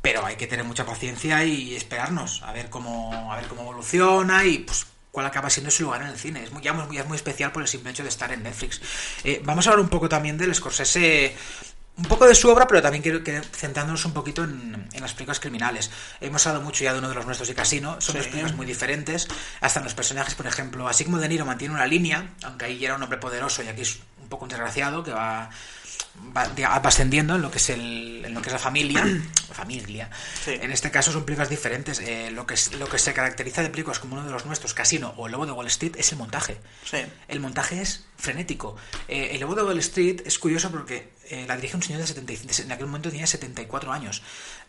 pero 0.03 0.25
hay 0.25 0.37
que 0.37 0.47
tener 0.47 0.65
mucha 0.65 0.87
paciencia 0.87 1.45
y 1.45 1.75
esperarnos 1.77 2.43
a 2.43 2.53
ver 2.53 2.71
cómo, 2.71 3.31
a 3.33 3.37
ver 3.37 3.47
cómo 3.49 3.63
evoluciona 3.63 4.45
y 4.45 4.59
pues 4.61 4.87
cuál 5.15 5.27
acaba 5.27 5.49
siendo 5.49 5.71
su 5.71 5.85
lugar 5.85 6.03
en 6.03 6.09
el 6.09 6.19
cine. 6.19 6.43
Es 6.43 6.51
muy, 6.51 6.61
ya, 6.61 6.73
muy, 6.73 6.99
es 6.99 7.07
muy 7.07 7.15
especial 7.17 7.53
por 7.53 7.63
el 7.63 7.69
simple 7.69 7.93
hecho 7.93 8.03
de 8.03 8.09
estar 8.09 8.33
en 8.33 8.43
Netflix. 8.43 8.81
Eh, 9.23 9.41
vamos 9.45 9.65
a 9.67 9.71
hablar 9.71 9.85
un 9.85 9.89
poco 9.89 10.09
también 10.09 10.37
del 10.37 10.53
Scorsese, 10.53 11.37
un 11.97 12.07
poco 12.07 12.27
de 12.27 12.35
su 12.35 12.51
obra, 12.51 12.67
pero 12.67 12.83
también 12.83 13.01
quiero 13.01 13.23
que 13.23 13.41
centrándonos 13.41 14.05
un 14.05 14.13
poquito 14.13 14.43
en, 14.43 14.89
en 14.93 15.01
las 15.01 15.13
películas 15.15 15.39
criminales. 15.39 15.93
Hemos 16.21 16.45
hablado 16.49 16.65
mucho 16.65 16.83
ya 16.83 16.93
de 16.93 16.99
uno 16.99 17.09
de 17.09 17.15
los 17.15 17.25
nuestros 17.27 17.49
de 17.49 17.55
Casino, 17.55 18.01
son 18.01 18.15
Sí. 18.15 18.19
dos 18.19 18.27
películas 18.27 18.55
muy 18.57 18.67
diferentes, 18.67 19.29
hasta 19.61 19.79
en 19.79 19.85
los 19.85 19.95
personajes, 19.95 20.35
por 20.35 20.49
ejemplo, 20.49 20.89
así 20.89 21.05
como 21.05 21.19
De 21.21 21.29
Niro 21.29 21.47
mantiene 21.47 21.73
una 21.75 21.87
línea, 21.87 22.35
aunque 22.43 22.65
ahí 22.65 22.79
ya 22.79 22.89
era 22.89 22.97
un 22.97 23.03
hombre 23.05 23.19
poderoso 23.19 23.63
y 23.63 23.69
aquí 23.69 23.83
es 23.83 24.01
un 24.21 24.29
poco 24.29 24.45
un 24.45 24.49
desgraciado 24.49 25.05
que 25.05 25.13
va 25.13 25.49
va, 26.37 26.47
va 26.57 26.89
ascendiendo 26.89 27.37
en 27.37 27.43
lo 27.43 27.51
que 27.51 27.59
es 27.59 27.71
el, 27.71 28.25
en 28.25 28.35
lo 28.35 28.41
que 28.43 28.49
es 28.49 28.53
la 28.53 28.59
familia 28.59 29.05
familia. 29.53 30.11
Sí. 30.45 30.53
en 30.61 30.73
este 30.73 30.91
caso 30.91 31.13
son 31.13 31.25
películas 31.25 31.49
diferentes. 31.49 32.01
Eh, 32.01 32.31
lo 32.33 32.47
que 32.47 32.55
es- 32.55 32.73
lo 32.75 32.89
que 32.89 32.99
se 32.99 33.13
caracteriza 33.13 33.63
de 33.63 33.71
películas 33.71 33.99
como 34.01 34.15
uno 34.15 34.25
de 34.25 34.33
los 34.33 34.47
nuestros 34.47 34.75
Casino 34.75 35.15
o 35.17 35.27
El 35.27 35.33
Lobo 35.33 35.47
de 35.47 35.53
Wall 35.53 35.67
Street 35.69 35.95
es 35.97 36.11
el 36.13 36.19
montaje. 36.19 36.59
Sí. 36.85 36.99
el 37.29 37.41
montaje 37.41 37.81
es 37.81 38.05
frenético. 38.17 38.77
Eh, 39.09 39.31
El 39.33 39.41
Lobo 39.41 39.55
de 39.55 39.63
Wall 39.63 39.79
Street 39.79 40.23
es 40.25 40.39
curioso 40.39 40.71
porque 40.71 41.13
eh, 41.31 41.45
la 41.49 41.57
dirige 41.57 41.77
un 41.77 41.83
señor 41.83 42.01
de 42.01 42.07
75 42.07 42.53
en 42.63 42.73
aquel 42.73 42.87
momento 42.87 43.11
tenía 43.11 43.27
74 43.27 43.93
años. 43.93 44.23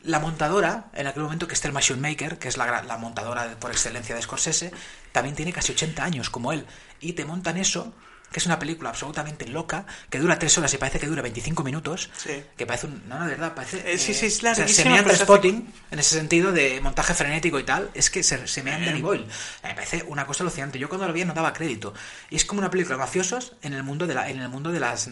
La 0.03 0.19
montadora 0.19 0.89
en 0.93 1.07
aquel 1.07 1.23
momento 1.23 1.47
que 1.47 1.55
es 1.55 1.65
el 1.65 1.71
Machine 1.73 1.99
Maker 1.99 2.37
que 2.37 2.47
es 2.47 2.57
la, 2.57 2.83
la 2.83 2.97
montadora 2.97 3.55
por 3.59 3.71
excelencia 3.71 4.13
de 4.15 4.21
Scorsese 4.21 4.71
también 5.11 5.35
tiene 5.35 5.51
casi 5.51 5.71
80 5.71 6.03
años 6.03 6.29
como 6.29 6.51
él. 6.53 6.65
Y 7.01 7.13
te 7.13 7.25
montan 7.25 7.57
eso 7.57 7.93
que 8.35 8.39
es 8.41 8.47
una 8.47 8.59
película 8.59 8.89
absolutamente 8.89 9.47
loca, 9.47 9.85
que 10.09 10.19
dura 10.19 10.37
tres 10.37 10.57
horas 10.57 10.73
y 10.73 10.77
parece 10.77 10.99
que 10.99 11.07
dura 11.07 11.21
25 11.21 11.63
minutos, 11.63 12.09
Sí. 12.17 12.43
que 12.57 12.65
parece 12.65 12.87
un... 12.87 13.07
No, 13.07 13.17
no, 13.17 13.23
de 13.27 13.31
verdad, 13.31 13.55
parece... 13.55 13.93
Eh, 13.93 13.97
sí, 13.97 14.13
sí, 14.13 14.25
es 14.25 14.43
larguísima, 14.43 14.97
se 14.97 15.03
se 15.05 15.09
hace- 15.11 15.23
spotting, 15.23 15.73
en 15.89 15.99
ese 15.99 16.17
sentido 16.17 16.51
de 16.51 16.81
montaje 16.81 17.13
frenético 17.13 17.57
y 17.61 17.63
tal, 17.63 17.89
es 17.93 18.09
que 18.09 18.23
se, 18.23 18.45
se 18.45 18.61
mean 18.61 18.83
Danny 18.83 19.01
Boyle. 19.01 19.25
Me 19.63 19.73
parece 19.73 20.03
una 20.09 20.25
cosa 20.25 20.43
alucinante. 20.43 20.77
Yo 20.77 20.89
cuando 20.89 21.07
lo 21.07 21.13
vi 21.13 21.23
no 21.23 21.33
daba 21.33 21.53
crédito. 21.53 21.93
Y 22.29 22.35
es 22.35 22.43
como 22.43 22.59
una 22.59 22.69
película 22.69 22.95
de 22.97 22.99
mafiosos 23.03 23.53
en 23.61 23.71
el 23.71 23.83
mundo 23.83 24.05
de, 24.05 24.15
la, 24.15 24.29
en 24.29 24.41
el 24.41 24.49
mundo 24.49 24.69
de 24.73 24.81
las, 24.81 25.09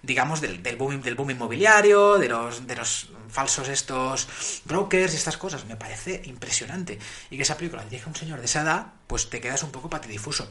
digamos, 0.00 0.40
del, 0.40 0.62
del, 0.62 0.76
boom, 0.76 1.02
del 1.02 1.16
boom 1.16 1.32
inmobiliario, 1.32 2.16
de 2.16 2.30
los, 2.30 2.66
de 2.66 2.76
los 2.76 3.10
falsos 3.28 3.68
estos 3.68 4.26
brokers 4.64 5.12
y 5.12 5.16
estas 5.16 5.36
cosas. 5.36 5.66
Me 5.66 5.76
parece 5.76 6.22
impresionante. 6.24 6.98
Y 7.28 7.36
que 7.36 7.42
esa 7.42 7.58
película 7.58 7.82
la 7.82 7.90
dirige 7.90 8.08
un 8.08 8.16
señor 8.16 8.38
de 8.38 8.46
esa 8.46 8.62
edad, 8.62 8.86
pues 9.06 9.28
te 9.28 9.38
quedas 9.42 9.62
un 9.64 9.70
poco 9.70 9.90
patidifuso. 9.90 10.48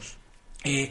Eh, 0.66 0.90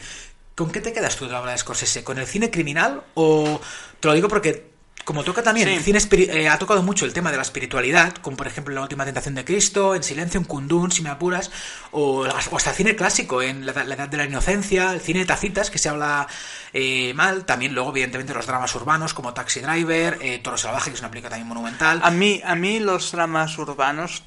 ¿Con 0.55 0.71
qué 0.71 0.81
te 0.81 0.93
quedas 0.93 1.15
tú 1.15 1.25
de 1.25 1.31
la 1.31 1.41
obra 1.41 1.51
de 1.51 1.57
Scorsese? 1.57 2.03
¿Con 2.03 2.17
el 2.19 2.27
cine 2.27 2.51
criminal? 2.51 3.03
O 3.15 3.59
te 3.99 4.07
lo 4.07 4.13
digo 4.13 4.27
porque, 4.27 4.71
como 5.03 5.23
toca 5.23 5.41
también, 5.41 5.67
Sí. 5.67 5.73
el 5.75 5.83
cine 5.83 5.99
eh, 6.31 6.47
ha 6.47 6.59
tocado 6.59 6.83
mucho 6.83 7.05
el 7.05 7.13
tema 7.13 7.31
de 7.31 7.37
la 7.37 7.41
espiritualidad, 7.43 8.13
como 8.21 8.37
por 8.37 8.45
ejemplo 8.47 8.73
La 8.75 8.81
Última 8.81 9.03
Tentación 9.03 9.33
de 9.33 9.43
Cristo, 9.43 9.95
En 9.95 10.03
Silencio, 10.03 10.39
en 10.39 10.45
Kundun, 10.45 10.91
si 10.91 11.01
me 11.01 11.09
apuras, 11.09 11.49
o, 11.91 12.23
hasta 12.25 12.69
el 12.69 12.75
cine 12.75 12.95
clásico, 12.95 13.41
en 13.41 13.65
la, 13.65 13.71
Edad- 13.71 13.85
la 13.87 13.95
Edad 13.95 14.07
de 14.09 14.17
la 14.17 14.25
Inocencia, 14.25 14.93
el 14.93 15.01
cine 15.01 15.19
de 15.21 15.25
tacitas, 15.25 15.71
que 15.71 15.79
se 15.79 15.89
habla 15.89 16.27
eh, 16.71 17.13
mal, 17.15 17.45
también 17.45 17.73
luego 17.73 17.89
evidentemente 17.89 18.33
los 18.35 18.45
dramas 18.45 18.73
urbanos 18.75 19.13
como 19.15 19.33
Taxi 19.33 19.59
Driver, 19.59 20.19
eh, 20.21 20.37
Toro 20.37 20.57
Salvaje, 20.57 20.91
que 20.91 20.95
es 20.95 20.99
una 21.01 21.09
película 21.09 21.31
también 21.31 21.47
monumental. 21.47 21.99
A 22.03 22.11
mí, 22.11 22.41
a 22.45 22.53
mí 22.55 22.79
los 22.79 23.11
dramas 23.11 23.57
urbanos, 23.57 24.21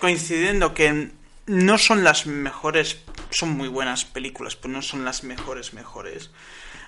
coincidiendo 0.00 0.74
que 0.74 1.10
no 1.46 1.76
son 1.76 2.04
las 2.04 2.26
mejores, 2.26 2.98
son 3.32 3.50
muy 3.50 3.68
buenas 3.68 4.04
películas, 4.04 4.56
pero 4.56 4.72
no 4.74 4.82
son 4.82 5.04
las 5.04 5.24
mejores 5.24 5.72
mejores. 5.74 6.30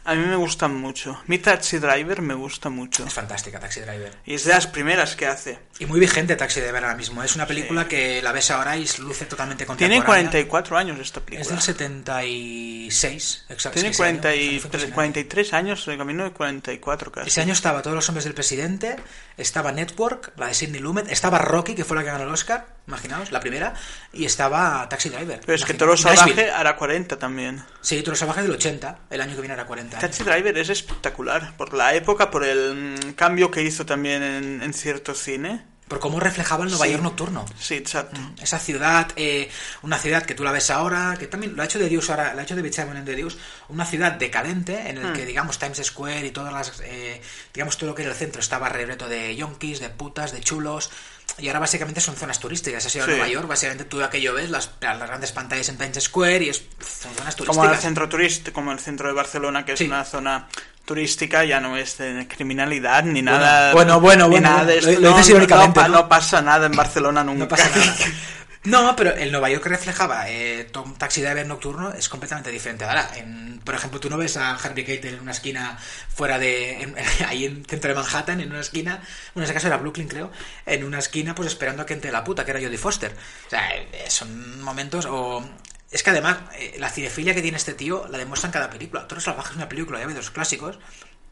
A 0.07 0.14
mí 0.14 0.22
me 0.26 0.37
gustan 0.37 0.74
mucho. 0.76 1.18
Mi 1.26 1.38
Taxi 1.38 1.78
Driver 1.78 2.20
me 2.20 2.35
gusta 2.35 2.68
mucho. 2.68 3.07
Es 3.07 3.14
fantástica 3.14 3.59
Taxi 3.59 3.80
Driver. 3.80 4.14
Y 4.26 4.35
es 4.35 4.44
de 4.44 4.52
las 4.52 4.66
primeras 4.66 5.16
que 5.16 5.26
hace. 5.26 5.59
Y 5.78 5.87
muy 5.87 5.98
vigente 5.98 6.37
Taxi 6.37 6.61
Driver 6.61 6.85
ahora 6.85 6.94
mismo. 6.96 7.22
Es 7.22 7.35
una 7.37 7.46
película 7.46 7.88
que 7.88 8.20
la 8.20 8.30
ves 8.33 8.50
ahora 8.50 8.76
y 8.76 8.87
luce 8.98 9.24
totalmente 9.24 9.64
Tiene 9.64 9.68
contemporánea. 9.96 10.04
44 10.04 10.76
años 10.76 10.98
esta 11.00 11.20
Es 11.20 11.24
película. 11.24 11.54
del 11.54 11.62
76, 11.62 13.44
exacto. 13.48 13.74
Tiene 13.80 13.88
es 13.90 13.96
que 13.96 14.02
ese 14.02 14.11
año- 14.11 14.20
43, 14.20 14.61
fue 14.61 14.66
impresionante. 14.66 14.94
43 14.94 15.52
años, 15.54 15.88
el 15.88 15.98
camino 15.98 16.24
de 16.24 16.30
44 16.33 17.12
casi. 17.12 17.28
Ese 17.28 17.40
año 17.40 17.52
estaba 17.52 17.80
Todos 17.83 17.94
los 17.96 18.09
hombres 18.09 18.24
del 18.24 18.35
presidente, 18.35 18.96
estaba 19.37 19.72
Network, 19.72 20.33
la 20.37 20.48
de 20.48 20.54
Sidney 20.54 20.80
Lumet, 20.80 21.11
estaba 21.11 21.38
Rocky, 21.38 21.74
que 21.74 21.85
fue 21.85 21.96
la 21.96 22.02
que 22.02 22.11
ganó 22.11 22.24
el 22.24 22.30
Oscar, 22.30 22.66
imaginaos, 22.87 23.33
la 23.33 23.40
primera, 23.40 23.75
y 24.12 24.25
estaba 24.25 24.88
Taxi 24.88 25.09
Driver. 25.09 25.40
Pero 25.40 25.55
es 25.57 25.64
que. 25.64 25.75
Toro. 25.75 25.97
Salvaje 25.97 26.51
hará 26.51 26.77
40 26.77 27.18
también. 27.18 27.64
Sí, 27.81 28.03
Toro 28.03 28.16
Salvaje 28.16 28.42
del 28.42 28.51
80, 28.53 28.99
el 29.11 29.20
año 29.20 29.35
que 29.35 29.40
viene 29.40 29.55
era 29.55 29.66
40. 29.66 29.97
años. 29.99 30.11
Taxi 30.11 30.25
Driver 30.25 30.57
es 30.59 30.68
espectacular. 30.70 31.57
Por 31.57 31.75
la 31.75 31.94
época, 31.94 32.31
por 32.31 32.44
el 32.44 32.99
mm, 33.07 33.12
cambio 33.14 33.51
que 33.51 33.62
hizo 33.62 33.87
también 33.87 34.23
en, 34.23 34.62
en 34.62 34.73
cierto 34.75 35.14
cine. 35.14 35.64
Por 35.88 36.01
cómo 36.01 36.18
reflejaba 36.18 36.64
el 36.64 36.70
Nueva 36.70 36.87
Sí. 36.87 36.92
York 36.92 37.03
nocturno. 37.05 37.44
Sí, 37.59 37.75
exacto. 37.75 38.18
Esa 38.40 38.59
ciudad, 38.59 39.09
eh, 39.16 39.51
una 39.83 39.99
ciudad 39.99 40.23
que 40.25 40.35
tú 40.35 40.42
la 40.42 40.51
ves 40.51 40.70
ahora, 40.70 41.14
que 41.18 41.27
también 41.27 41.55
lo 41.55 41.61
ha 41.62 41.66
hecho 41.66 41.79
de 41.79 41.90
Dios 41.90 42.09
ahora, 42.09 42.33
lo 42.33 42.40
ha 42.40 42.42
hecho 42.42 42.57
de 42.57 42.62
en 42.66 43.05
The 43.05 43.14
Deuce, 43.14 43.37
una 43.68 43.85
ciudad 43.85 44.12
decadente 44.12 44.88
en 44.88 44.97
el 44.97 45.11
Hmm. 45.11 45.12
que, 45.12 45.27
digamos, 45.27 45.59
Times 45.59 45.83
Square 45.85 46.27
y 46.27 46.31
todas 46.31 46.55
las, 46.55 46.81
eh, 46.85 47.20
digamos, 47.53 47.77
todo 47.77 47.90
lo 47.90 47.94
que 47.94 48.01
era 48.03 48.12
el 48.12 48.16
centro 48.16 48.40
estaba 48.40 48.70
repleto 48.70 49.09
de 49.09 49.37
yonkis, 49.37 49.79
de 49.81 49.90
putas, 49.90 50.33
de 50.33 50.40
chulos. 50.40 50.90
Y 51.38 51.49
ahora 51.49 51.61
básicamente 51.61 52.01
son 52.01 52.14
zonas 52.16 52.38
turísticas. 52.40 52.85
Has 52.87 52.94
ido 52.94 53.05
Sí. 53.07 53.11
Nueva 53.12 53.29
York, 53.29 53.49
básicamente 53.49 53.85
tú 53.85 54.03
aquello 54.03 54.35
ves, 54.35 54.51
las, 54.51 54.70
las 54.81 54.99
grandes 54.99 55.33
pantallas 55.33 55.68
en 55.68 55.79
Times 55.79 56.03
Square 56.05 56.44
y 56.44 56.49
es, 56.51 56.59
son 56.81 57.14
zonas 57.14 57.35
turísticas. 57.37 57.57
Como 57.57 57.64
el 57.75 57.79
centro 57.81 58.09
turístico, 58.09 58.53
como 58.55 58.73
el 58.73 58.79
centro 58.79 59.09
de 59.09 59.14
Barcelona, 59.14 59.64
que 59.64 59.73
es 59.73 59.79
Sí. 59.79 59.87
una 59.87 60.05
zona 60.05 60.49
turística, 60.85 61.44
ya 61.44 61.61
no 61.61 61.77
es 61.77 61.97
de 61.99 62.27
criminalidad 62.29 63.05
ni 63.05 63.23
nada. 63.23 63.73
bueno, 63.73 64.01
bueno, 64.01 64.25
ni 64.27 64.33
bueno, 64.33 64.51
nada 64.51 64.64
de 64.66 64.81
lo- 64.83 64.88
esto. 64.90 65.01
lo 65.01 65.47
no, 65.47 65.75
pa- 65.75 65.88
¿no? 65.88 65.94
no 65.94 66.09
pasa 66.09 66.42
nada 66.42 66.66
en 66.66 66.73
Barcelona 66.73 67.25
nunca. 67.25 67.38
No 67.44 67.49
pasa 67.49 67.70
nada. 67.75 67.97
No, 68.64 68.96
pero 68.96 69.14
el 69.14 69.31
Nueva 69.31 69.50
York 69.50 69.62
que 69.62 69.68
reflejaba 69.68 70.31
eh, 70.31 70.64
Tom 70.72 70.96
Taxi 70.96 71.20
Driver 71.20 71.46
nocturno 71.46 71.92
es 71.92 72.09
completamente 72.09 72.50
diferente. 72.50 72.87
Por 73.62 73.74
ejemplo, 73.74 74.00
tú 74.00 74.09
no 74.09 74.16
ves 74.16 74.38
a 74.38 74.59
Henry 74.62 74.85
Cavill 74.85 75.14
en 75.14 75.20
una 75.20 75.33
esquina 75.33 75.79
fuera 76.09 76.38
de. 76.38 76.94
ahí 77.29 77.44
en 77.44 77.62
centro 77.66 77.90
de 77.90 78.00
Manhattan, 78.00 78.40
en 78.40 78.50
una 78.50 78.61
esquina. 78.61 79.03
Bueno, 79.35 79.44
en 79.44 79.44
ese 79.44 79.53
caso 79.53 79.66
era 79.66 79.77
Brooklyn, 79.77 80.09
creo. 80.09 80.33
En 80.64 80.83
una 80.83 80.98
esquina, 80.98 81.35
pues 81.35 81.48
esperando 81.48 81.83
a 81.83 81.87
que 81.87 81.92
entre 81.92 82.11
la 82.11 82.24
puta, 82.24 82.46
que 82.46 82.53
era 82.53 82.61
Jodie 82.61 82.79
Foster. 82.79 83.14
O 83.46 83.50
sea, 83.50 83.70
eh, 83.77 84.07
son 84.09 84.62
momentos. 84.62 85.05
O. 85.11 85.46
Es 85.90 86.03
que 86.03 86.11
además, 86.11 86.38
eh, 86.59 86.77
la 86.79 86.88
cinefilia 86.88 87.35
que 87.35 87.42
tiene 87.42 87.59
este 87.59 87.74
tío 87.74 88.09
la 88.09 88.16
demuestra 88.16 88.48
en 88.48 88.53
cada 88.53 88.70
película. 88.70 89.07
Toros 89.07 89.24
Salvajes 89.24 89.50
es 89.50 89.57
una 89.57 89.68
película 89.68 90.00
ya 90.00 90.07
de 90.07 90.14
los 90.14 90.31
clásicos, 90.31 90.79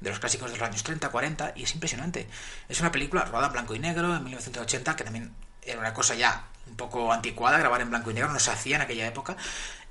de 0.01 0.11
los 0.11 0.19
clásicos 0.19 0.53
de 0.53 0.59
los 0.59 0.69
años 0.69 0.83
30, 0.83 1.09
40, 1.09 1.55
y 1.57 1.63
es 1.63 1.73
impresionante. 1.73 2.29
Es 2.69 2.81
una 2.81 2.93
película 2.93 3.25
rodada 3.25 3.47
en 3.47 3.53
blanco 3.55 3.75
y 3.75 3.79
negro 3.79 4.15
en 4.15 4.23
1980, 4.23 4.97
que 4.97 5.05
también 5.05 5.33
era 5.63 5.81
una 5.81 5.95
cosa 5.95 6.15
ya 6.15 6.52
un 6.67 6.77
poco 6.77 7.13
anticuada, 7.13 7.59
grabar 7.59 7.81
en 7.81 7.91
blanco 7.91 8.11
y 8.11 8.15
negro, 8.15 8.33
no 8.33 8.39
se 8.41 8.51
hacía 8.51 8.77
en 8.77 8.83
aquella 8.83 9.07
época, 9.07 9.37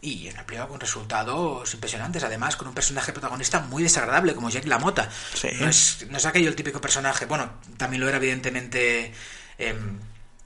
y 0.01 0.27
es 0.27 0.34
una 0.34 0.45
película 0.45 0.67
con 0.67 0.79
resultados 0.79 1.73
impresionantes, 1.73 2.23
además 2.23 2.55
con 2.55 2.67
un 2.67 2.73
personaje 2.73 3.12
protagonista 3.12 3.60
muy 3.60 3.84
desagradable, 3.84 4.34
como 4.34 4.49
Jack 4.49 4.65
LaMotta. 4.65 5.10
Sí. 5.36 5.49
No, 5.60 5.67
es, 5.67 6.07
no 6.10 6.17
es 6.17 6.25
aquello 6.25 6.49
el 6.49 6.55
típico 6.55 6.81
personaje, 6.81 7.25
bueno, 7.25 7.51
también 7.77 8.01
lo 8.01 8.07
era 8.07 8.17
evidentemente 8.17 9.13
em, 9.60 9.99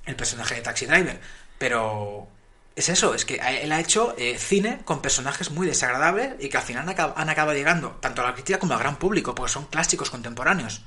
el 0.06 0.16
personaje 0.16 0.56
de 0.56 0.62
Taxi 0.62 0.86
Driver, 0.88 1.20
pero 1.58 2.28
es 2.76 2.90
eso, 2.90 3.16
es 3.16 3.24
que 3.24 3.36
él 3.62 3.72
ha 3.72 3.80
hecho 3.80 4.14
eh, 4.18 4.38
cine 4.38 4.82
con 4.84 5.02
personajes 5.02 5.52
muy 5.52 5.66
desagradables 5.66 6.34
y 6.42 6.50
que 6.50 6.58
al 6.58 6.64
final 6.64 6.90
han, 6.90 6.94
acab- 6.94 7.14
han 7.16 7.30
acabado 7.30 7.58
llegando 7.58 7.92
tanto 8.02 8.22
a 8.22 8.26
la 8.26 8.34
crítica 8.34 8.60
como 8.60 8.74
al 8.74 8.80
gran 8.80 8.98
público, 8.98 9.34
porque 9.34 9.54
son 9.54 9.68
clásicos 9.68 10.10
contemporáneos. 10.10 10.82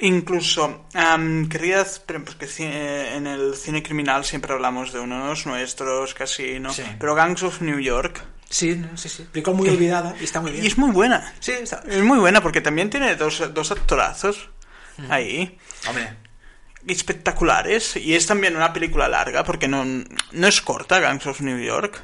Incluso, 0.00 0.84
pero 2.06 2.24
porque 2.24 2.46
eh, 2.60 3.16
en 3.16 3.26
el 3.26 3.56
cine 3.56 3.82
criminal 3.82 4.24
siempre 4.24 4.52
hablamos 4.52 4.92
de 4.92 5.00
unos 5.00 5.44
nuestros, 5.46 6.14
casi, 6.14 6.60
¿no? 6.60 6.72
Sí. 6.72 6.84
Pero 7.00 7.16
Gangs 7.16 7.42
of 7.42 7.60
New 7.62 7.80
York. 7.80 8.24
Sí, 8.48 8.80
sí, 8.94 9.08
sí. 9.08 9.26
Película 9.30 9.56
muy 9.56 9.68
olvidada 9.68 10.14
y 10.20 10.24
está 10.24 10.40
muy 10.40 10.52
bien. 10.52 10.64
Y 10.64 10.68
es 10.68 10.78
muy 10.78 10.92
buena. 10.92 11.34
Sí, 11.40 11.52
está... 11.52 11.82
Es 11.88 12.02
muy 12.02 12.18
buena 12.18 12.40
porque 12.40 12.60
también 12.60 12.90
tiene 12.90 13.16
dos, 13.16 13.42
dos 13.52 13.72
actorazos 13.72 14.50
ahí. 15.10 15.58
Hombre, 15.88 16.16
espectaculares 16.86 17.96
y 17.96 18.14
es 18.14 18.26
también 18.26 18.56
una 18.56 18.72
película 18.72 19.08
larga 19.08 19.44
porque 19.44 19.68
no, 19.68 19.84
no 19.84 20.46
es 20.46 20.62
corta 20.62 21.00
Gangs 21.00 21.26
of 21.26 21.40
New 21.40 21.58
York 21.58 22.00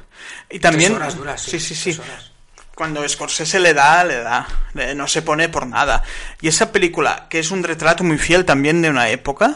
y 0.49 0.59
también 0.59 0.91
Tres 0.93 1.01
horas 1.01 1.17
dura, 1.17 1.37
sí, 1.37 1.59
sí 1.59 1.59
sí 1.59 1.75
sí 1.75 1.93
tres 1.95 1.99
horas. 2.07 2.31
Cuando 2.75 3.07
Scorsese 3.07 3.59
le 3.59 3.73
da 3.73 4.03
le 4.03 4.17
da 4.21 4.47
no 4.95 5.07
se 5.07 5.21
pone 5.21 5.49
por 5.49 5.65
nada 5.65 6.03
y 6.41 6.47
esa 6.49 6.71
película 6.71 7.27
que 7.29 7.39
es 7.39 7.49
un 7.51 7.63
retrato 7.63 8.03
muy 8.03 8.17
fiel 8.17 8.45
también 8.45 8.81
de 8.81 8.89
una 8.89 9.09
época 9.09 9.55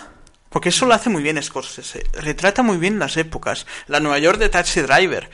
porque 0.49 0.69
eso 0.69 0.85
lo 0.87 0.93
hace 0.95 1.09
muy 1.09 1.21
bien 1.21 1.41
Scorsese 1.43 2.03
retrata 2.13 2.63
muy 2.63 2.77
bien 2.77 2.97
las 2.97 3.17
épocas 3.17 3.67
la 3.87 3.99
Nueva 3.99 4.17
York 4.19 4.39
de 4.39 4.49
Taxi 4.49 4.81
Driver 4.81 5.29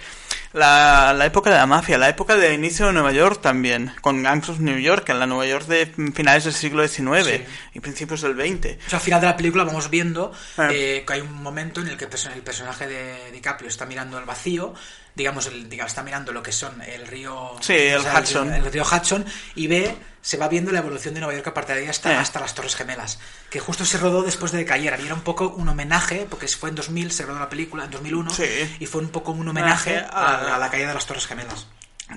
la, 0.53 1.13
la 1.13 1.25
época 1.25 1.49
de 1.49 1.57
la 1.57 1.65
mafia, 1.65 1.97
la 1.97 2.07
época 2.07 2.37
del 2.37 2.53
inicio 2.53 2.87
de 2.87 2.93
Nueva 2.93 3.11
York 3.11 3.41
también, 3.41 3.91
con 3.99 4.23
Gangs 4.23 4.47
of 4.47 4.59
New 4.59 4.77
York, 4.77 5.09
en 5.09 5.19
la 5.19 5.25
Nueva 5.27 5.45
York 5.45 5.65
de 5.67 5.85
finales 6.13 6.45
del 6.45 6.53
siglo 6.53 6.87
XIX 6.87 7.25
Sí. 7.27 7.43
y 7.73 7.79
principios 7.81 8.21
del 8.21 8.35
XX. 8.37 8.77
O 8.87 8.89
sea, 8.89 8.99
al 8.99 9.03
final 9.03 9.19
de 9.19 9.27
la 9.27 9.35
película 9.35 9.65
vamos 9.65 9.89
viendo 9.89 10.31
Ah. 10.57 10.69
eh, 10.71 11.03
que 11.05 11.11
hay 11.13 11.19
un 11.19 11.33
momento 11.43 11.81
en 11.81 11.89
el 11.89 11.97
que 11.97 12.05
el 12.05 12.41
personaje 12.41 12.87
de 12.87 13.31
DiCaprio 13.33 13.67
está 13.67 13.85
mirando 13.85 14.17
al 14.17 14.23
vacío, 14.23 14.73
digamos, 15.15 15.47
el, 15.47 15.69
digamos, 15.69 15.91
está 15.91 16.03
mirando 16.03 16.31
lo 16.31 16.43
que 16.43 16.51
son 16.51 16.81
el 16.81 17.07
río... 17.07 17.51
Sí, 17.61 17.73
el 17.73 17.97
o 17.99 18.01
sea, 18.03 18.19
Hudson. 18.19 18.53
El, 18.53 18.65
río 18.71 18.83
Hudson 18.83 19.25
y 19.55 19.67
ve, 19.67 19.95
se 20.21 20.37
va 20.37 20.47
viendo 20.49 20.71
la 20.71 20.79
evolución 20.79 21.13
de 21.13 21.21
Nueva 21.21 21.33
York 21.35 21.47
a 21.47 21.53
partir 21.53 21.75
de 21.75 21.81
ahí 21.83 21.87
hasta, 21.87 22.11
Eh. 22.13 22.17
hasta 22.17 22.39
las 22.41 22.53
Torres 22.53 22.75
Gemelas, 22.75 23.19
que 23.49 23.59
justo 23.59 23.85
se 23.85 23.97
rodó 23.97 24.23
después 24.23 24.51
de 24.51 24.59
que 24.59 24.65
cayeran 24.65 25.01
y 25.01 25.05
era 25.05 25.13
un 25.15 25.21
poco 25.21 25.49
un 25.49 25.69
homenaje, 25.69 26.27
porque 26.29 26.47
fue 26.49 26.69
en 26.69 26.75
2000, 26.75 27.11
se 27.11 27.23
rodó 27.23 27.39
la 27.39 27.49
película, 27.49 27.85
en 27.85 27.91
2001, 27.91 28.29
Sí. 28.33 28.75
y 28.79 28.85
fue 28.87 29.01
un 29.01 29.09
poco 29.09 29.31
un 29.31 29.47
homenaje 29.47 29.91
Homenaje 29.99 30.09
a- 30.13 30.51
a, 30.51 30.55
a 30.55 30.59
la 30.59 30.69
caída 30.69 30.89
de 30.89 30.93
las 30.95 31.05
Torres 31.05 31.27
Gemelas. 31.27 31.67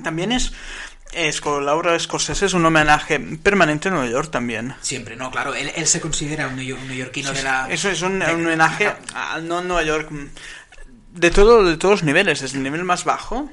También 0.03 0.33
es, 0.33 0.53
es 1.13 1.41
con 1.41 1.65
Laura 1.65 1.99
Scorsese 1.99 2.45
es 2.47 2.53
un 2.53 2.67
homenaje 2.67 3.19
permanente 3.43 3.89
a 3.89 3.93
Nueva 3.93 4.07
York 4.09 4.31
también. 4.31 4.75
Siempre, 4.83 5.17
no, 5.17 5.31
claro, 5.31 5.55
él, 5.55 5.73
él 5.77 5.87
se 5.87 6.01
considera 6.01 6.47
un, 6.49 6.57
neo- 6.57 6.77
un 6.77 6.89
neoyorquino 6.89 7.33
de 7.33 7.43
la... 7.43 7.69
Eso 7.71 7.89
es 7.89 8.03
un, 8.03 8.19
de- 8.19 8.35
un 8.35 8.45
homenaje 8.45 8.93
a 9.15 9.39
no 9.41 9.63
Nueva 9.63 9.83
York 9.85 10.11
de 11.19 11.31
todo 11.31 11.65
de 11.65 11.77
todos 11.77 12.01
los 12.01 12.03
niveles, 12.05 12.41
desde 12.41 12.57
el 12.57 12.63
nivel 12.63 12.85
más 12.85 13.05
bajo 13.05 13.49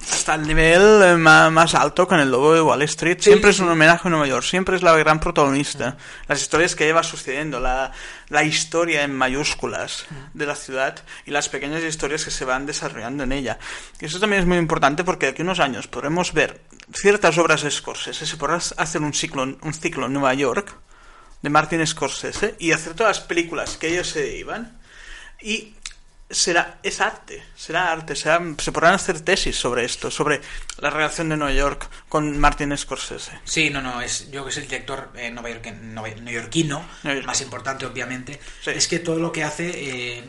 hasta 0.00 0.34
el 0.34 0.46
nivel 0.46 1.02
eh, 1.02 1.16
más, 1.16 1.74
alto 1.74 2.06
con 2.06 2.20
el 2.20 2.30
logo 2.30 2.54
de 2.54 2.62
Wall 2.62 2.82
Street. 2.82 3.18
Siempre 3.20 3.52
sí, 3.52 3.56
es 3.56 3.60
un 3.60 3.68
homenaje 3.68 4.08
a 4.08 4.10
Nueva 4.10 4.26
York, 4.26 4.44
siempre 4.44 4.76
es 4.76 4.82
la 4.82 4.96
gran 4.96 5.20
protagonista. 5.20 5.96
Las 6.26 6.40
historias 6.40 6.74
que 6.74 6.84
lleva 6.84 7.02
sucediendo, 7.02 7.60
la, 7.60 7.92
la 8.28 8.44
historia 8.44 9.02
en 9.02 9.14
mayúsculas 9.14 10.06
de 10.32 10.46
la 10.46 10.54
ciudad 10.54 10.98
y 11.26 11.30
las 11.30 11.48
pequeñas 11.48 11.82
historias 11.82 12.24
que 12.24 12.30
se 12.30 12.44
van 12.44 12.64
desarrollando 12.64 13.24
en 13.24 13.32
ella. 13.32 13.58
Y 14.00 14.06
eso 14.06 14.18
también 14.20 14.40
es 14.40 14.48
muy 14.48 14.58
importante 14.58 15.04
porque 15.04 15.26
de 15.26 15.32
aquí 15.32 15.42
a 15.42 15.44
unos 15.44 15.60
años 15.60 15.86
podremos 15.86 16.32
ver 16.32 16.62
ciertas 16.94 17.36
obras 17.38 17.62
de 17.62 17.70
Scorsese, 17.70 18.26
se 18.26 18.36
podrá 18.36 18.56
hacer 18.56 19.02
un 19.02 19.12
ciclo, 19.12 19.42
un 19.42 19.74
ciclo 19.74 20.06
en 20.06 20.12
Nueva 20.12 20.34
York 20.34 20.74
de 21.42 21.50
Martin 21.50 21.86
Scorsese 21.86 22.56
y 22.58 22.72
hacer 22.72 22.94
todas 22.94 23.18
las 23.18 23.26
películas 23.26 23.76
que 23.76 23.88
ellos 23.88 24.08
se 24.08 24.36
iban 24.36 24.80
y 25.42 25.74
será 26.30 26.78
es 26.82 27.00
arte 27.00 27.42
será 27.56 27.90
arte 27.92 28.14
será- 28.14 28.40
se 28.58 28.70
podrán 28.72 28.94
hacer 28.94 29.20
tesis 29.20 29.56
sobre 29.56 29.84
esto 29.84 30.10
sobre 30.10 30.40
la 30.78 30.88
relación 30.90 31.28
de 31.28 31.36
Nueva 31.36 31.52
York 31.52 31.88
con 32.08 32.38
Martin 32.38 32.76
Scorsese 32.78 33.32
Sí, 33.44 33.70
no, 33.70 33.82
no, 33.82 34.00
es, 34.00 34.30
yo 34.30 34.44
que 34.44 34.52
soy 34.52 34.62
el 34.62 34.68
director 34.68 35.10
eh, 35.16 35.30
neoyorquino, 35.30 36.02
Neoyorquino. 37.02 37.26
más 37.26 37.40
importante 37.40 37.84
obviamente, 37.86 38.40
Sí. 38.62 38.70
es 38.70 38.86
que 38.88 38.98
todo 39.00 39.18
lo 39.18 39.32
que 39.32 39.42
hace, 39.44 39.70
eh, 40.18 40.24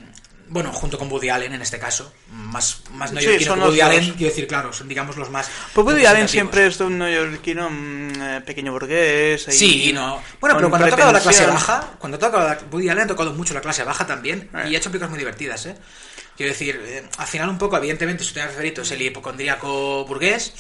bueno, 0.52 0.74
junto 0.74 1.00
con 1.00 1.10
Woody 1.10 1.30
Allen 1.30 1.54
en 1.54 1.62
este 1.62 1.80
caso, 1.80 2.12
más, 2.30 2.82
más 2.92 3.10
Sí, 3.10 3.16
neoyorquino 3.16 3.52
son 3.52 3.60
que 3.60 3.66
Woody 3.68 3.78
los. 3.78 3.88
Allen, 3.88 4.12
quiero 4.12 4.30
decir, 4.32 4.48
claro, 4.48 4.74
son 4.74 4.90
digamos 4.90 5.16
los 5.16 5.30
más... 5.30 5.50
pues 5.74 5.88
Woody 5.88 6.06
Allen 6.06 6.28
siempre 6.28 6.68
es 6.68 6.78
de 6.78 6.84
un 6.84 7.00
neoyorquino 7.00 7.70
mm, 7.70 8.22
eh, 8.22 8.42
pequeño 8.46 8.74
burgués 8.74 9.48
ahí, 9.48 9.54
Sí, 9.58 9.92
no. 9.94 10.22
Bueno, 10.42 10.58
pero 10.58 10.70
cuando 10.70 10.88
ha 10.88 10.90
tocado 10.90 11.14
la 11.14 11.22
clase 11.22 11.46
baja, 11.46 11.92
cuando 11.98 12.18
ha 12.18 12.20
tocado 12.20 12.48
la, 12.50 12.60
Woody 12.70 12.90
Allen 12.90 13.06
ha 13.06 13.08
tocado 13.08 13.32
mucho 13.34 13.54
la 13.54 13.62
clase 13.62 13.86
baja 13.86 14.06
también 14.06 14.50
Eh. 14.54 14.72
y 14.72 14.76
ha 14.76 14.78
hecho 14.78 14.90
películas 14.90 15.10
muy 15.10 15.20
divertidas, 15.20 15.66
¿eh? 15.68 15.76
Quiero 16.36 16.52
decir, 16.52 16.82
eh, 16.86 17.04
al 17.18 17.28
final 17.28 17.48
un 17.48 17.58
poco, 17.58 17.78
evidentemente, 17.78 18.24
su 18.26 18.34
tema 18.34 18.48
favorito 18.48 18.82
es 18.82 18.92
el 18.92 19.02
hipocondríaco 19.02 20.04
burgués, 20.06 20.54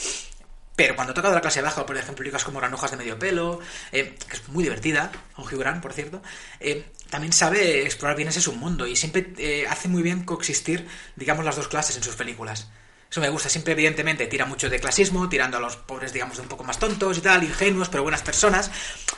pero 0.76 0.96
cuando 0.96 1.12
ha 1.12 1.14
tocado 1.14 1.34
la 1.34 1.42
clase 1.42 1.62
baja, 1.62 1.86
por 1.86 1.96
ejemplo, 1.96 2.16
películas 2.16 2.44
como 2.44 2.60
Granujas 2.60 2.92
de 2.92 2.98
medio 2.98 3.20
pelo, 3.20 3.60
eh, 3.92 4.16
que 4.28 4.36
es 4.38 4.48
muy 4.50 4.64
divertida, 4.64 5.12
con 5.36 5.46
Hugh 5.46 5.60
Grant, 5.60 5.82
por 5.82 5.94
cierto, 5.94 6.22
eh, 6.60 6.86
también 7.12 7.32
sabe 7.34 7.84
explorar 7.84 8.18
bien 8.18 8.30
ese 8.30 8.42
submundo 8.42 8.88
y 8.88 8.96
siempre 8.96 9.34
eh, 9.38 9.66
hace 9.70 9.88
muy 9.88 10.02
bien 10.02 10.24
coexistir, 10.24 10.88
digamos, 11.16 11.46
las 11.46 11.56
dos 11.58 11.68
clases 11.68 11.96
en 11.98 12.02
sus 12.04 12.16
películas. 12.16 12.70
Eso 13.12 13.20
me 13.20 13.28
gusta, 13.28 13.50
siempre 13.50 13.74
evidentemente 13.74 14.26
tira 14.28 14.46
mucho 14.46 14.70
de 14.70 14.80
clasismo, 14.80 15.28
tirando 15.28 15.58
a 15.58 15.60
los 15.60 15.76
pobres, 15.76 16.14
digamos, 16.14 16.38
de 16.38 16.44
un 16.44 16.48
poco 16.48 16.64
más 16.64 16.80
tontos 16.80 17.18
y 17.18 17.20
tal, 17.22 17.44
ingenuos, 17.44 17.90
pero 17.90 18.04
buenas 18.04 18.22
personas, 18.22 18.72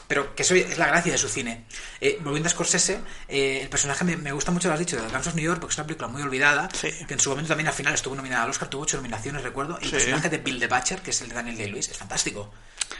pero 0.07 0.33
que 0.33 0.41
eso 0.41 0.55
es 0.55 0.79
la 0.79 0.87
gracia 0.87 1.11
de 1.11 1.19
su 1.19 1.29
cine. 1.29 1.65
Eh, 2.01 2.17
volviendo 2.23 2.47
a 2.47 2.49
Scorsese, 2.49 2.99
eh, 3.27 3.59
el 3.61 3.69
personaje 3.69 4.03
me, 4.03 4.17
me 4.17 4.31
gusta 4.31 4.49
mucho, 4.49 4.67
lo 4.67 4.73
has 4.73 4.79
dicho, 4.79 4.95
de 4.99 5.07
Gangs 5.11 5.27
of 5.27 5.35
New 5.35 5.45
York, 5.45 5.59
porque 5.59 5.73
es 5.73 5.77
una 5.77 5.85
película 5.85 6.07
muy 6.07 6.23
olvidada, 6.23 6.69
Sí. 6.73 6.89
que 7.07 7.13
en 7.13 7.19
su 7.19 7.29
momento 7.29 7.49
también 7.49 7.67
al 7.67 7.73
final 7.75 7.93
estuvo 7.93 8.15
nominada 8.15 8.41
al 8.45 8.49
Oscar, 8.49 8.67
tuvo 8.67 8.81
ocho 8.81 8.97
nominaciones, 8.97 9.43
recuerdo, 9.43 9.77
y 9.79 9.83
el 9.83 9.89
Sí. 9.91 9.95
personaje 9.97 10.29
de 10.31 10.37
Bill 10.39 10.59
the 10.59 10.65
Butcher, 10.67 11.01
que 11.03 11.11
es 11.11 11.21
el 11.21 11.29
de 11.29 11.35
Daniel 11.35 11.55
Day-Lewis, 11.57 11.89
es 11.89 11.97
fantástico, 11.97 12.51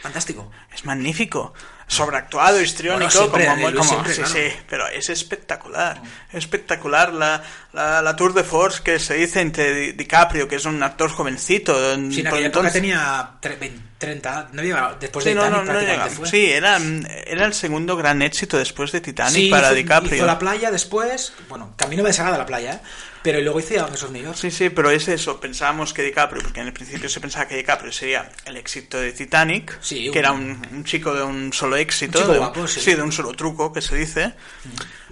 fantástico. 0.02 0.52
es 0.74 0.86
magnífico 0.86 1.54
sobreactuado 1.88 2.60
histriónico 2.62 3.06
Bueno, 3.06 3.12
siempre, 3.12 3.46
como, 3.46 3.56
Daniel 3.56 3.76
como- 3.76 3.89
siempre, 3.89 4.13
sí, 4.13 4.22
claro. 4.22 4.34
sí, 4.36 4.56
pero 4.69 4.88
es 4.88 5.10
espectacular 5.10 6.02
espectacular 6.32 7.13
la, 7.13 7.43
la, 7.74 8.02
la 8.02 8.15
tour 8.15 8.34
de 8.34 8.43
force 8.43 8.82
que 8.84 9.00
se 9.00 9.13
dice 9.15 9.41
entre 9.41 9.74
Di- 9.74 9.91
DiCaprio 9.91 10.48
que 10.48 10.56
es 10.56 10.65
un 10.65 10.82
actor 10.82 11.10
jovencito 11.12 11.93
en- 11.93 12.12
Sí, 12.12 12.22
en 12.22 12.28
aquella 12.28 12.48
época 12.48 12.60
entonces- 12.69 12.74
tenía 12.74 13.32
tre- 13.41 13.60
20, 13.60 13.82
30, 13.98 14.50
no 14.54 14.62
llegaba, 14.62 14.98
después 15.00 15.24
de 15.26 15.36
no, 15.36 15.43
Titanic 15.43 15.65
no, 15.98 16.04
no 16.06 16.10
fue. 16.10 16.28
Sí, 16.28 16.52
era, 16.52 16.78
era 17.26 17.46
el 17.46 17.54
segundo 17.54 17.96
gran 17.96 18.22
éxito 18.22 18.58
después 18.58 18.91
de 18.91 19.02
Titanic 19.02 19.34
Sí, 19.36 19.50
para 19.50 19.67
hizo- 19.67 19.76
DiCaprio. 19.76 20.15
Hizo 20.15 20.26
la 20.26 20.39
playa 20.39 20.72
después, 20.72 21.34
bueno, 21.50 21.74
camino 21.78 22.04
de 22.04 22.12
Sagrada 22.13 22.38
la 22.38 22.46
playa, 22.46 22.74
¿eh? 22.74 22.80
Pero 23.24 23.40
luego 23.42 23.60
hizo 23.60 23.74
Gangs 23.76 24.04
of 24.04 24.12
New 24.12 24.22
York. 24.24 24.36
Sí, 24.38 24.52
sí, 24.52 24.70
pero 24.70 24.92
es 24.92 25.08
eso. 25.08 25.40
Pensábamos 25.40 25.94
que 25.94 26.04
DiCaprio, 26.04 26.42
porque 26.44 26.60
en 26.62 26.68
el 26.68 26.74
principio 26.74 27.10
se 27.10 27.20
pensaba 27.22 27.48
que 27.48 27.56
DiCaprio 27.56 27.92
sería 27.92 28.30
el 28.46 28.58
éxito 28.58 29.00
de 29.00 29.12
Titanic, 29.14 29.80
Sí, 29.82 30.12
que 30.12 30.20
era 30.20 30.32
un- 30.34 30.84
chico 30.84 31.14
de 31.14 31.24
un 31.24 31.52
solo 31.54 31.78
éxito, 31.78 32.20
Un 32.20 32.24
chico 32.24 32.34
de, 32.34 32.40
guapo, 32.40 32.68
sí. 32.68 32.94
de 32.94 33.02
un 33.02 33.12
solo 33.12 33.32
truco 33.32 33.72
que 33.74 33.82
se 33.82 33.96
dice. 33.96 34.34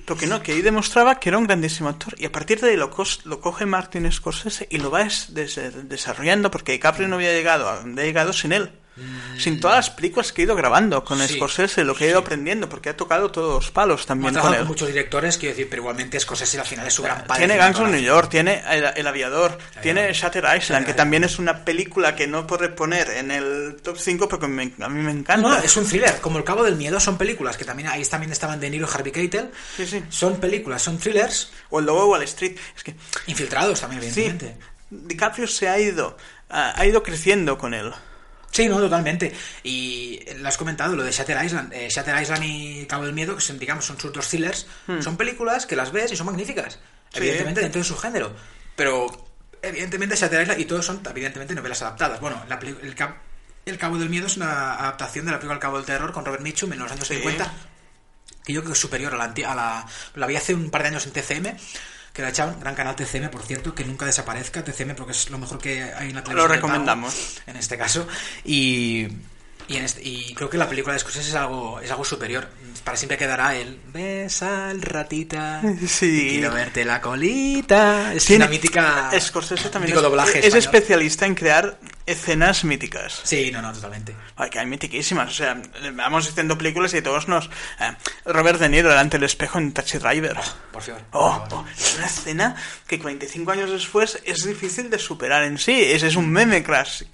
Pero 0.05 0.19
que 0.19 0.25
no, 0.27 0.41
que 0.41 0.51
ahí 0.53 0.61
demostraba 0.61 1.19
que 1.19 1.29
era 1.29 1.37
un 1.37 1.45
grandísimo 1.45 1.87
actor. 1.87 2.15
Y 2.17 2.25
a 2.25 2.31
partir 2.31 2.59
de 2.59 2.71
ahí 2.71 2.75
lo, 2.75 2.89
cos- 2.91 3.21
lo 3.23 3.39
coge 3.39 3.65
Martin 3.65 4.11
Scorsese 4.11 4.67
y 4.69 4.79
lo 4.79 4.89
va 4.91 5.03
des- 5.03 5.33
des- 5.33 5.87
desarrollando, 5.87 6.49
porque 6.51 6.71
DiCaprio 6.73 7.07
no 7.07 7.15
había 7.17 7.31
llegado 7.31 7.69
a 7.69 7.77
donde 7.77 8.01
ha 8.01 8.05
llegado 8.05 8.33
sin 8.33 8.51
él. 8.51 8.71
Sin 9.37 9.59
todas 9.59 9.77
las 9.77 9.89
películas 9.89 10.31
que 10.31 10.41
he 10.41 10.45
ido 10.45 10.55
grabando 10.55 11.03
con 11.03 11.19
Sí, 11.25 11.35
Scorsese, 11.35 11.83
lo 11.83 11.95
que 11.95 12.05
he 12.05 12.09
ido 12.09 12.19
aprendiendo, 12.19 12.67
porque 12.69 12.89
ha 12.89 12.97
tocado 12.97 13.31
todos 13.31 13.63
los 13.63 13.71
palos 13.71 14.05
también 14.05 14.25
con 14.27 14.33
trabajado 14.33 14.55
él. 14.55 14.59
con 14.61 14.67
muchos 14.67 14.87
directores, 14.89 15.37
quiero 15.37 15.55
decir, 15.55 15.69
pero 15.69 15.81
igualmente 15.81 16.19
Scorsese 16.19 16.59
al 16.59 16.65
final 16.65 16.85
es 16.85 16.93
su 16.93 17.01
gran 17.01 17.23
padre. 17.25 17.39
Tiene 17.45 17.57
Gangs 17.57 17.79
of 17.79 17.87
New. 17.89 18.01
York, 18.01 18.29
tiene 18.29 18.61
El, 18.69 18.83
El 18.95 19.07
Aviador, 19.07 19.57
tiene 19.81 20.11
Shutter 20.13 20.45
Island, 20.57 20.85
que 20.85 20.93
también 20.93 21.23
es 21.23 21.39
una 21.39 21.63
película 21.65 22.15
que 22.15 22.27
no 22.27 22.45
puede 22.45 22.69
poner 22.69 23.09
en 23.11 23.31
el 23.31 23.77
top 23.81 23.97
5 23.97 24.27
porque 24.27 24.47
me- 24.47 24.73
a 24.81 24.89
mí 24.89 25.01
me 25.01 25.11
encanta. 25.11 25.47
No, 25.49 25.57
es 25.57 25.75
un 25.77 25.87
thriller. 25.87 26.19
Como 26.21 26.37
El 26.37 26.43
Cabo 26.43 26.63
del 26.63 26.75
Miedo 26.75 26.99
son 26.99 27.17
películas 27.17 27.57
que 27.57 27.65
también 27.65 27.87
ahí 27.87 28.03
también 28.05 28.31
estaban 28.31 28.59
De 28.59 28.69
Niro 28.69 28.87
y 28.91 28.93
Harvey 28.95 29.11
Keitel. 29.13 29.49
Sí, 29.77 29.87
sí. 29.87 30.03
Son 30.09 30.35
películas, 30.39 30.81
son 30.81 30.97
thrillers 30.99 31.51
O 31.69 31.79
El 31.79 31.85
Lobo 31.85 32.01
de 32.03 32.07
Wall 32.09 32.23
Street. 32.23 32.57
Es 32.75 32.83
que, 32.83 32.93
infiltrados 33.27 33.79
también, 33.81 34.01
sí, 34.03 34.21
evidentemente. 34.21 34.63
DiCaprio 34.89 35.47
se 35.47 35.69
ha 35.69 35.79
ido, 35.79 36.17
ha 36.49 36.79
ha 36.79 36.85
ido 36.85 37.01
creciendo 37.01 37.57
con 37.57 37.73
él. 37.73 37.91
Sí, 38.51 38.67
no, 38.67 38.77
totalmente. 38.79 39.33
Y 39.63 40.19
lo 40.37 40.47
has 40.49 40.57
comentado, 40.57 40.95
lo 40.95 41.03
de 41.03 41.11
Shatter 41.11 41.43
Island. 41.43 41.73
Eh, 41.73 41.87
Shatter 41.89 42.21
Island 42.21 42.43
y 42.43 42.85
Cabo 42.85 43.05
del 43.05 43.13
Miedo, 43.13 43.35
que 43.35 43.41
son, 43.41 43.57
digamos, 43.57 43.85
son 43.85 43.99
sus 43.99 44.11
dos 44.11 44.27
thrillers, 44.27 44.67
son 44.99 45.15
películas 45.17 45.65
que 45.65 45.75
las 45.75 45.91
ves 45.91 46.11
y 46.11 46.15
son 46.17 46.25
magníficas. 46.27 46.73
Sí. 47.13 47.17
Evidentemente, 47.19 47.61
dentro 47.61 47.79
de 47.79 47.85
su 47.85 47.97
género. 47.97 48.33
Pero, 48.75 49.07
evidentemente, 49.61 50.15
Shatter 50.15 50.41
Island 50.41 50.59
y 50.61 50.65
todos 50.65 50.85
son, 50.85 51.01
evidentemente, 51.09 51.55
novelas 51.55 51.81
adaptadas. 51.81 52.19
Bueno, 52.19 52.43
la 52.49 52.55
el, 52.55 52.95
el 53.65 53.77
Cabo 53.77 53.97
del 53.97 54.09
Miedo 54.09 54.27
es 54.27 54.35
una 54.37 54.73
adaptación 54.75 55.25
de 55.25 55.31
la 55.31 55.37
película 55.37 55.55
El 55.55 55.61
Cabo 55.61 55.77
del 55.77 55.85
Terror 55.85 56.11
con 56.11 56.25
Robert 56.25 56.43
Mitchum 56.43 56.73
en 56.73 56.79
los 56.79 56.91
años 56.91 57.07
Sí. 57.07 57.15
50. 57.15 57.51
Que 58.43 58.53
yo 58.53 58.61
creo 58.61 58.71
que 58.71 58.73
es 58.73 58.79
superior 58.79 59.13
a 59.13 59.17
la, 59.17 59.25
a 59.25 59.55
la. 59.55 59.85
La 60.15 60.27
vi 60.27 60.35
hace 60.35 60.53
un 60.55 60.69
par 60.71 60.81
de 60.81 60.89
años 60.89 61.05
en 61.05 61.11
TCM. 61.13 61.55
Que 62.13 62.21
la 62.21 62.29
echaban, 62.29 62.59
gran 62.59 62.75
canal 62.75 62.95
TCM, 62.95 63.29
por 63.29 63.41
cierto, 63.43 63.73
que 63.73 63.85
nunca 63.85 64.05
desaparezca 64.05 64.63
TCM 64.63 64.95
porque 64.95 65.13
es 65.13 65.29
lo 65.29 65.37
mejor 65.37 65.59
que 65.59 65.81
hay 65.83 66.09
en 66.09 66.15
la 66.15 66.23
televisión. 66.23 66.35
pago, 66.35 66.47
recomendamos. 66.47 67.41
En 67.47 67.55
este 67.55 67.77
caso. 67.77 68.07
Y. 68.43 69.07
Y, 69.67 69.77
en 69.77 69.85
este- 69.85 70.01
y 70.03 70.33
creo 70.33 70.49
que 70.49 70.57
la 70.57 70.67
película 70.67 70.91
de 70.93 70.99
Scorsese 70.99 71.29
es 71.29 71.35
algo, 71.35 71.79
es 71.79 71.89
algo 71.89 72.03
superior. 72.03 72.49
Para 72.83 72.97
siempre 72.97 73.17
quedará 73.17 73.55
el 73.55 73.79
Besa 73.93 74.69
al 74.69 74.81
ratita. 74.81 75.61
Sí. 75.87 76.27
Quiero 76.31 76.51
verte 76.53 76.83
la 76.83 76.99
colita. 76.99 78.13
Es 78.13 78.25
Tiene- 78.25 78.43
una 78.45 78.51
mítica. 78.51 79.09
Scorsese 79.17 79.69
también 79.69 79.95
es, 79.95 80.01
doblaje 80.01 80.39
es 80.39 80.45
español. 80.47 80.57
especialista 80.59 81.25
en 81.25 81.35
crear 81.35 81.77
escenas 82.11 82.63
míticas. 82.63 83.21
Sí, 83.23 83.51
no, 83.51 83.61
no, 83.61 83.73
totalmente. 83.73 84.15
Ay, 84.35 84.49
que 84.49 84.59
hay 84.59 84.65
mitiquísimas. 84.65 85.29
O 85.29 85.33
sea, 85.33 85.61
vamos 85.93 86.25
diciendo 86.27 86.57
películas 86.57 86.93
y 86.93 87.01
todos 87.01 87.27
nos. 87.27 87.49
eh, 87.79 87.93
Robert 88.25 88.59
De 88.59 88.69
Niro 88.69 88.89
delante 88.89 89.17
del 89.17 89.25
espejo 89.25 89.57
en 89.57 89.71
Taxi 89.73 89.97
Driver. 89.97 90.37
Por 90.71 90.81
favor. 90.81 91.01
Oh, 91.11 91.47
oh, 91.51 91.65
es 91.77 91.95
una 91.97 92.05
escena 92.05 92.55
que 92.87 92.99
45 92.99 93.51
años 93.51 93.69
después 93.71 94.19
es 94.25 94.45
difícil 94.45 94.89
de 94.89 94.99
superar 94.99 95.43
en 95.43 95.57
sí. 95.57 95.81
Ese 95.81 96.07
es 96.07 96.15
un 96.15 96.29
meme 96.29 96.63
casi. 96.63 97.05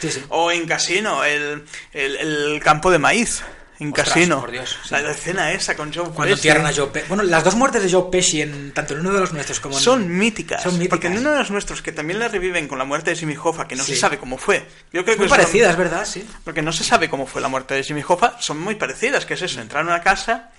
Sí, 0.00 0.10
sí. 0.10 0.24
O 0.28 0.50
en 0.50 0.66
Casino, 0.66 1.24
el, 1.24 1.64
el, 1.92 2.16
el 2.16 2.60
campo 2.62 2.90
de 2.90 2.98
maíz. 2.98 3.42
En 3.80 3.88
Ostras, 3.88 4.08
Casino. 4.10 4.40
por 4.40 4.50
Dios, 4.52 4.78
sí. 4.84 4.88
La 4.90 5.10
escena 5.10 5.50
esa 5.52 5.74
con 5.76 5.92
Joe 5.92 6.08
Cuando 6.10 6.34
entierran 6.34 6.64
a 6.64 6.72
Joe 6.72 6.86
Pesci. 6.88 7.08
Bueno, 7.08 7.22
las 7.24 7.42
dos 7.42 7.56
muertes 7.56 7.82
de 7.82 7.90
Joe 7.90 8.04
Pesci, 8.10 8.40
en, 8.42 8.72
tanto 8.72 8.94
en 8.94 9.00
uno 9.00 9.12
de 9.12 9.20
los 9.20 9.32
nuestros 9.32 9.58
como 9.60 9.76
en. 9.76 9.82
Son 9.82 10.08
míticas, 10.16 10.62
Son 10.62 10.74
míticas. 10.74 10.90
Porque 10.90 11.06
en 11.08 11.18
uno 11.18 11.32
de 11.32 11.38
los 11.38 11.50
nuestros 11.50 11.82
que 11.82 11.90
también 11.90 12.18
la 12.20 12.28
reviven 12.28 12.68
con 12.68 12.78
la 12.78 12.84
muerte 12.84 13.10
de 13.10 13.16
Jimmy 13.16 13.36
Hoffa, 13.42 13.66
que 13.66 13.74
no 13.76 13.82
Sí. 13.82 13.94
se 13.94 14.00
sabe 14.00 14.18
cómo 14.18 14.38
fue. 14.38 14.66
Yo 14.92 15.02
creo 15.04 15.16
que 15.16 15.22
Muy 15.22 15.28
son- 15.28 15.38
parecidas, 15.38 15.76
¿verdad? 15.76 16.04
Sí. 16.06 16.24
Porque 16.44 16.62
no 16.62 16.72
se 16.72 16.84
sabe 16.84 17.08
cómo 17.10 17.26
fue 17.26 17.40
la 17.42 17.48
muerte 17.48 17.74
de 17.74 17.82
Jimmy 17.82 18.02
Hoffa, 18.06 18.36
son 18.40 18.60
muy 18.60 18.76
parecidas, 18.76 19.26
que 19.26 19.34
es 19.34 19.42
eso, 19.42 19.60
entrar 19.60 19.82
en 19.82 19.88
una 19.88 20.00
casa, 20.02 20.50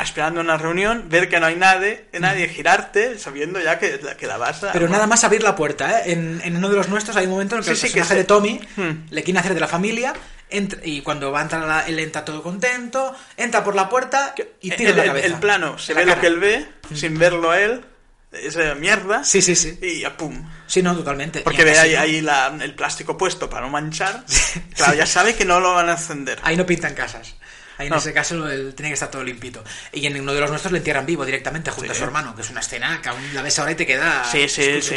esperando 0.00 0.40
una 0.40 0.56
reunión, 0.56 1.06
ver 1.08 1.28
que 1.28 1.40
no 1.40 1.46
hay 1.46 1.56
nadie, 1.56 2.06
nadie 2.18 2.48
girarte, 2.48 3.18
sabiendo 3.18 3.60
ya 3.60 3.78
que, 3.78 4.00
que 4.16 4.26
la 4.26 4.36
vas 4.38 4.62
a... 4.64 4.72
Pero 4.72 4.88
nada 4.88 5.06
más 5.06 5.24
abrir 5.24 5.42
la 5.42 5.56
puerta, 5.56 6.00
¿eh? 6.06 6.12
En, 6.12 6.40
en 6.44 6.56
uno 6.56 6.68
de 6.70 6.76
los 6.76 6.88
nuestros 6.88 7.16
hay 7.16 7.26
un 7.26 7.32
momento 7.32 7.56
en 7.56 7.58
el 7.62 7.64
que 7.68 7.74
Sí, 7.74 7.86
el 7.88 7.92
que 7.92 7.98
personaje 7.98 8.14
se- 8.14 8.18
de 8.20 8.24
Tommy 8.24 8.60
Hmm. 8.76 9.06
le 9.10 9.22
quiere 9.24 9.40
hacer 9.40 9.54
de 9.54 9.60
la 9.60 9.68
familia 9.68 10.14
entra- 10.50 10.80
y 10.84 11.00
cuando 11.02 11.30
va 11.32 11.40
a 11.40 11.42
entrar 11.42 11.62
la- 11.66 11.86
él 11.86 11.98
entra 11.98 12.24
todo 12.24 12.42
contento, 12.42 13.14
entra 13.36 13.62
por 13.64 13.74
la 13.74 13.88
puerta 13.88 14.34
y 14.60 14.70
tira 14.72 14.90
el, 14.90 14.96
la 14.96 15.04
cabeza. 15.06 15.26
el 15.26 15.34
plano, 15.34 15.78
se 15.78 15.94
La 15.94 16.00
ve 16.00 16.06
lo 16.06 16.20
que 16.20 16.26
él 16.26 16.38
ve, 16.38 16.66
sin 16.94 17.18
verlo 17.18 17.54
él, 17.54 17.84
esa 18.32 18.74
mierda, 18.76 19.24
Sí, 19.24 19.42
sí, 19.42 19.56
sí. 19.56 19.78
y 19.82 20.00
ya 20.00 20.16
pum. 20.16 20.48
Sí, 20.66 20.82
no, 20.82 20.94
totalmente. 20.94 21.40
Porque 21.40 21.64
ve 21.64 21.76
ahí, 21.78 21.94
ahí 21.96 22.20
la- 22.20 22.56
el 22.60 22.74
plástico 22.74 23.18
puesto 23.18 23.50
para 23.50 23.62
no 23.66 23.70
manchar, 23.72 24.24
claro, 24.76 24.94
ya 24.94 25.06
sabe 25.06 25.34
que 25.34 25.44
no 25.44 25.58
lo 25.60 25.74
van 25.74 25.88
a 25.88 25.92
encender. 25.92 26.38
Ahí 26.42 26.56
no 26.56 26.64
pintan 26.66 26.94
casas. 26.94 27.34
Ahí 27.80 27.86
en 27.86 27.92
No. 27.92 27.96
ese 27.98 28.12
caso 28.12 28.48
el- 28.50 28.74
tiene 28.74 28.90
que 28.90 28.94
estar 28.94 29.10
todo 29.10 29.24
limpito. 29.24 29.64
Y 29.92 30.04
en 30.06 30.20
uno 30.20 30.34
de 30.34 30.40
los 30.40 30.50
nuestros 30.50 30.70
le 30.72 30.78
entierran 30.78 31.06
vivo 31.06 31.24
directamente 31.24 31.70
junto 31.70 31.90
a 31.92 31.94
su 31.94 32.04
hermano, 32.04 32.36
que 32.36 32.42
es 32.42 32.50
una 32.50 32.60
escena 32.60 33.00
que 33.02 33.08
aún 33.08 33.22
la 33.34 33.40
ves 33.42 33.58
ahora 33.58 33.72
y 33.72 33.74
te 33.74 33.86
queda 33.86 34.22
Sí, 34.30 34.48
sí, 34.48 34.82
sí. 34.82 34.94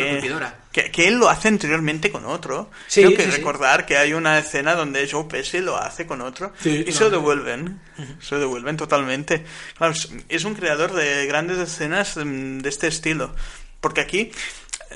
Que, 0.74 0.92
que 0.92 1.08
él 1.08 1.16
lo 1.16 1.30
hace 1.30 1.48
anteriormente 1.48 2.12
con 2.12 2.26
otro. 2.26 2.70
Sí, 2.88 3.02
Creo 3.04 3.16
que 3.16 3.24
sí, 3.26 3.32
sí. 3.32 3.38
recordar 3.38 3.86
que 3.86 3.98
hay 3.98 4.14
una 4.14 4.38
escena 4.40 4.74
donde 4.76 5.08
Joe 5.10 5.26
Pesci 5.26 5.60
lo 5.62 5.78
hace 5.78 6.06
con 6.08 6.20
otro 6.22 6.52
Sí, 6.62 6.84
y 6.88 6.92
se 6.92 7.04
lo 7.06 7.10
devuelven. 7.12 7.80
Se 8.22 8.36
lo 8.36 8.42
devuelven 8.42 8.76
totalmente. 8.76 9.46
Claro, 9.78 9.94
es- 10.30 10.44
un 10.44 10.56
creador 10.56 10.94
de 10.94 11.26
grandes 11.26 11.58
escenas 11.60 12.18
mm, 12.18 12.58
de 12.60 12.68
este 12.70 12.88
estilo. 12.88 13.34
Porque 13.80 14.02
aquí, 14.02 14.32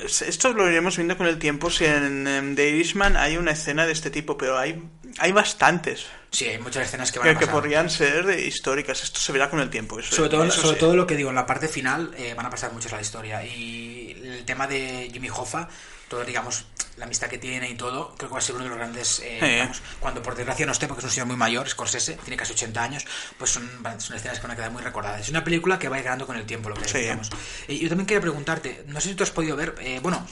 esto 0.06 0.54
lo 0.54 0.70
iremos 0.70 0.96
viendo 0.98 1.18
con 1.18 1.28
el 1.28 1.40
tiempo, 1.40 1.70
si 1.70 1.86
en, 1.86 2.28
em, 2.28 2.56
The 2.56 2.70
Irishman 2.70 3.18
hay 3.18 3.38
una 3.38 3.52
escena 3.52 3.86
de 3.86 3.92
este 3.94 4.10
tipo, 4.10 4.38
pero 4.38 4.58
hay, 4.58 4.84
hay 5.20 5.32
bastantes 5.32 6.06
Sí, 6.30 6.46
hay 6.46 6.60
muchas 6.60 6.88
escenas 6.88 7.12
que 7.12 7.20
van 7.20 7.28
que, 7.28 7.30
a 7.32 7.34
que 7.40 7.46
pasar. 7.46 7.54
podrían 7.62 7.90
ser 7.90 8.30
históricas. 8.40 9.02
Esto 9.02 9.20
se 9.20 9.32
verá 9.32 9.50
con 9.50 9.60
el 9.60 9.70
tiempo. 9.70 10.00
Eso, 10.00 10.14
Sobre 10.16 10.30
todo, 10.30 10.44
eso 10.44 10.62
sobre 10.62 10.76
sí. 10.76 10.80
todo 10.80 10.96
lo 10.96 11.08
que 11.08 11.16
digo, 11.16 11.30
en 11.30 11.36
la 11.36 11.46
parte 11.46 11.68
final 11.68 12.14
eh, 12.18 12.34
van 12.36 12.46
a 12.46 12.50
pasar 12.50 12.74
muchas 12.74 12.92
la 12.92 13.02
historia. 13.02 13.46
Y 13.46 14.12
el 14.24 14.46
tema 14.46 14.68
de 14.68 15.10
Jimmy 15.12 15.30
Hoffa, 15.30 15.70
todo, 16.10 16.24
digamos, 16.26 16.66
la 16.98 17.06
amistad 17.06 17.28
que 17.28 17.38
tiene 17.38 17.70
y 17.70 17.76
todo, 17.76 18.16
creo 18.18 18.30
que 18.30 18.34
va 18.34 18.40
a 18.40 18.42
ser 18.42 18.56
uno 18.56 18.64
de 18.64 18.70
los 18.70 18.78
grandes, 18.80 19.20
eh, 19.20 19.38
Sí. 19.40 19.46
digamos, 19.46 19.82
cuando 20.00 20.24
por 20.24 20.36
desgracia 20.36 20.66
no 20.66 20.72
esté, 20.72 20.88
porque 20.88 21.00
es 21.02 21.06
un 21.06 21.12
señor 21.12 21.28
muy 21.28 21.36
mayor, 21.38 21.70
Scorsese, 21.70 22.14
tiene 22.24 22.38
casi 22.38 22.54
80 22.54 22.82
años, 22.84 23.06
pues 23.38 23.52
son, 23.52 23.70
son 24.00 24.16
escenas 24.18 24.40
que 24.40 24.44
van 24.44 24.52
a 24.52 24.56
quedar 24.56 24.72
muy 24.72 24.82
recordadas. 24.82 25.22
Es 25.22 25.30
una 25.30 25.44
película 25.44 25.78
que 25.78 25.90
va 25.90 25.98
a 25.98 26.00
ir 26.00 26.06
ganando 26.06 26.26
con 26.26 26.36
el 26.38 26.46
tiempo, 26.46 26.70
lo 26.70 26.76
que 26.76 26.88
Sí. 26.88 26.98
decíamos. 26.98 27.30
Y 27.68 27.80
yo 27.80 27.90
también 27.90 28.08
quería 28.08 28.22
preguntarte, 28.22 28.84
no 28.88 29.00
sé 29.00 29.10
si 29.10 29.16
tú 29.16 29.24
has 29.24 29.32
podido 29.32 29.56
ver, 29.56 29.76
eh, 29.80 30.00
bueno, 30.02 30.26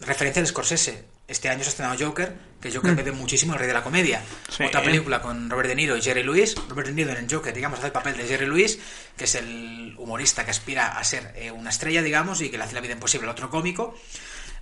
referencia 0.00 0.42
de 0.42 0.48
Scorsese. 0.48 1.04
Este 1.28 1.50
año 1.50 1.60
se 1.62 1.66
ha 1.66 1.70
estrenado 1.70 1.96
Joker, 2.06 2.34
que 2.60 2.72
Joker 2.72 2.94
bebe 2.94 3.12
muchísimo 3.12 3.52
el 3.52 3.58
rey 3.58 3.68
de 3.68 3.74
la 3.74 3.82
comedia. 3.84 4.20
Mm. 4.20 4.52
Sí. 4.56 4.64
Otra 4.64 4.82
película 4.82 5.20
con 5.20 5.50
Robert 5.50 5.68
De 5.68 5.74
Niro 5.74 5.94
y 5.96 6.00
Jerry 6.00 6.22
Lewis. 6.22 6.54
Robert 6.68 6.88
De 6.88 6.94
Niro 6.94 7.10
en 7.10 7.18
el 7.18 7.30
Joker, 7.32 7.52
digamos, 7.52 7.78
hace 7.78 7.88
el 7.88 7.92
papel 7.92 8.16
de 8.16 8.26
Jerry 8.26 8.46
Lewis, 8.46 8.78
que 9.16 9.24
es 9.24 9.34
el 9.34 9.94
humorista 9.98 10.44
que 10.46 10.52
aspira 10.52 10.98
a 10.98 11.04
ser 11.04 11.32
eh, 11.36 11.50
una 11.50 11.68
estrella, 11.70 12.00
digamos, 12.02 12.40
y 12.40 12.48
que 12.48 12.56
le 12.56 12.64
hace 12.64 12.74
la 12.74 12.80
vida 12.80 12.94
imposible 12.94 13.26
al 13.26 13.32
otro 13.32 13.50
cómico, 13.50 13.94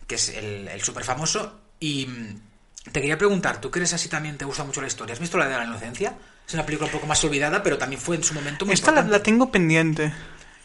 que 0.07 0.17
es 0.17 0.31
el, 0.31 0.69
el 0.69 0.83
súper 0.83 1.05
famoso. 1.05 1.61
Y 1.81 2.07
mm, 2.07 2.41
te 2.93 3.01
quería 3.01 3.19
preguntar, 3.19 3.61
¿tú 3.61 3.71
crees 3.71 3.93
así 3.93 4.09
también 4.09 4.39
te 4.39 4.45
gusta 4.45 4.65
mucho 4.65 4.81
la 4.81 4.87
historia? 4.87 5.15
¿Has 5.15 5.21
visto 5.21 5.39
la 5.39 5.49
de 5.49 5.57
la 5.57 5.65
inocencia? 5.65 6.17
Es 6.47 6.55
una 6.55 6.65
película 6.65 6.87
un 6.87 6.93
poco 6.93 7.07
más 7.07 7.23
olvidada, 7.25 7.63
pero 7.63 7.77
también 7.77 8.01
fue 8.01 8.17
en 8.17 8.23
su 8.23 8.35
momento 8.35 8.65
muy 8.65 8.75
Esta 8.75 8.93
la 9.03 9.23
tengo 9.23 9.51
pendiente. 9.51 10.13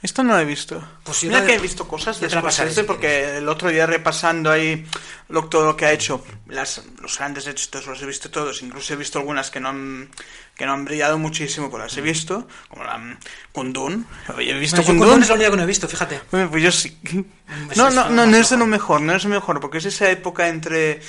Esta 0.01 0.23
no 0.23 0.33
la 0.33 0.41
he 0.41 0.45
visto. 0.45 0.83
Pues 1.03 1.23
Mira 1.23 1.45
que 1.45 1.53
he 1.53 1.59
visto 1.59 1.87
cosas 1.87 2.19
de 2.19 2.25
yo 2.25 2.29
te 2.29 2.35
la 2.35 2.41
pasaré 2.41 2.71
Scorsese 2.71 2.81
si 2.81 2.87
porque 2.87 3.37
el 3.37 3.47
otro 3.47 3.69
día 3.69 3.85
repasando 3.85 4.49
ahí 4.49 4.83
lo, 5.29 5.45
todo 5.45 5.63
lo 5.65 5.77
que 5.77 5.85
ha 5.85 5.91
hecho, 5.91 6.25
las, 6.47 6.81
los 6.99 7.19
grandes 7.19 7.45
éxitos 7.45 7.85
los 7.85 8.01
he 8.01 8.07
visto 8.07 8.31
todos, 8.31 8.63
incluso 8.63 8.93
he 8.93 8.95
visto 8.95 9.19
algunas 9.19 9.51
que 9.51 9.59
no 9.59 9.69
han, 9.69 10.09
que 10.55 10.65
no 10.65 10.73
han 10.73 10.85
brillado 10.85 11.19
muchísimo, 11.19 11.69
pero 11.69 11.83
las 11.83 11.95
he 11.97 12.01
visto, 12.01 12.47
como 12.69 12.83
la 12.83 13.19
Kundun. 13.51 14.07
He 14.39 14.53
visto 14.53 14.77
Bueno, 14.77 14.87
Kundun. 14.87 15.07
Kundun 15.07 15.23
es 15.23 15.29
la 15.29 15.35
única 15.35 15.51
que 15.51 15.57
no 15.57 15.63
he 15.63 15.67
visto, 15.67 15.87
fíjate. 15.87 16.21
Bueno, 16.31 16.49
Pues 16.49 16.63
yo 16.63 16.71
sí. 16.71 16.97
No, 17.75 17.91
no, 17.91 18.03
lo 18.03 18.09
no, 18.09 18.15
más 18.15 18.27
no 18.27 18.37
es 18.37 18.49
de 18.49 18.57
lo 18.57 18.65
mejor, 18.65 19.01
no 19.01 19.13
es 19.13 19.23
lo 19.23 19.29
mejor, 19.29 19.59
porque 19.59 19.77
es 19.77 19.85
esa 19.85 20.09
época 20.09 20.47
entre 20.47 21.01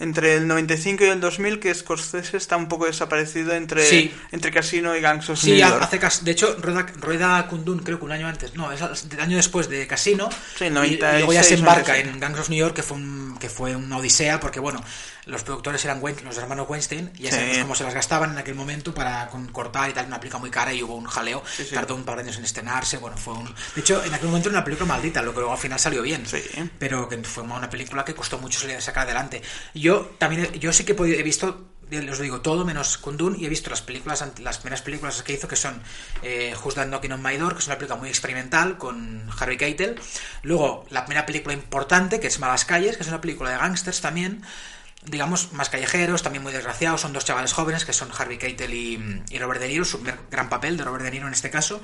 entre 0.00 0.34
el 0.34 0.48
95 0.48 1.04
y 1.04 1.08
el 1.08 1.20
2000 1.20 1.60
que 1.60 1.72
Scorsese 1.72 2.36
está 2.36 2.56
un 2.56 2.68
poco 2.68 2.86
desaparecido 2.86 3.52
entre, 3.54 3.86
Sí. 3.86 4.12
entre 4.32 4.50
Casino 4.50 4.96
y 4.96 5.00
Gangs 5.00 5.28
of 5.30 5.38
Sí, 5.38 5.52
New 5.52 5.64
ha- 5.64 5.68
York. 5.70 5.82
hace 6.00 6.24
de 6.24 6.30
hecho, 6.32 6.56
rueda, 6.60 6.86
rueda 6.98 7.46
Kundun 7.46 7.78
creo 7.80 7.98
que 7.98 8.04
un 8.06 8.12
año 8.12 8.26
antes, 8.26 8.54
no, 8.54 8.72
es 8.72 8.80
el 9.12 9.20
año 9.20 9.36
después 9.36 9.68
de 9.68 9.86
Casino. 9.86 10.28
Sí, 10.58 10.64
y- 10.64 10.66
y, 10.66 10.70
96, 10.70 11.14
luego 11.18 11.32
ya 11.34 11.42
se 11.44 11.54
embarca 11.54 11.92
96. 11.92 12.14
en 12.14 12.20
Gangs 12.20 12.38
of 12.40 12.48
New 12.48 12.58
York, 12.58 12.74
que 12.74 12.82
fue, 12.82 12.96
un- 12.96 13.36
que 13.38 13.48
fue 13.48 13.76
una 13.76 13.98
odisea, 13.98 14.40
porque 14.40 14.58
bueno, 14.58 14.82
los 15.26 15.42
productores 15.42 15.84
eran 15.84 16.00
Wen- 16.02 16.22
los 16.24 16.36
hermanos 16.38 16.66
Weinstein, 16.68 17.10
y 17.18 17.24
ya 17.24 17.30
Sí. 17.30 17.36
sabemos 17.36 17.58
cómo 17.58 17.74
se 17.74 17.84
las 17.84 17.94
gastaban 17.94 18.30
en 18.32 18.38
aquel 18.38 18.54
momento 18.54 18.92
para 18.94 19.28
con- 19.28 19.48
cortar 19.48 19.90
y 19.90 19.92
tal, 19.92 20.06
una 20.06 20.18
película 20.20 20.40
muy 20.40 20.50
cara 20.50 20.72
y 20.72 20.82
hubo 20.82 20.94
un 20.94 21.04
jaleo, 21.06 21.42
Sí, 21.56 21.64
sí. 21.64 21.74
tardó 21.74 21.94
un 21.94 22.04
par 22.04 22.16
de 22.16 22.22
años 22.22 22.38
en 22.38 22.44
estrenarse, 22.44 22.96
bueno, 22.98 23.16
fue 23.16 23.34
un... 23.34 23.44
De 23.74 23.80
hecho, 23.80 24.02
en 24.04 24.12
aquel 24.14 24.28
momento 24.28 24.48
era 24.48 24.58
una 24.58 24.64
película 24.64 24.86
maldita, 24.88 25.22
lo 25.22 25.32
que 25.32 25.40
luego 25.40 25.52
al 25.52 25.58
final 25.58 25.78
salió 25.78 26.02
bien, 26.02 26.24
pero 26.78 27.08
que 27.08 27.18
fue 27.24 27.42
una 27.42 27.68
película 27.70 28.04
que 28.04 28.14
costó 28.14 28.38
mucho 28.38 28.58
salir- 28.60 28.80
sacar 28.80 29.04
adelante. 29.04 29.42
Yo 29.74 30.12
también, 30.18 30.52
yo 30.54 30.72
sí 30.72 30.84
que 30.84 30.92
he, 30.92 31.22
visto, 31.22 31.66
os 32.10 32.18
digo, 32.20 32.40
todo 32.40 32.64
menos 32.64 32.98
Kundun 32.98 33.36
y 33.38 33.46
he 33.46 33.48
visto 33.48 33.68
las 33.70 33.82
películas, 33.82 34.24
las 34.38 34.58
primeras 34.58 34.82
películas 34.82 35.22
que 35.22 35.32
hizo 35.34 35.48
que 35.48 35.56
son 35.56 35.82
eh, 36.22 36.54
Who's 36.64 36.74
That 36.76 36.86
Knocking 36.86 37.12
on 37.12 37.22
My 37.22 37.36
Door, 37.36 37.54
que 37.54 37.58
es 37.60 37.66
una 37.66 37.76
película 37.78 37.98
muy 37.98 38.08
experimental 38.08 38.78
con 38.78 39.28
Harvey 39.38 39.56
Keitel. 39.56 40.00
Luego, 40.42 40.86
la 40.90 41.04
primera 41.04 41.26
película 41.26 41.52
importante, 41.54 42.20
que 42.20 42.28
es 42.28 42.38
Malas 42.38 42.64
Calles, 42.64 42.96
que 42.96 43.02
es 43.02 43.08
una 43.08 43.20
película 43.20 43.50
de 43.50 43.56
gángsters 43.58 44.00
también. 44.00 44.42
Digamos, 45.04 45.52
más 45.52 45.70
callejeros, 45.70 46.22
también 46.22 46.42
muy 46.42 46.52
desgraciados. 46.52 47.00
Son 47.00 47.12
dos 47.12 47.24
chavales 47.24 47.52
jóvenes 47.52 47.84
que 47.84 47.92
son 47.92 48.10
Harvey 48.16 48.38
Keitel 48.38 48.74
y, 48.74 49.22
y 49.30 49.38
Robert 49.38 49.60
De 49.60 49.68
Niro, 49.68 49.84
su 49.84 50.02
gran 50.30 50.48
papel 50.48 50.76
de 50.76 50.84
Robert 50.84 51.04
De 51.04 51.10
Niro 51.10 51.26
en 51.26 51.32
este 51.32 51.50
caso. 51.50 51.80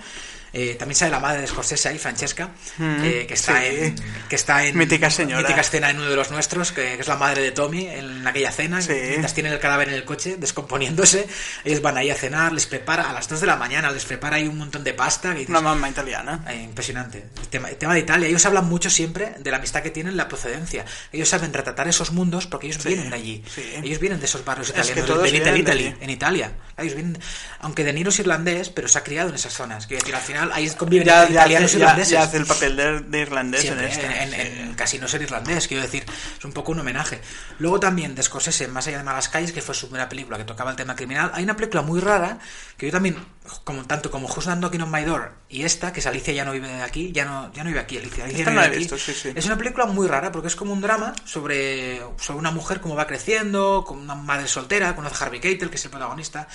Eh, 0.58 0.74
también 0.78 0.96
sale 0.96 1.10
la 1.10 1.20
madre 1.20 1.42
de 1.42 1.46
Scorsese 1.48 1.90
ahí, 1.90 1.98
Francesca, 1.98 2.48
Mm, 2.78 3.04
eh, 3.04 3.26
que, 3.28 3.34
está 3.34 3.60
sí. 3.60 3.66
en, 3.68 3.96
que 4.28 4.36
está 4.36 4.64
en. 4.64 4.78
Mítica 4.78 5.10
señora. 5.10 5.42
Mítica 5.42 5.60
escena 5.60 5.90
en 5.90 5.98
uno 5.98 6.08
de 6.08 6.16
los 6.16 6.30
nuestros, 6.30 6.72
que, 6.72 6.94
que 6.96 7.00
es 7.02 7.08
la 7.08 7.16
madre 7.16 7.42
de 7.42 7.50
Tommy 7.52 7.86
en 7.88 8.26
aquella 8.26 8.50
cena. 8.50 8.80
Sí. 8.80 8.92
Mientras 8.92 9.34
tienen 9.34 9.52
el 9.52 9.58
cadáver 9.60 9.88
en 9.88 9.94
el 9.94 10.04
coche, 10.06 10.36
descomponiéndose. 10.38 11.26
Ellos 11.64 11.82
van 11.82 11.98
ahí 11.98 12.10
a 12.10 12.14
cenar, 12.14 12.54
les 12.54 12.64
prepara 12.64 13.10
a 13.10 13.12
las 13.12 13.28
2 13.28 13.40
de 13.42 13.46
la 13.46 13.56
mañana, 13.56 13.90
les 13.90 14.06
prepara 14.06 14.36
ahí 14.36 14.48
un 14.48 14.56
montón 14.56 14.82
de 14.82 14.94
pasta. 14.94 15.32
Que 15.34 15.40
dices, 15.40 15.50
Una 15.50 15.60
mamá 15.60 15.90
italiana. 15.90 16.42
eh, 16.48 16.62
impresionante. 16.62 17.26
El 17.42 17.48
tema, 17.48 17.68
el 17.68 17.76
tema 17.76 17.92
de 17.92 18.00
Italia. 18.00 18.26
Ellos 18.28 18.46
hablan 18.46 18.64
mucho 18.66 18.88
siempre 18.88 19.34
de 19.38 19.50
la 19.50 19.58
amistad 19.58 19.82
que 19.82 19.90
tienen, 19.90 20.16
la 20.16 20.26
procedencia. 20.26 20.86
Ellos 21.12 21.28
saben 21.28 21.52
retratar 21.52 21.86
esos 21.86 22.12
mundos 22.12 22.46
porque 22.46 22.68
ellos 22.68 22.80
Sí, 22.82 22.88
vienen 22.88 23.10
de 23.10 23.16
allí. 23.16 23.44
Ellos 23.82 23.98
vienen 23.98 24.20
de 24.20 24.24
esos 24.26 24.42
barrios 24.42 24.68
Es 24.70 24.74
que 24.74 25.00
italianos, 25.00 25.22
de 25.22 25.30
Little 25.32 25.58
Italy, 25.58 25.94
en 26.00 26.08
Italia. 26.10 26.52
Ellos 26.78 26.94
vienen, 26.94 27.18
aunque 27.60 27.84
De 27.84 27.92
Niro 27.92 28.08
es 28.08 28.18
irlandés, 28.18 28.70
pero 28.70 28.88
se 28.88 28.96
ha 28.98 29.02
criado 29.04 29.28
en 29.28 29.34
esas 29.34 29.52
zonas. 29.52 29.86
Quiero 29.86 30.00
decir, 30.02 30.14
al 30.14 30.22
final 30.22 30.45
ahí 30.52 30.68
conviven 30.70 31.06
Ya, 31.06 31.24
ya, 31.24 31.30
italianos 31.30 31.70
hace, 31.70 31.76
y 31.76 31.80
ya- 31.80 31.84
irlandeses. 31.86 32.12
ya 32.12 32.22
hace 32.22 32.36
el 32.38 32.46
papel 32.46 32.76
de, 32.76 33.00
de 33.00 33.20
irlandés 33.20 33.60
Siempre, 33.62 33.84
en 33.86 33.90
este. 33.92 34.06
en, 34.06 34.34
en- 34.34 34.58
en 34.68 34.74
casi 34.74 34.98
no 34.98 35.08
ser 35.08 35.22
irlandés, 35.22 35.66
quiero 35.68 35.82
decir, 35.82 36.04
es 36.38 36.44
un 36.44 36.52
poco 36.52 36.72
un 36.72 36.80
homenaje. 36.80 37.20
Luego 37.58 37.80
también 37.80 38.14
de 38.14 38.22
Scorsese, 38.22 38.68
Más 38.68 38.86
allá 38.86 38.98
de 38.98 39.04
malas 39.04 39.28
calles, 39.28 39.52
que 39.52 39.62
fue 39.62 39.74
su 39.74 39.86
primera 39.88 40.08
película 40.08 40.36
que 40.38 40.44
tocaba 40.44 40.70
el 40.70 40.76
tema 40.76 40.94
criminal, 40.96 41.30
hay 41.34 41.44
una 41.44 41.56
película 41.56 41.82
muy 41.82 42.00
rara 42.00 42.38
que 42.76 42.86
yo 42.86 42.92
también, 42.92 43.16
como 43.64 43.84
tanto 43.86 44.10
como 44.10 44.26
Who's 44.28 44.44
Knocking 44.46 44.82
on 44.82 44.90
My 44.90 45.02
Door 45.02 45.32
y 45.48 45.62
esta, 45.62 45.92
que 45.92 46.00
es 46.00 46.06
Alicia 46.06 46.34
ya 46.34 46.44
no 46.44 46.52
vive 46.52 46.82
aquí, 46.82 47.10
ya 47.12 47.24
no, 47.24 47.52
ya 47.54 47.62
no 47.64 47.68
vive 47.68 47.80
aquí, 47.80 47.96
Alicia, 47.98 48.24
Alicia 48.24 48.40
Esta 48.40 48.50
no 48.50 48.60
la 48.60 48.66
he 48.66 48.76
visto, 48.76 48.98
sí, 48.98 49.14
sí. 49.14 49.32
Es 49.34 49.46
una 49.46 49.56
película 49.56 49.86
muy 49.86 50.06
rara 50.08 50.30
porque 50.32 50.48
es 50.48 50.56
como 50.56 50.72
un 50.72 50.80
drama 50.80 51.14
sobre, 51.24 52.00
sobre 52.18 52.38
una 52.38 52.50
mujer 52.50 52.80
cómo 52.80 52.94
va 52.96 53.06
creciendo, 53.06 53.84
con 53.86 53.98
una 53.98 54.14
madre 54.14 54.46
soltera, 54.48 54.94
conoce 54.94 55.14
a 55.22 55.26
Harvey 55.26 55.40
Keitel, 55.40 55.70
que 55.70 55.76
es 55.76 55.84
el 55.84 55.90
protagonista. 55.90 56.48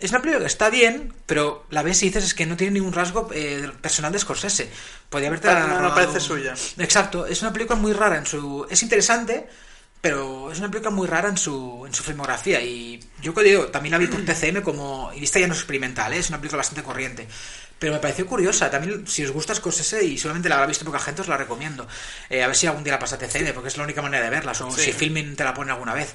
Es 0.00 0.10
una 0.10 0.20
película 0.20 0.40
que 0.40 0.46
está 0.50 0.70
bien, 0.70 1.12
pero 1.26 1.66
la 1.70 1.82
ves 1.82 2.02
y 2.02 2.06
dices 2.06 2.24
es 2.24 2.34
que 2.34 2.46
no 2.46 2.56
tiene 2.56 2.72
ningún 2.74 2.92
rasgo 2.92 3.28
eh, 3.32 3.70
personal 3.82 4.12
de 4.12 4.18
Scorsese. 4.18 4.70
Podría 5.08 5.28
haberte 5.28 5.48
No, 5.48 5.66
no 5.68 5.78
rodado- 5.78 5.94
parece 5.94 6.20
suya. 6.20 6.54
Exacto, 6.78 7.26
es 7.26 7.42
una 7.42 7.52
película 7.52 7.78
muy 7.78 7.92
rara 7.92 8.16
en 8.16 8.26
su... 8.26 8.66
Es 8.70 8.82
interesante, 8.82 9.46
pero 10.00 10.50
es 10.50 10.58
una 10.58 10.70
película 10.70 10.90
muy 10.90 11.06
rara 11.06 11.28
en 11.28 11.36
su, 11.36 11.84
en 11.86 11.92
su 11.92 12.02
filmografía. 12.02 12.60
Y 12.62 12.98
yo 13.20 13.34
que 13.34 13.42
digo, 13.42 13.66
también 13.66 13.92
la 13.92 13.98
vi 13.98 14.06
por 14.06 14.24
TCM 14.24 14.62
como... 14.62 15.10
Y 15.14 15.24
esta 15.24 15.38
ya 15.38 15.46
no 15.46 15.52
es 15.52 15.58
experimental, 15.60 16.12
¿eh? 16.14 16.18
es 16.18 16.30
una 16.30 16.38
película 16.38 16.58
bastante 16.58 16.82
corriente. 16.82 17.28
Pero 17.80 17.94
me 17.94 17.98
pareció 17.98 18.26
curiosa. 18.26 18.70
También, 18.70 19.06
si 19.08 19.24
os 19.24 19.32
gusta 19.32 19.54
Scorsese 19.54 20.04
y 20.04 20.16
solamente 20.18 20.48
la 20.48 20.54
habrá 20.56 20.66
visto 20.68 20.84
poca 20.84 21.00
gente, 21.00 21.22
os 21.22 21.28
la 21.28 21.36
recomiendo. 21.36 21.88
Eh, 22.28 22.44
a 22.44 22.46
ver 22.46 22.54
si 22.54 22.66
algún 22.68 22.84
día 22.84 22.92
la 22.92 22.98
pasa 23.00 23.16
a 23.16 23.18
TCM, 23.18 23.52
porque 23.54 23.68
es 23.68 23.76
la 23.78 23.84
única 23.84 24.02
manera 24.02 24.22
de 24.22 24.30
verla. 24.30 24.52
O 24.52 24.70
Sí. 24.70 24.82
si 24.82 24.92
Filmin 24.92 25.34
te 25.34 25.42
la 25.42 25.54
pone 25.54 25.72
alguna 25.72 25.94
vez. 25.94 26.14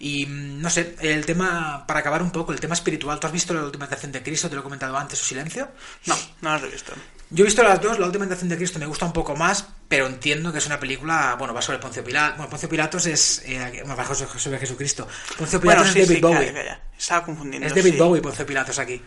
Y 0.00 0.26
mm, 0.26 0.60
no 0.60 0.68
sé, 0.68 0.96
el 1.00 1.24
tema, 1.24 1.84
para 1.86 2.00
acabar 2.00 2.20
un 2.20 2.32
poco, 2.32 2.52
el 2.52 2.58
tema 2.60 2.74
espiritual. 2.74 3.20
¿Tú 3.20 3.28
has 3.28 3.32
visto 3.32 3.54
la 3.54 3.62
última 3.62 3.86
tentación 3.86 4.10
de 4.10 4.22
Cristo? 4.24 4.48
Te 4.48 4.56
lo 4.56 4.60
he 4.60 4.64
comentado 4.64 4.96
antes, 4.98 5.18
su 5.20 5.24
silencio. 5.24 5.68
No, 6.06 6.16
no 6.42 6.50
las 6.54 6.62
he 6.64 6.66
visto. 6.68 6.92
Yo 7.30 7.44
he 7.44 7.46
visto 7.46 7.62
las 7.62 7.80
dos, 7.80 7.98
la 7.98 8.06
última 8.06 8.24
tentación 8.24 8.48
de 8.48 8.56
Cristo 8.56 8.78
me 8.80 8.86
gusta 8.86 9.06
un 9.06 9.12
poco 9.12 9.34
más, 9.36 9.64
pero 9.88 10.06
entiendo 10.06 10.52
que 10.52 10.58
es 10.58 10.66
una 10.66 10.78
película, 10.78 11.36
bueno, 11.38 11.54
va 11.54 11.62
sobre 11.62 11.78
Poncio 11.78 12.02
Pilatos. 12.04 12.36
Bueno, 12.36 12.50
Poncio 12.50 12.68
Pilatos 12.68 13.06
es 13.06 13.42
eh, 13.46 13.82
bueno, 13.86 13.96
va 13.96 14.14
sobre 14.14 14.38
sobre 14.38 14.58
Jesucristo. 14.58 15.06
Poncio 15.38 15.60
Pilatos 15.60 15.84
Bueno, 15.84 15.92
sí, 15.94 16.00
es 16.00 16.08
David 16.08 16.16
sí, 16.16 16.22
Bowie. 16.22 16.46
calla, 16.46 16.52
calla. 16.54 16.80
Estaba 16.98 17.24
confundiendo. 17.24 17.66
Es 17.68 17.74
David 17.74 17.92
sí. 17.92 17.98
Bowie, 17.98 18.20
Poncio 18.22 18.44
Pilatos 18.46 18.78
aquí. 18.78 19.00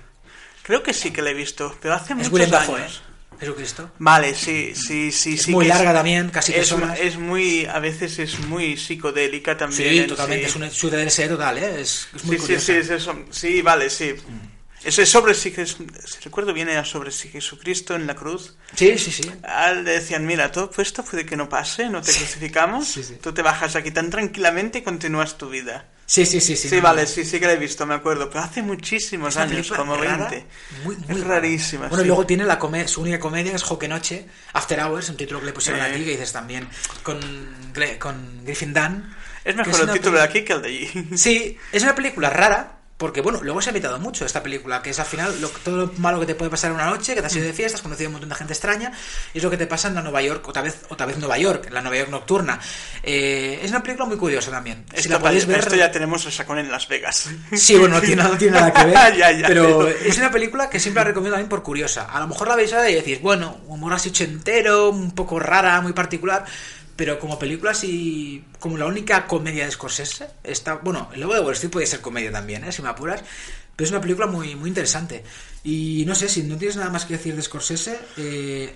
Creo 0.68 0.84
que 0.84 0.94
sí 0.94 1.12
que 1.12 1.22
la 1.22 1.32
he 1.32 1.34
visto, 1.34 1.76
pero 1.82 1.96
hace 1.96 2.14
Es 2.14 2.30
muchos 2.30 2.50
Dafoe, 2.52 2.82
años. 2.82 3.02
¿eh? 3.04 3.38
Jesucristo. 3.40 3.92
Vale, 4.00 4.36
sí, 4.36 4.74
sí, 4.76 5.12
sí. 5.12 5.34
Es 5.36 5.44
sí 5.44 5.52
muy 5.52 5.66
que 5.66 5.70
larga 5.70 5.94
también, 5.94 6.30
casi 6.30 6.54
es, 6.54 6.74
es 7.00 7.18
muy, 7.18 7.66
a 7.66 7.80
veces 7.80 8.20
es 8.20 8.40
muy 8.40 8.76
psicodélica 8.78 9.56
también. 9.56 9.90
Sí, 9.92 10.00
en 10.00 10.08
totalmente, 10.08 10.46
sí. 10.46 10.50
es 10.50 10.56
un 10.56 10.72
su 10.72 10.90
DLSE 10.90 11.28
total, 11.30 11.58
¿eh? 11.58 11.82
Es, 11.82 12.08
es 12.16 12.26
muy 12.26 12.36
sí, 12.38 12.42
sí, 12.42 12.48
curiosa. 12.48 12.66
sí, 12.66 12.72
es 12.74 12.90
eso. 12.90 13.26
Sí, 13.30 13.62
vale, 13.62 13.90
sí. 13.90 14.16
Eso 14.84 15.02
es 15.02 15.10
sobre 15.10 15.34
si, 15.34 15.54
recuerdo 16.24 16.54
bien 16.54 16.70
era 16.70 16.86
sobre 16.86 17.12
si 17.12 17.30
Jesucristo 17.30 17.96
en 17.96 18.08
la 18.08 18.16
cruz. 18.16 18.56
sí, 18.76 18.98
sí, 18.98 19.12
sí. 19.12 19.32
A 19.44 19.72
él 19.72 19.84
le 19.84 19.92
decían, 19.92 20.26
mira, 20.26 20.52
todo 20.52 20.72
esto 20.78 21.04
puede 21.04 21.26
que 21.26 21.36
no 21.36 21.48
pase, 21.50 21.90
no 21.90 22.02
te 22.02 22.12
crucificamos, 22.14 22.88
sí, 22.88 23.04
sí. 23.04 23.16
tú 23.22 23.34
te 23.34 23.42
bajas 23.42 23.76
aquí 23.76 23.92
tan 23.92 24.10
tranquilamente 24.10 24.80
y 24.80 24.82
continúas 24.84 25.38
tu 25.38 25.50
vida. 25.50 25.90
Sí, 26.10 26.26
sí, 26.26 26.40
sí, 26.40 26.56
sí. 26.56 26.70
Sí, 26.70 26.78
no, 26.78 26.84
vale, 26.84 27.02
no. 27.02 27.08
sí, 27.08 27.26
sí 27.26 27.38
que 27.38 27.48
la 27.48 27.52
he 27.54 27.58
visto, 27.58 27.86
me 27.86 27.94
acuerdo, 27.94 28.30
pero 28.30 28.42
hace 28.46 28.62
muchísimos 28.62 29.36
Es 29.36 29.38
años, 29.42 29.70
como 29.70 29.98
rara, 29.98 30.30
20. 30.30 30.46
Muy, 30.86 30.96
muy 30.96 31.18
es 31.20 31.24
rarísima. 31.28 31.90
Bueno, 31.90 32.04
y 32.04 32.08
luego 32.08 32.26
tiene 32.26 32.46
la 32.46 32.58
come- 32.58 32.88
su 32.88 33.02
única 33.02 33.20
comedia, 33.20 33.54
es 33.54 33.62
Joque 33.64 33.90
Noche, 33.90 34.26
After 34.54 34.80
Hours, 34.80 35.10
un 35.10 35.18
título 35.18 35.42
que 35.42 35.48
le 35.48 35.52
pusieron 35.54 35.82
Sí. 35.84 35.92
aquí, 35.92 36.06
que 36.06 36.12
dices 36.12 36.32
también, 36.32 36.68
con, 37.04 37.20
con 38.00 38.46
Griffin 38.46 38.74
Dunn. 38.74 39.14
Es 39.44 39.56
mejor 39.56 39.82
el 39.82 39.92
título 39.92 40.18
de 40.18 40.24
aquí 40.24 40.44
que 40.44 40.54
el 40.54 40.62
de 40.62 40.68
allí. 40.70 41.18
Sí, 41.18 41.58
es 41.74 41.84
una 41.84 41.94
película 41.94 42.30
rara, 42.30 42.77
porque 42.98 43.22
bueno, 43.22 43.40
luego 43.44 43.62
se 43.62 43.70
ha 43.70 43.72
invitado 43.72 44.00
mucho 44.00 44.26
esta 44.26 44.42
película, 44.42 44.82
que 44.82 44.90
es 44.90 45.00
al 45.00 45.06
final 45.06 45.40
lo, 45.40 45.50
todo 45.50 45.78
lo 45.78 45.92
malo 45.98 46.20
que 46.20 46.26
te 46.26 46.34
puede 46.36 46.50
pasar 46.50 46.72
en 46.72 46.76
una 46.78 46.86
noche, 46.88 47.14
que 47.14 47.22
te 47.22 47.28
has 47.28 47.36
ido 47.36 47.46
de 47.46 47.54
fiesta, 47.54 47.76
has 47.78 47.84
conocido 47.84 48.08
a 48.08 48.10
un 48.10 48.14
montón 48.14 48.30
de 48.30 48.36
gente 48.36 48.54
extraña, 48.54 48.92
y 49.34 49.38
es 49.38 49.44
lo 49.44 49.52
que 49.52 49.58
te 49.58 49.68
pasa 49.68 49.88
en 49.88 49.94
la 49.96 50.02
Nueva 50.02 50.22
York, 50.24 50.48
otra 50.48 50.64
vez, 50.64 50.82
otra 50.90 51.06
vez 51.06 51.18
Nueva 51.20 51.38
York, 51.38 51.66
en 51.68 51.76
la 51.76 51.82
Nueva 51.82 51.98
York 51.98 52.10
nocturna. 52.10 52.60
Eh, 53.04 53.60
es 53.62 53.70
una 53.70 53.84
película 53.84 54.06
muy 54.08 54.18
curiosa 54.18 54.50
también. 54.50 54.84
Si 54.94 55.02
Esto, 55.02 55.14
la 55.14 55.20
podéis 55.20 55.46
ver... 55.46 55.60
esto 55.60 55.76
ya 55.76 55.92
tenemos 55.92 56.26
el 56.26 56.32
sacón 56.32 56.58
en 56.58 56.72
Las 56.72 56.88
Vegas. 56.88 57.30
Sí, 57.54 57.76
bueno, 57.76 57.96
no 57.96 58.02
tiene, 58.02 58.24
no 58.24 58.38
tiene 58.38 58.60
nada 58.60 58.74
que 58.74 58.86
ver. 58.86 58.98
Ya, 59.18 59.32
ya, 59.32 59.48
pero 59.48 59.80
pero- 59.80 59.88
es 59.90 60.18
una 60.18 60.32
película 60.32 60.70
que 60.70 60.80
siempre 60.80 61.02
la 61.02 61.10
recomiendo 61.10 61.36
también 61.36 61.50
por 61.50 61.62
curiosa. 61.64 62.06
A 62.12 62.20
lo 62.20 62.28
mejor 62.28 62.48
la 62.48 62.56
veis 62.56 62.74
ahora 62.74 62.90
y 62.90 62.96
decís, 62.96 63.22
bueno, 63.22 63.60
humor 63.68 63.94
así 63.94 64.10
ochentero, 64.10 64.90
un 64.90 65.12
poco 65.12 65.40
rara, 65.40 65.80
muy 65.82 65.94
particular. 65.94 66.46
Pero 66.98 67.20
como 67.20 67.38
película 67.38 67.72
así, 67.72 68.44
como 68.60 68.78
la 68.78 68.88
única 68.88 69.28
comedia 69.28 69.66
de 69.66 69.72
Scorsese, 69.72 70.28
está, 70.44 70.76
bueno, 70.76 71.10
el 71.14 71.22
Lobo 71.22 71.36
de 71.36 71.42
Wall 71.42 71.54
Street 71.54 71.72
puede 71.72 71.86
ser 71.86 72.02
comedia 72.02 72.32
también, 72.32 72.64
¿eh? 72.64 72.72
si 72.72 72.82
me 72.82 72.90
apuras. 72.90 73.24
Pero 73.76 73.86
es 73.86 73.92
una 73.92 74.02
película 74.02 74.26
muy, 74.26 74.56
muy 74.56 74.70
interesante. 74.70 75.24
Y 75.64 76.04
no 76.08 76.16
sé, 76.16 76.28
si 76.28 76.42
no 76.42 76.58
tienes 76.58 76.76
nada 76.76 76.90
más 76.90 77.06
que 77.06 77.14
decir 77.14 77.36
de 77.36 77.44
Scorsese, 77.44 78.00
eh, 78.18 78.76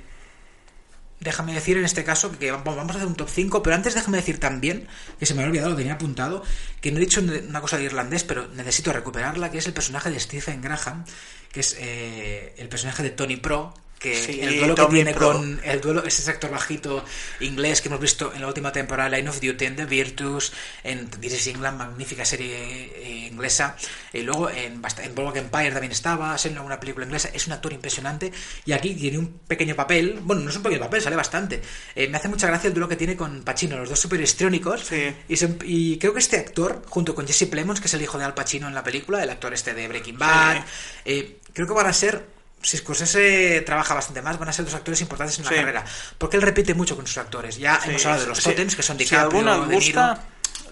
déjame 1.19 1.55
decir 1.55 1.77
en 1.77 1.85
este 1.85 2.03
caso 2.03 2.31
que 2.37 2.51
vamos 2.51 2.77
a 2.77 2.97
hacer 2.97 3.07
un 3.07 3.15
top 3.15 3.29
5, 3.29 3.63
pero 3.63 3.75
antes 3.75 3.95
déjame 3.95 4.17
decir 4.17 4.39
también, 4.39 4.87
que 5.19 5.25
se 5.25 5.33
me 5.33 5.41
había 5.41 5.49
olvidado, 5.49 5.71
lo 5.71 5.75
tenía 5.75 5.93
apuntado, 5.93 6.43
que 6.79 6.91
no 6.91 6.97
he 6.97 7.01
dicho 7.01 7.21
una 7.21 7.61
cosa 7.61 7.77
de 7.77 7.85
irlandés, 7.85 8.23
pero 8.23 8.47
necesito 8.49 8.93
recuperarla, 8.93 9.49
que 9.49 9.57
es 9.57 9.65
el 9.65 9.73
personaje 9.73 10.11
de 10.11 10.19
Stephen 10.19 10.61
Graham, 10.61 11.05
que 11.51 11.61
es 11.61 11.75
eh, 11.79 12.53
el 12.57 12.69
personaje 12.69 13.01
de 13.01 13.09
Tony 13.09 13.37
Pro, 13.37 13.73
que 14.01 14.15
Sí, 14.15 14.39
el 14.41 14.57
duelo 14.57 14.75
que 14.75 14.85
tiene 14.87 15.13
Pro. 15.13 15.33
con 15.33 15.61
el 15.63 15.79
duelo 15.79 16.03
ese 16.03 16.29
actor 16.31 16.49
bajito 16.49 17.05
inglés 17.39 17.81
que 17.81 17.87
hemos 17.89 17.99
visto 17.99 18.33
en 18.33 18.41
la 18.41 18.47
última 18.47 18.71
temporada 18.71 19.09
Line 19.09 19.29
of 19.29 19.39
Duty 19.39 19.65
en 19.65 19.75
The 19.75 19.85
Virtus 19.85 20.53
en 20.83 21.07
This 21.09 21.33
is 21.33 21.47
England 21.47 21.77
magnífica 21.77 22.25
serie 22.25 22.55
eh, 22.95 23.29
inglesa 23.31 23.75
y 24.11 24.21
luego 24.21 24.49
en, 24.49 24.81
en 25.03 25.15
Boardwalk 25.15 25.37
Empire 25.37 25.71
también 25.71 25.91
estaba 25.91 26.35
en 26.43 26.55
alguna 26.57 26.79
película 26.79 27.05
inglesa 27.05 27.29
es 27.33 27.45
un 27.47 27.53
actor 27.53 27.73
impresionante 27.73 28.31
y 28.65 28.71
aquí 28.71 28.95
tiene 28.95 29.19
un 29.19 29.27
pequeño 29.47 29.75
papel 29.75 30.19
bueno 30.23 30.41
no 30.41 30.49
es 30.49 30.55
un 30.55 30.63
pequeño 30.63 30.81
papel 30.81 31.01
sale 31.01 31.15
bastante 31.15 31.61
Eh, 31.95 32.07
me 32.07 32.17
hace 32.17 32.27
mucha 32.27 32.47
gracia 32.47 32.67
el 32.69 32.73
duelo 32.73 32.87
que 32.89 32.95
tiene 32.95 33.15
con 33.15 33.43
Pacino 33.43 33.77
los 33.77 33.89
dos 33.89 33.99
super 33.99 34.19
histriónicos 34.19 34.81
Sí. 34.81 35.13
y, 35.29 35.37
se- 35.37 35.57
y 35.63 35.97
creo 35.99 36.13
que 36.13 36.19
este 36.19 36.37
actor 36.37 36.81
junto 36.89 37.13
con 37.13 37.27
Jesse 37.27 37.45
Plemons 37.47 37.79
que 37.79 37.87
es 37.87 37.93
el 37.93 38.01
hijo 38.01 38.17
de 38.17 38.25
Al 38.25 38.33
Pacino 38.33 38.67
en 38.67 38.73
la 38.73 38.83
película 38.83 39.21
el 39.23 39.29
actor 39.29 39.53
este 39.53 39.73
de 39.75 39.87
Breaking 39.87 40.17
Bad 40.17 40.65
eh, 41.05 41.37
creo 41.53 41.67
que 41.67 41.73
van 41.73 41.85
a 41.87 41.93
ser 41.93 42.40
si 42.61 42.77
Scorsese 42.77 43.61
trabaja 43.65 43.93
bastante 43.93 44.21
más, 44.21 44.37
van 44.37 44.49
a 44.49 44.53
ser 44.53 44.65
dos 44.65 44.73
actores 44.73 45.01
importantes 45.01 45.37
en 45.39 45.45
la 45.45 45.49
Sí. 45.51 45.55
carrera. 45.55 45.85
Porque 46.17 46.37
él 46.37 46.43
repite 46.43 46.73
mucho 46.73 46.95
con 46.95 47.07
sus 47.07 47.17
actores. 47.17 47.57
Ya 47.57 47.79
Sí, 47.81 47.89
hemos 47.89 48.05
hablado 48.05 48.23
de 48.23 48.29
los 48.29 48.37
sí. 48.37 48.43
totems, 48.49 48.75
que 48.75 48.83
son 48.83 48.97
Si 48.97 49.03
DiCaprio, 49.05 49.39
alguno 49.39 49.51
De 49.67 49.67
Niro. 49.67 49.75
gusta, 49.75 50.23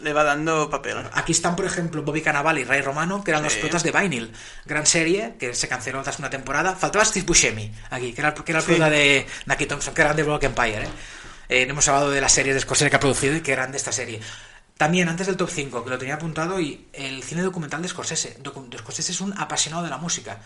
le 0.01 0.13
va 0.13 0.23
dando 0.23 0.69
papel. 0.69 0.97
Aquí 1.13 1.31
están, 1.33 1.55
por 1.55 1.65
ejemplo, 1.65 2.01
Bobby 2.03 2.21
Cannavale 2.21 2.61
y 2.61 2.63
Ray 2.63 2.81
Romano, 2.81 3.23
que 3.23 3.31
eran 3.31 3.43
los 3.43 3.55
protas 3.55 3.83
de 3.83 3.91
Vinyl. 3.91 4.31
Gran 4.65 4.85
serie, 4.85 5.35
que 5.39 5.53
se 5.53 5.67
canceló 5.67 6.01
tras 6.03 6.19
una 6.19 6.29
temporada. 6.29 6.75
Faltaba 6.75 7.03
Steve 7.03 7.25
Buscemi, 7.25 7.71
aquí, 7.89 8.13
que 8.13 8.21
era, 8.21 8.33
que 8.33 8.51
era 8.51 8.59
el 8.59 8.65
prota 8.65 8.89
de 8.89 9.25
Naki 9.45 9.65
Thompson, 9.65 9.93
que 9.93 10.01
eran 10.01 10.15
de 10.15 10.23
Brock 10.23 10.43
Empire. 10.43 10.83
¿eh? 10.83 10.89
Eh, 11.49 11.65
hemos 11.67 11.87
hablado 11.87 12.11
de 12.11 12.21
las 12.21 12.31
series 12.31 12.55
de 12.55 12.61
Scorsese 12.61 12.89
que 12.89 12.95
ha 12.95 12.99
producido 12.99 13.35
y 13.35 13.41
que 13.41 13.51
eran 13.51 13.71
de 13.71 13.77
esta 13.77 13.91
serie. 13.91 14.21
También, 14.77 15.09
antes 15.09 15.27
del 15.27 15.35
top 15.35 15.49
5, 15.49 15.83
que 15.83 15.89
lo 15.89 15.97
tenía 15.97 16.13
apuntado, 16.15 16.61
y 16.61 16.87
el 16.93 17.21
cine 17.23 17.41
documental 17.41 17.81
de 17.81 17.89
Scorsese. 17.89 18.37
Docu- 18.41 18.77
Scorsese 18.77 19.11
es 19.11 19.19
un 19.19 19.33
apasionado 19.37 19.83
de 19.83 19.89
la 19.89 19.97
música. 19.97 20.39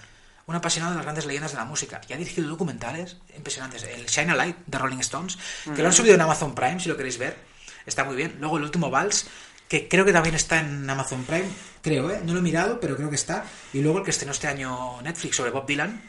Un 0.46 0.56
apasionado 0.56 0.92
de 0.92 0.98
las 0.98 1.06
grandes 1.06 1.26
leyendas 1.26 1.52
de 1.52 1.58
la 1.58 1.66
música. 1.66 2.02
Y 2.10 2.14
ha 2.14 2.18
dirigido 2.18 2.48
documentales 2.50 3.18
impresionantes. 3.36 3.84
El 3.84 4.06
Shine 4.08 4.32
a 4.32 4.36
Light 4.36 4.58
de 4.66 4.78
Rolling 4.78 4.98
Stones, 5.00 5.38
que 5.76 5.82
lo 5.82 5.88
han 5.88 5.94
subido 5.94 6.16
en 6.16 6.22
Amazon 6.22 6.54
Prime, 6.54 6.80
si 6.80 6.90
lo 6.90 6.98
queréis 6.98 7.18
ver. 7.18 7.38
Está 7.86 8.04
muy 8.04 8.16
bien. 8.16 8.36
Luego 8.40 8.58
el 8.58 8.64
último 8.64 8.90
Vals, 8.90 9.26
que 9.70 9.88
creo 9.88 10.04
que 10.06 10.12
también 10.14 10.36
está 10.36 10.60
en 10.60 10.90
Amazon 10.90 11.24
Prime. 11.24 11.46
Creo, 11.82 12.12
¿eh? 12.12 12.22
No 12.26 12.34
lo 12.34 12.40
he 12.40 12.42
mirado, 12.42 12.80
pero 12.80 12.96
creo 12.98 13.10
que 13.10 13.16
está. 13.16 13.46
Y 13.72 13.82
luego 13.82 14.00
el 14.00 14.04
que 14.06 14.12
estrenó 14.12 14.34
este 14.34 14.48
año 14.48 15.02
Netflix 15.02 15.38
sobre 15.38 15.52
Bob 15.52 15.66
Dylan, 15.66 16.02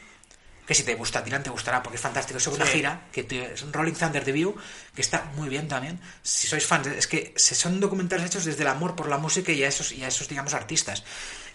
que 0.67 0.73
si 0.73 0.83
te 0.83 0.95
gusta 0.95 1.21
Dylan 1.21 1.43
te 1.43 1.49
gustará 1.51 1.81
porque 1.83 1.95
es 1.95 2.01
fantástico. 2.01 2.37
Es 2.39 2.47
una 2.47 2.65
Sí. 2.65 2.73
gira 2.73 3.07
que 3.11 3.23
te- 3.23 3.53
es 3.53 3.61
un 3.61 3.71
Rolling 3.71 3.93
Thunder 3.93 4.25
Review 4.25 4.55
que 4.95 5.01
está 5.01 5.25
muy 5.35 5.47
bien 5.47 5.67
también. 5.67 5.99
Si 6.23 6.47
sois 6.47 6.65
fans, 6.65 6.87
es 6.87 7.07
que 7.07 7.33
se- 7.37 7.55
son 7.55 7.79
documentales 7.79 8.25
hechos 8.25 8.45
desde 8.45 8.63
el 8.63 8.67
amor 8.69 8.95
por 8.95 9.07
la 9.07 9.17
música 9.17 9.51
y 9.51 9.63
a 9.63 9.67
esos, 9.67 9.91
y 9.91 10.03
a 10.03 10.07
esos 10.07 10.27
digamos, 10.27 10.53
artistas. 10.55 11.03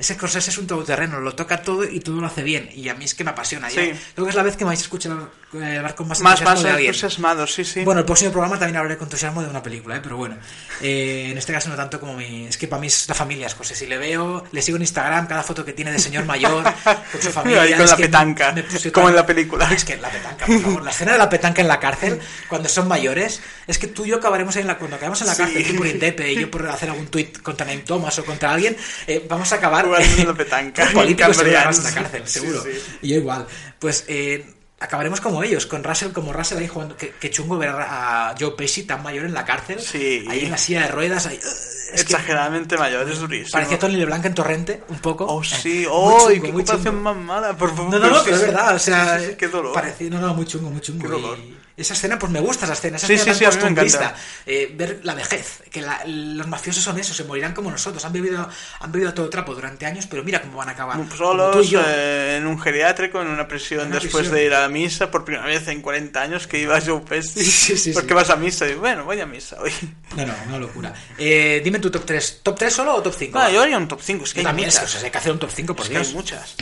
Ese 0.01 0.14
Scorsese 0.14 0.51
es 0.51 0.57
un 0.59 0.66
todoterreno, 0.66 1.20
lo 1.20 1.34
toca 1.34 1.62
todo 1.62 1.84
y 1.84 2.01
todo 2.01 2.20
lo 2.20 2.26
hace 2.26 2.42
bien. 2.42 2.70
Y 2.74 2.88
a 2.88 2.94
mí 2.94 3.05
es 3.05 3.14
que 3.14 3.22
me 3.22 3.30
apasiona. 3.30 3.68
Sí. 3.68 3.76
Ya- 3.76 3.98
Creo 4.14 4.24
que 4.24 4.30
es 4.30 4.34
la 4.34 4.42
vez 4.42 4.57
que 4.57 4.64
me 4.64 4.68
vais 4.70 4.80
a 4.80 4.82
escuchar 4.82 5.12
eh, 5.12 5.16
hablar 5.53 5.94
con 5.96 6.07
más, 6.07 6.20
Más, 6.20 6.40
entusiasmo 6.40 6.70
más 6.72 6.80
entusiasmado, 6.80 7.46
sí, 7.46 7.64
sí. 7.64 7.84
Bueno, 7.84 8.01
el 8.01 8.05
próximo 8.07 8.30
programa 8.30 8.57
también 8.59 8.76
hablaré 8.76 8.96
con 8.96 9.07
entusiasmo 9.07 9.42
de 9.42 9.48
una 9.48 9.62
película, 9.62 9.96
¿eh? 9.96 10.01
pero 10.03 10.16
bueno. 10.16 10.36
Eh, 10.80 11.28
en 11.32 11.38
este 11.38 11.53
caso 11.53 11.68
no 11.68 11.74
tanto 11.76 11.98
como 11.98 12.14
mi... 12.14 12.46
Es 12.46 12.57
que 12.57 12.68
para 12.68 12.80
mí 12.80 12.86
es 12.86 13.09
la 13.09 13.14
familia 13.14 13.48
Scorsese. 13.48 13.80
Si 13.80 13.86
le 13.86 13.98
veo, 13.98 14.44
le 14.53 14.62
sigo 14.62 14.76
en 14.76 14.82
Instagram, 14.82 15.26
cada 15.26 15.42
foto 15.42 15.64
que 15.64 15.72
tiene 15.72 15.90
de 15.90 15.98
señor 15.98 16.24
mayor, 16.24 16.62
con 17.12 17.20
su 17.22 17.30
familia... 17.30 17.62
Ahí 17.62 17.72
con 17.72 17.82
es 17.82 17.90
la 17.90 17.96
petanca, 17.96 18.53
me 18.53 18.62
puse 18.62 18.92
como 18.92 19.09
en 19.09 19.16
la 19.16 19.26
película. 19.26 19.68
Es 19.72 19.84
que 19.84 19.96
la 19.96 20.09
petanca, 20.09 20.46
por 20.46 20.61
favor. 20.61 20.82
La 20.84 20.90
escena 20.92 21.12
de 21.12 21.18
la 21.18 21.28
petanca 21.28 21.61
en 21.62 21.68
la 21.68 21.80
cárcel, 21.80 22.20
cuando 22.48 22.68
son 22.68 22.86
mayores, 22.86 23.40
es 23.66 23.78
que 23.78 23.88
tú 23.88 24.05
y 24.07 24.11
yo 24.11 24.16
acabaremos 24.18 24.55
ahí 24.55 24.62
en 24.62 24.68
la... 24.68 24.78
Cuando 24.78 24.96
acabemos 24.96 25.20
en 25.22 25.26
la 25.26 25.34
Sí. 25.34 25.42
cárcel, 25.42 25.66
tú 25.66 25.76
por 25.76 25.86
Indepe 25.88 26.32
y 26.32 26.40
yo 26.40 26.51
por 26.51 26.68
hacer 26.68 26.90
algún 26.90 27.09
tuit 27.09 27.42
contra 27.42 27.66
Naim 27.66 27.82
Thomas 27.84 28.16
o 28.20 28.24
contra 28.24 28.53
alguien, 28.53 28.76
eh, 29.09 29.26
vamos 29.28 29.53
a 29.53 29.57
acabar... 29.57 29.84
Jugando 29.86 30.16
en 30.22 30.28
la 30.28 30.34
petanca, 30.44 30.88
políticos 30.94 31.40
en 31.40 31.53
la 31.53 31.64
cárcel, 31.64 32.22
Sí, 32.24 32.38
seguro. 32.40 32.62
sí. 32.62 32.70
Y 33.03 33.09
yo 33.09 33.16
igual. 33.16 33.46
Pues 33.80 34.05
eh, 34.07 34.55
acabaremos 34.81 35.20
como 35.20 35.43
ellos, 35.45 35.66
con 35.66 35.85
Russell, 35.85 36.11
como 36.12 36.33
Russell 36.33 36.59
ahí 36.59 36.66
jugando. 36.68 36.97
Que, 36.97 37.11
que 37.11 37.31
chungo 37.31 37.59
ver 37.59 37.68
a 37.70 38.35
Joe 38.39 38.53
Pesci 38.53 38.85
tan 38.85 39.03
mayor 39.03 39.26
en 39.26 39.35
la 39.35 39.45
cárcel. 39.45 39.78
Sí. 39.81 40.24
Ahí 40.28 40.45
en 40.47 40.51
la 40.51 40.59
silla 40.59 40.83
de 40.83 40.89
ruedas. 40.89 41.26
Ahí, 41.26 41.37
es 41.37 41.87
que 41.93 42.01
Exageradamente 42.01 42.76
mayor, 42.78 43.09
es 43.09 43.18
durísimo. 43.18 43.53
parecía 43.53 43.78
Tony 43.78 43.97
LeBlanc 43.97 44.24
en 44.24 44.35
Torrente, 44.35 44.83
un 44.89 44.99
poco. 44.99 45.26
Oh, 45.26 45.43
sí. 45.45 45.85
¡Oh, 45.91 46.20
chungo, 46.28 46.35
qué 46.35 46.53
muy 46.53 46.62
comparación 46.64 47.03
más 47.03 47.16
mala! 47.16 47.57
Por 47.57 47.74
favor. 47.76 47.93
No, 47.93 47.99
no, 47.99 48.11
no, 48.11 48.22
pero 48.24 48.37
es 48.37 48.43
verdad, 48.43 48.74
o 48.74 48.78
sea, 48.78 49.18
Sí, 49.20 49.26
sí, 49.26 49.35
qué 49.37 49.49
dolor. 49.49 49.72
parecía- 49.72 50.09
no, 50.11 50.20
no, 50.20 50.35
muy 50.35 50.47
chungo, 50.47 50.70
muy 50.70 50.81
chungo. 50.81 51.03
Qué 51.03 51.09
dolor. 51.09 51.39
Y 51.39 51.57
esa 51.81 51.95
escena, 51.95 52.18
pues 52.18 52.31
me 52.33 52.41
gusta 52.41 52.64
esa 52.64 52.74
escena, 52.74 52.97
esa 52.97 53.07
Sí, 53.07 53.14
escena 53.14 53.35
sí, 53.35 53.41
tan 53.45 53.53
sí, 53.53 53.57
a 53.59 53.61
costumbrista. 53.61 54.14
Eh, 54.47 54.72
ver 54.76 55.01
la 55.03 55.14
vejez, 55.14 55.62
que 55.70 55.81
la- 55.83 56.03
los 56.07 56.47
mafiosos 56.47 56.83
son 56.85 56.99
eso, 56.99 57.14
se 57.14 57.24
morirán 57.24 57.55
como 57.55 57.70
nosotros, 57.70 58.05
han 58.05 58.12
vivido, 58.12 58.49
han 58.81 58.93
vivido 58.93 59.11
a 59.11 59.14
todo 59.14 59.28
trapo 59.31 59.55
durante 59.55 59.87
años, 59.87 60.07
pero 60.07 60.22
mira 60.22 60.41
cómo 60.43 60.59
van 60.59 60.68
a 60.68 60.72
acabar. 60.72 60.97
Como 60.97 61.09
tú 61.09 61.14
y 61.14 61.18
Solos, 61.18 61.68
yo. 61.70 61.81
eh, 61.87 62.37
en 62.37 62.47
un 62.47 62.61
geriátrico, 62.61 63.20
en 63.22 63.28
una 63.28 63.49
prisión, 63.49 63.81
En 63.83 63.87
una 63.89 63.95
después 63.97 64.28
prisión. 64.28 64.35
de 64.37 64.45
ir 64.47 64.55
a 64.55 64.68
misa 64.68 65.11
por 65.11 65.24
primera 65.24 65.47
vez 65.47 65.66
en 65.68 65.81
40 65.83 66.20
años 66.22 66.47
que 66.47 66.59
iba 66.59 66.81
Joe 66.81 67.01
Pesci. 67.01 67.45
Sí, 67.45 67.76
sí, 67.76 67.93
¿Por 67.93 68.03
sí. 68.03 68.09
qué 68.09 68.14
vas 68.14 68.31
a 68.31 68.37
misa? 68.37 68.68
Y 68.68 68.74
bueno, 68.74 69.05
voy 69.05 69.20
a 69.20 69.26
misa 69.26 69.57
hoy. 69.61 69.72
No, 70.16 70.26
no, 70.26 70.35
una 70.49 70.59
locura. 70.59 70.93
Eh, 71.18 71.61
dime 71.64 71.78
tu 71.78 71.91
top 71.91 72.05
3. 72.05 72.41
¿Top 72.43 72.59
3 72.59 72.72
solo 72.72 72.95
o 72.97 73.03
top 73.03 73.14
5? 73.16 73.39
No, 73.39 73.51
yo 73.51 73.62
haría 73.62 73.76
un 73.78 73.87
top 73.89 74.01
5, 74.03 74.24
es 74.24 74.33
que 74.35 74.37
Yo 74.37 74.41
hay 74.41 74.45
también, 74.47 74.68
es 74.68 74.74
muchas. 74.74 74.89
o 74.91 74.99
sea, 74.99 75.05
hay 75.07 75.11
que 75.11 75.18
hacer 75.18 75.33
un 75.33 75.39
top 75.39 75.51
5, 75.55 75.74
por 75.76 75.85
Es 75.87 75.91
que 75.91 75.99
hay 75.99 76.12
muchas. 76.14 76.57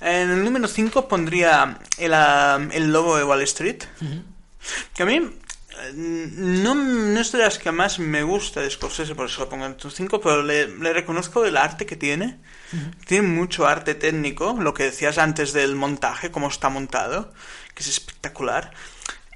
En 0.00 0.30
el 0.30 0.44
número 0.44 0.68
5 0.68 1.08
pondría 1.08 1.78
el, 1.98 2.14
ah, 2.14 2.58
el 2.72 2.92
lobo 2.92 3.16
de 3.16 3.24
Wall 3.24 3.42
Street. 3.42 3.82
Que 4.94 5.02
a 5.02 5.06
mí 5.06 5.16
eh, 5.16 5.92
no, 5.94 6.74
no 6.74 7.20
es 7.20 7.32
de 7.32 7.38
las 7.38 7.58
que 7.58 7.72
más 7.72 7.98
me 7.98 8.22
gusta 8.22 8.60
de 8.60 8.70
Scorsese, 8.70 9.14
por 9.14 9.26
eso 9.26 9.40
lo 9.40 9.48
pongo 9.48 9.64
en 9.64 9.72
el 9.72 9.76
top 9.76 9.92
5, 9.92 10.20
pero 10.20 10.42
le, 10.42 10.68
le 10.68 10.92
reconozco 10.92 11.44
el 11.44 11.56
arte 11.56 11.86
que 11.86 11.96
tiene. 11.96 12.38
Tiene 13.06 13.28
mucho 13.28 13.66
arte 13.66 13.94
técnico, 13.94 14.56
lo 14.58 14.74
que 14.74 14.84
decías 14.84 15.18
antes 15.18 15.52
del 15.52 15.76
montaje, 15.76 16.32
cómo 16.32 16.48
está 16.48 16.68
montado, 16.68 17.32
que 17.74 17.82
es 17.82 17.88
espectacular. 17.88 18.72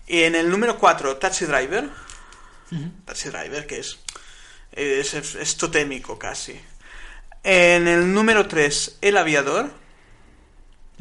Y 0.07 0.25
en 0.25 0.35
el 0.35 0.51
número 0.51 0.79
4, 0.79 1.17
Taxi 1.19 1.45
Driver. 1.47 1.89
Taxi 3.05 3.29
Driver, 3.29 3.67
que 3.67 3.79
es, 3.79 4.01
es, 4.73 5.15
es, 5.15 5.35
es 5.37 5.57
totémico 5.57 6.19
casi. 6.19 6.61
En 7.45 7.87
el 7.87 8.13
número 8.13 8.49
3, 8.49 8.99
El 9.01 9.17
Aviador. 9.17 9.71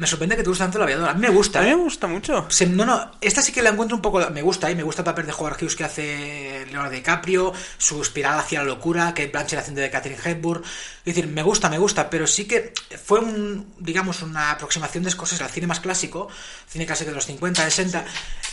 Me 0.00 0.06
sorprende 0.06 0.34
que 0.34 0.42
te 0.42 0.48
guste 0.48 0.64
tanto 0.64 0.78
el 0.78 0.84
aviador. 0.84 1.10
A 1.10 1.12
mí 1.12 1.20
me 1.20 1.28
gusta. 1.28 1.58
A 1.58 1.62
mí 1.62 1.68
¿eh? 1.68 1.76
me 1.76 1.82
gusta 1.82 2.06
mucho. 2.06 2.46
Se- 2.48 2.64
no, 2.64 2.86
no, 2.86 3.12
esta 3.20 3.42
sí 3.42 3.52
que 3.52 3.60
la 3.60 3.68
encuentro 3.68 3.96
un 3.96 4.00
poco. 4.00 4.18
Me 4.30 4.40
gusta, 4.40 4.70
¿eh? 4.70 4.74
me 4.74 4.82
gusta 4.82 5.02
el 5.02 5.04
papel 5.04 5.26
de 5.26 5.32
Howard 5.32 5.58
Hughes 5.62 5.76
que 5.76 5.84
hace 5.84 6.64
Leonardo 6.70 6.90
DiCaprio, 6.94 7.52
su 7.76 8.00
espiral 8.00 8.38
hacia 8.38 8.60
la 8.60 8.64
locura, 8.64 9.12
que 9.12 9.26
Blanchett 9.26 9.58
haciendo 9.60 9.82
de 9.82 9.90
Catherine 9.90 10.18
Hepburn. 10.24 10.62
Es 10.64 11.04
decir, 11.04 11.26
me 11.26 11.42
gusta, 11.42 11.68
me 11.68 11.76
gusta, 11.76 12.08
pero 12.08 12.26
sí 12.26 12.46
que 12.46 12.72
fue 13.04 13.20
un, 13.20 13.74
digamos, 13.78 14.22
una 14.22 14.52
aproximación 14.52 15.04
de 15.04 15.12
cosas 15.14 15.42
al 15.42 15.50
cine 15.50 15.66
más 15.66 15.80
clásico, 15.80 16.28
cine 16.66 16.86
clásico 16.86 17.10
de 17.10 17.16
los 17.16 17.26
50, 17.26 17.62
60, 17.62 18.02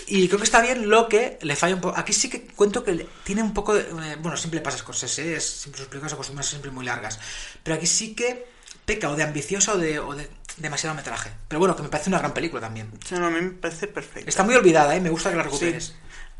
y 0.07 0.27
creo 0.27 0.39
que 0.39 0.43
está 0.45 0.61
bien 0.61 0.89
lo 0.89 1.07
que 1.07 1.39
le 1.41 1.55
falla 1.55 1.75
un 1.75 1.81
poco. 1.81 1.97
Aquí 1.97 2.11
sí 2.11 2.29
que 2.29 2.45
cuento 2.47 2.83
que 2.83 3.07
tiene 3.23 3.41
un 3.41 3.53
poco 3.53 3.73
de. 3.73 3.83
eh, 3.83 4.17
bueno, 4.19 4.35
siempre 4.35 4.59
pasa 4.59 4.83
cosas, 4.83 5.17
¿eh? 5.19 5.37
Es- 5.37 5.45
siempre 5.61 5.79
sus 5.79 5.87
películas 5.87 6.11
acostumbran 6.11 6.43
siempre 6.45 6.71
muy 6.71 6.83
largas, 6.85 7.19
pero 7.63 7.77
aquí 7.77 7.87
sí 7.87 8.13
que 8.15 8.56
peca 8.87 9.09
o 9.09 9.15
de 9.15 9.23
ambiciosa 9.23 9.73
o 9.73 9.77
de, 9.77 9.99
o 9.99 10.15
de 10.15 10.29
demasiado 10.55 10.95
metraje. 10.95 11.29
Pero 11.49 11.59
bueno, 11.59 11.75
que 11.75 11.83
me 11.83 11.89
parece 11.89 12.09
una 12.09 12.19
gran 12.19 12.33
película 12.33 12.61
también. 12.61 12.89
Sí, 13.05 13.15
no, 13.15 13.27
a 13.27 13.29
mí 13.29 13.41
me 13.41 13.51
parece 13.51 13.87
perfecto. 13.87 14.29
Está 14.29 14.43
muy 14.43 14.55
olvidada, 14.55 14.95
¿eh? 14.95 15.01
Me 15.01 15.09
gusta 15.09 15.29
que 15.29 15.35
la 15.35 15.43
recuperes. 15.43 15.93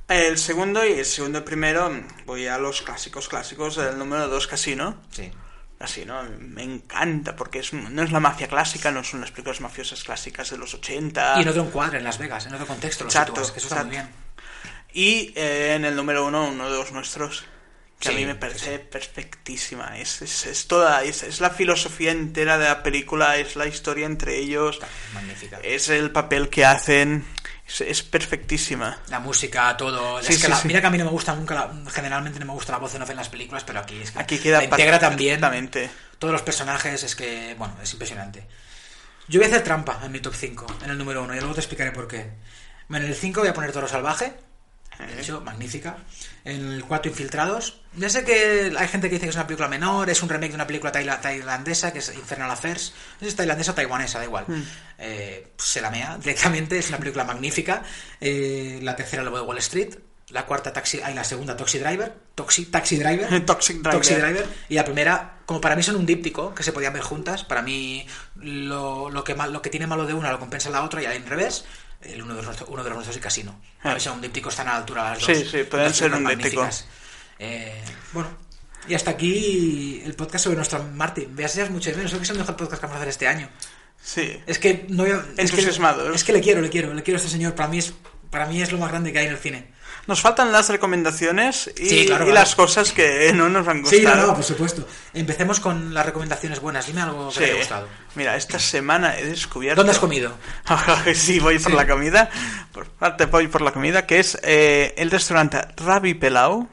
El 0.08 0.38
segundo 0.38 0.86
y 0.86 0.93
el 0.93 1.06
segundo 1.06 1.39
y 1.39 1.41
primero, 1.41 1.91
voy 2.26 2.48
a 2.48 2.58
los 2.58 2.82
clásicos 2.82 3.28
clásicos. 3.28 3.78
El 3.78 4.00
número 4.00 4.30
2, 4.30 4.48
Casino. 4.48 5.02
Sí. 5.12 5.30
Casino 5.78 6.24
me 6.39 6.64
encanta 6.64 7.36
porque 7.36 7.60
es, 7.60 7.74
no 7.74 8.02
es 8.02 8.12
la 8.12 8.22
mafia 8.22 8.48
clásica, 8.48 8.91
no 8.91 9.04
son 9.04 9.20
las 9.22 9.32
películas 9.32 9.60
mafiosas 9.60 10.04
clásicas 10.06 10.50
de 10.50 10.58
los 10.58 10.74
80. 10.74 11.39
Y 11.39 11.41
en 11.41 11.50
otro 11.50 11.64
encuadre, 11.64 11.98
en 11.98 12.06
Las 12.06 12.18
Vegas, 12.18 12.45
en 12.45 12.54
otro 12.54 12.66
contexto, 12.66 13.04
lo 13.04 13.10
Exacto, 13.10 13.36
que 13.36 13.60
eso 13.60 13.68
está 13.68 13.84
muy 13.84 13.91
bien. 13.91 14.10
Y 14.93 15.34
eh, 15.36 15.76
en 15.76 15.84
el 15.84 15.95
número 15.95 16.26
uno, 16.26 16.48
uno 16.48 16.72
de 16.72 16.78
los 16.78 16.93
nuestros, 16.93 17.43
que 18.00 18.10
Sí, 18.10 18.14
a 18.14 18.18
mí 18.18 18.26
me 18.26 18.34
sí, 18.34 18.38
parece 18.39 18.80
perfectísima. 18.80 19.98
Es, 19.98 20.22
es, 20.22 20.45
es 20.45 20.68
toda, 20.68 21.04
es, 21.04 21.24
es 21.24 21.39
la 21.41 21.50
filosofía 21.50 22.12
entera 22.12 22.58
de 22.58 22.66
la 22.66 22.84
película, 22.84 23.38
es 23.38 23.56
la 23.56 23.66
historia 23.68 24.06
entre 24.06 24.38
ellos, 24.38 24.80
Magnífica. 25.14 25.60
es 25.64 25.89
el 25.89 26.12
papel 26.12 26.50
que 26.50 26.64
hacen, 26.66 27.26
es, 27.80 28.04
perfectísima. 28.04 29.00
La 29.10 29.20
música, 29.20 29.76
todo. 29.78 30.22
Sí, 30.22 30.34
es 30.34 30.41
que 30.41 30.48
la-. 30.48 30.62
Mira 30.66 30.82
que 30.82 30.88
a 30.88 30.89
mí 30.91 30.98
no 30.98 31.06
me 31.06 31.12
gusta 31.12 31.34
nunca, 31.36 31.56
la- 31.56 31.91
generalmente 31.91 32.39
no 32.39 32.45
me 32.45 32.54
gusta 32.54 32.72
la 32.72 32.78
voz 32.78 32.93
en 32.95 33.02
off 33.02 33.10
en 33.10 33.18
las 33.18 33.30
películas, 33.30 33.64
pero 33.64 33.80
aquí 33.80 34.00
es 34.02 34.12
que 34.12 34.20
Aquí 34.20 34.38
queda 34.39 34.60
la 34.60 34.64
integra 34.66 35.00
también. 35.00 35.41
Todos 36.20 36.32
los 36.32 36.41
personajes, 36.43 37.04
es 37.04 37.16
que, 37.16 37.56
bueno, 37.58 37.76
es 37.82 37.91
impresionante. 37.93 38.45
Yo 39.28 39.39
voy 39.39 39.45
a 39.45 39.50
hacer 39.50 39.64
trampa 39.64 40.00
en 40.04 40.12
mi 40.12 40.20
top 40.20 40.34
5, 40.36 40.66
en 40.84 40.89
el 40.91 40.98
número 40.98 41.24
1, 41.24 41.36
y 41.36 41.39
luego 41.39 41.54
te 41.54 41.60
explicaré 41.62 41.91
por 41.91 42.08
qué. 42.08 42.30
En 42.89 42.95
el 42.95 43.14
5 43.16 43.41
voy 43.41 43.50
a 43.50 43.54
poner 43.54 43.72
Toro 43.74 43.88
Salvaje, 43.88 44.34
de 45.00 45.22
hecho, 45.22 45.41
magnífica. 45.41 45.98
En 46.48 46.72
el 46.74 46.86
4, 46.86 47.10
Infiltrados. 47.12 47.82
Ya 47.98 48.10
sé 48.10 48.24
que 48.24 48.72
hay 48.78 48.88
gente 48.88 49.10
que 49.10 49.16
dice 49.16 49.26
que 49.26 49.30
es 49.32 49.36
una 49.36 49.48
película 49.48 49.68
menor, 49.68 50.10
es 50.10 50.22
un 50.24 50.30
remake 50.30 50.52
de 50.52 50.56
una 50.56 50.68
película 50.68 50.91
taila- 50.93 51.20
tailandesa, 51.20 51.91
que 51.91 52.00
es 52.00 52.14
Infernal 52.16 52.50
Affairs. 52.50 52.93
No 52.93 53.20
sé 53.20 53.26
si 53.26 53.28
es 53.30 53.36
tailandesa 53.36 53.72
o 53.72 53.76
taiwanesa, 53.76 54.20
da 54.20 54.24
igual. 54.26 54.45
Eh, 54.98 55.52
se 55.58 55.82
la 55.82 55.91
mea 55.91 56.18
directamente, 56.18 56.78
es 56.78 56.88
una 56.89 57.00
película 57.00 57.24
magnífica. 57.26 57.84
Eh, 58.22 58.80
la 58.82 58.95
tercera, 58.95 59.24
Lobo 59.24 59.38
de 59.38 59.43
Wall 59.43 59.58
Street. 59.58 59.95
La 60.30 60.45
cuarta, 60.45 60.74
Taxi, 60.74 61.00
ay, 61.04 61.14
la 61.16 61.24
segunda, 61.24 61.56
Taxi 61.58 61.80
Driver. 61.80 62.14
Toxi, 62.36 62.66
Taxi 62.66 62.98
Driver. 62.98 63.45
Toxic 63.45 63.78
Driver. 63.78 63.91
Toxic 64.00 64.18
Driver. 64.18 64.45
Y 64.70 64.76
la 64.76 64.84
primera, 64.86 65.38
como 65.45 65.60
para 65.62 65.76
mí 65.76 65.84
son 65.84 65.95
un 65.95 66.06
díptico, 66.06 66.54
que 66.54 66.64
se 66.64 66.72
podían 66.74 66.93
ver 66.93 67.02
juntas. 67.02 67.43
Para 67.45 67.62
mí, 67.62 68.06
lo, 68.36 69.10
lo 69.10 69.24
que, 69.24 69.36
mal, 69.36 69.52
lo 69.54 69.62
que 69.62 69.70
tiene 69.70 69.88
malo 69.88 70.06
de 70.06 70.14
una 70.14 70.32
lo 70.32 70.39
compensa 70.39 70.70
la 70.70 70.84
otra 70.84 71.02
y 71.02 71.06
al 71.06 71.26
revés. 71.26 71.66
El 72.02 72.22
uno 72.22 72.32
de 72.34 72.38
los 72.38 72.45
nuestros, 72.45 72.70
uno 72.70 72.84
de 72.84 72.89
los 72.89 72.95
nuestros 72.98 73.18
y 73.18 73.20
Casino. 73.20 73.60
A 73.84 73.89
ver 73.93 74.02
si 74.02 74.10
un 74.10 74.22
díptico 74.22 74.50
están 74.50 74.68
a 74.68 74.74
la 74.74 74.78
altura 74.78 75.10
las 75.12 75.24
Sí, 75.24 75.34
dos. 75.34 75.52
sí, 75.52 75.64
pueden 75.64 75.88
Las 75.88 75.98
ser 75.98 76.14
un 76.14 76.26
díptico. 76.26 76.68
Eh, 77.39 77.82
bueno, 78.14 78.30
y 78.88 78.93
hasta 78.93 79.12
aquí 79.12 80.02
el 80.06 80.14
podcast 80.16 80.43
sobre 80.45 80.58
nuestro 80.58 80.84
Martin. 80.84 81.36
Veas 81.36 81.58
es 81.58 81.70
mucho 81.70 81.89
de 81.89 81.95
menos. 81.98 82.12
Creo 82.12 82.20
que 82.20 82.24
es 82.26 82.30
el 82.32 82.38
mejor 82.38 82.56
podcast 82.56 82.80
que 82.82 82.86
vamos 82.88 82.95
a 82.95 83.00
hacer 83.00 83.10
este 83.10 83.28
año. 83.28 83.50
Sí. 84.02 84.39
Es 84.45 84.60
que 84.60 84.86
no 84.89 85.06
es 85.06 85.14
que, 85.36 85.41
Entusiasmado. 85.41 86.14
es 86.14 86.24
que 86.24 86.34
le 86.34 86.41
quiero, 86.41 86.62
le 86.62 86.70
quiero, 86.70 86.93
le 86.93 87.04
quiero 87.04 87.18
a 87.18 87.22
este 87.22 87.32
señor. 87.32 87.56
Para 87.56 87.68
mí 87.70 87.80
es, 87.80 87.93
para 88.30 88.45
mí 88.45 88.62
es 88.62 88.72
lo 88.72 88.78
más 88.78 88.89
grande 88.89 89.12
que 89.12 89.20
hay 89.20 89.26
en 89.26 89.32
el 89.34 89.38
cine. 89.39 89.68
Nos 90.08 90.22
faltan 90.22 90.51
las 90.53 90.70
recomendaciones 90.70 91.70
y, 91.78 91.86
Sí, 91.89 92.05
claro, 92.05 92.24
y 92.24 92.28
claro. 92.28 92.34
las 92.34 92.55
cosas 92.55 92.93
que 92.93 93.32
no 93.34 93.49
nos 93.49 93.68
han 93.68 93.86
Sí, 93.86 94.01
no, 94.01 94.10
gustado. 94.12 94.28
no, 94.28 94.34
por 94.36 94.43
supuesto. 94.43 94.88
Empecemos 95.14 95.60
con 95.60 95.93
las 95.93 96.05
recomendaciones 96.05 96.60
buenas. 96.62 96.88
Dime 96.88 97.01
algo 97.01 97.28
que 97.28 97.34
Sí. 97.34 97.39
te 97.39 97.45
haya 97.45 97.58
gustado. 97.58 97.88
Mira, 98.16 98.36
esta 98.38 98.58
semana 98.58 99.18
he 99.18 99.26
descubierto. 99.26 99.82
¿Dónde 99.82 99.91
has 99.91 99.99
comido? 99.99 100.34
sí, 101.14 101.39
voy 101.39 101.60
por 101.60 101.74
la 101.74 101.86
comida. 101.88 102.30
Por 102.72 102.88
parte 102.88 103.26
voy 103.26 103.47
por 103.47 103.62
la 103.62 103.72
comida, 103.72 104.05
que 104.05 104.20
es 104.20 104.38
eh, 104.43 104.93
el 104.97 105.12
restaurante 105.12 105.60
Rabi 105.76 106.14
Pelau. 106.14 106.68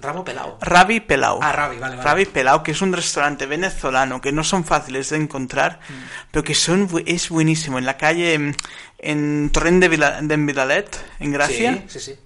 Rabo 0.00 0.24
pelado. 0.24 0.58
Rabi 0.60 1.00
Pelau. 1.00 1.40
Ah, 1.42 1.50
Rabi, 1.50 1.76
vale, 1.78 1.96
vale. 1.96 2.08
Rabi 2.08 2.24
Pelau, 2.26 2.62
que 2.62 2.70
es 2.70 2.80
un 2.82 2.92
restaurante 2.92 3.46
venezolano 3.46 4.20
que 4.20 4.30
no 4.30 4.44
son 4.44 4.64
fáciles 4.64 5.10
de 5.10 5.16
encontrar, 5.16 5.80
Mm. 5.88 5.92
pero 6.30 6.44
que 6.44 6.54
son 6.54 6.88
es 7.04 7.28
buenísimo. 7.30 7.78
En 7.80 7.84
la 7.86 7.96
calle, 7.96 8.54
en 8.98 9.50
Torrent 9.50 9.80
de, 9.82 9.88
Vila- 9.88 10.20
de 10.22 10.36
Vidalet, 10.36 11.04
en 11.18 11.32
Gracia. 11.32 11.72
Sí, 11.88 11.98
sí, 11.98 12.12
sí. 12.12 12.18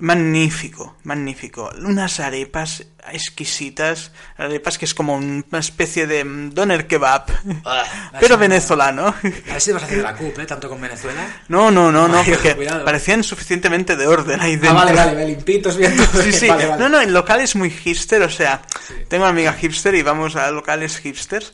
Magnífico, 0.00 0.96
magnífico. 1.04 1.70
Unas 1.82 2.18
arepas 2.20 2.84
exquisitas. 3.12 4.10
Arepas 4.36 4.76
que 4.78 4.84
es 4.86 4.94
como 4.94 5.14
una 5.16 5.58
especie 5.58 6.06
de 6.06 6.24
mm, 6.24 6.50
doner 6.50 6.86
kebab, 6.86 7.26
Ah, 7.64 8.10
pero 8.20 8.36
venezolano. 8.38 9.06
A 9.08 9.14
ver 9.22 9.60
si 9.60 9.72
vas 9.72 9.82
a 9.82 9.86
hacer 9.86 9.98
la 10.02 10.14
CUP, 10.16 10.38
¿eh? 10.38 10.46
Tanto 10.46 10.68
con 10.68 10.80
Venezuela. 10.80 11.24
No, 11.48 11.70
no, 11.70 11.92
no, 11.92 12.08
no, 12.08 12.18
Ay, 12.18 12.30
porque 12.32 12.54
cuidado. 12.56 12.84
parecían 12.84 13.22
suficientemente 13.22 13.94
de 13.96 14.06
orden 14.06 14.40
ahí 14.40 14.56
dentro. 14.56 14.70
Ah, 14.70 14.84
vale, 14.84 14.92
vale, 14.94 15.26
limpitos, 15.26 15.76
bien. 15.76 15.94
Sí, 16.24 16.32
sí. 16.40 16.48
vale, 16.48 16.66
vale. 16.66 16.82
No, 16.82 16.88
no, 16.88 17.00
el 17.00 17.12
local 17.12 17.40
es 17.40 17.54
muy 17.54 17.70
hipster, 17.70 18.22
o 18.22 18.30
sea, 18.30 18.62
tengo 19.08 19.24
una 19.24 19.30
amiga 19.30 19.52
hipster 19.52 19.94
y 19.94 20.02
vamos 20.02 20.34
a 20.36 20.50
locales 20.50 20.98
hipsters 20.98 21.52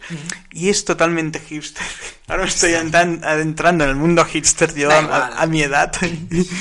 y 0.50 0.68
es 0.70 0.84
totalmente 0.84 1.40
hipster. 1.40 1.84
Ahora 2.28 2.44
me 2.44 2.48
estoy 2.48 2.72
adentran- 2.74 3.24
adentrando 3.24 3.82
en 3.84 3.90
el 3.90 3.96
mundo 3.96 4.24
hipster 4.24 4.72
yo 4.74 4.88
a 4.92 5.46
mi 5.46 5.62
edad. 5.62 5.92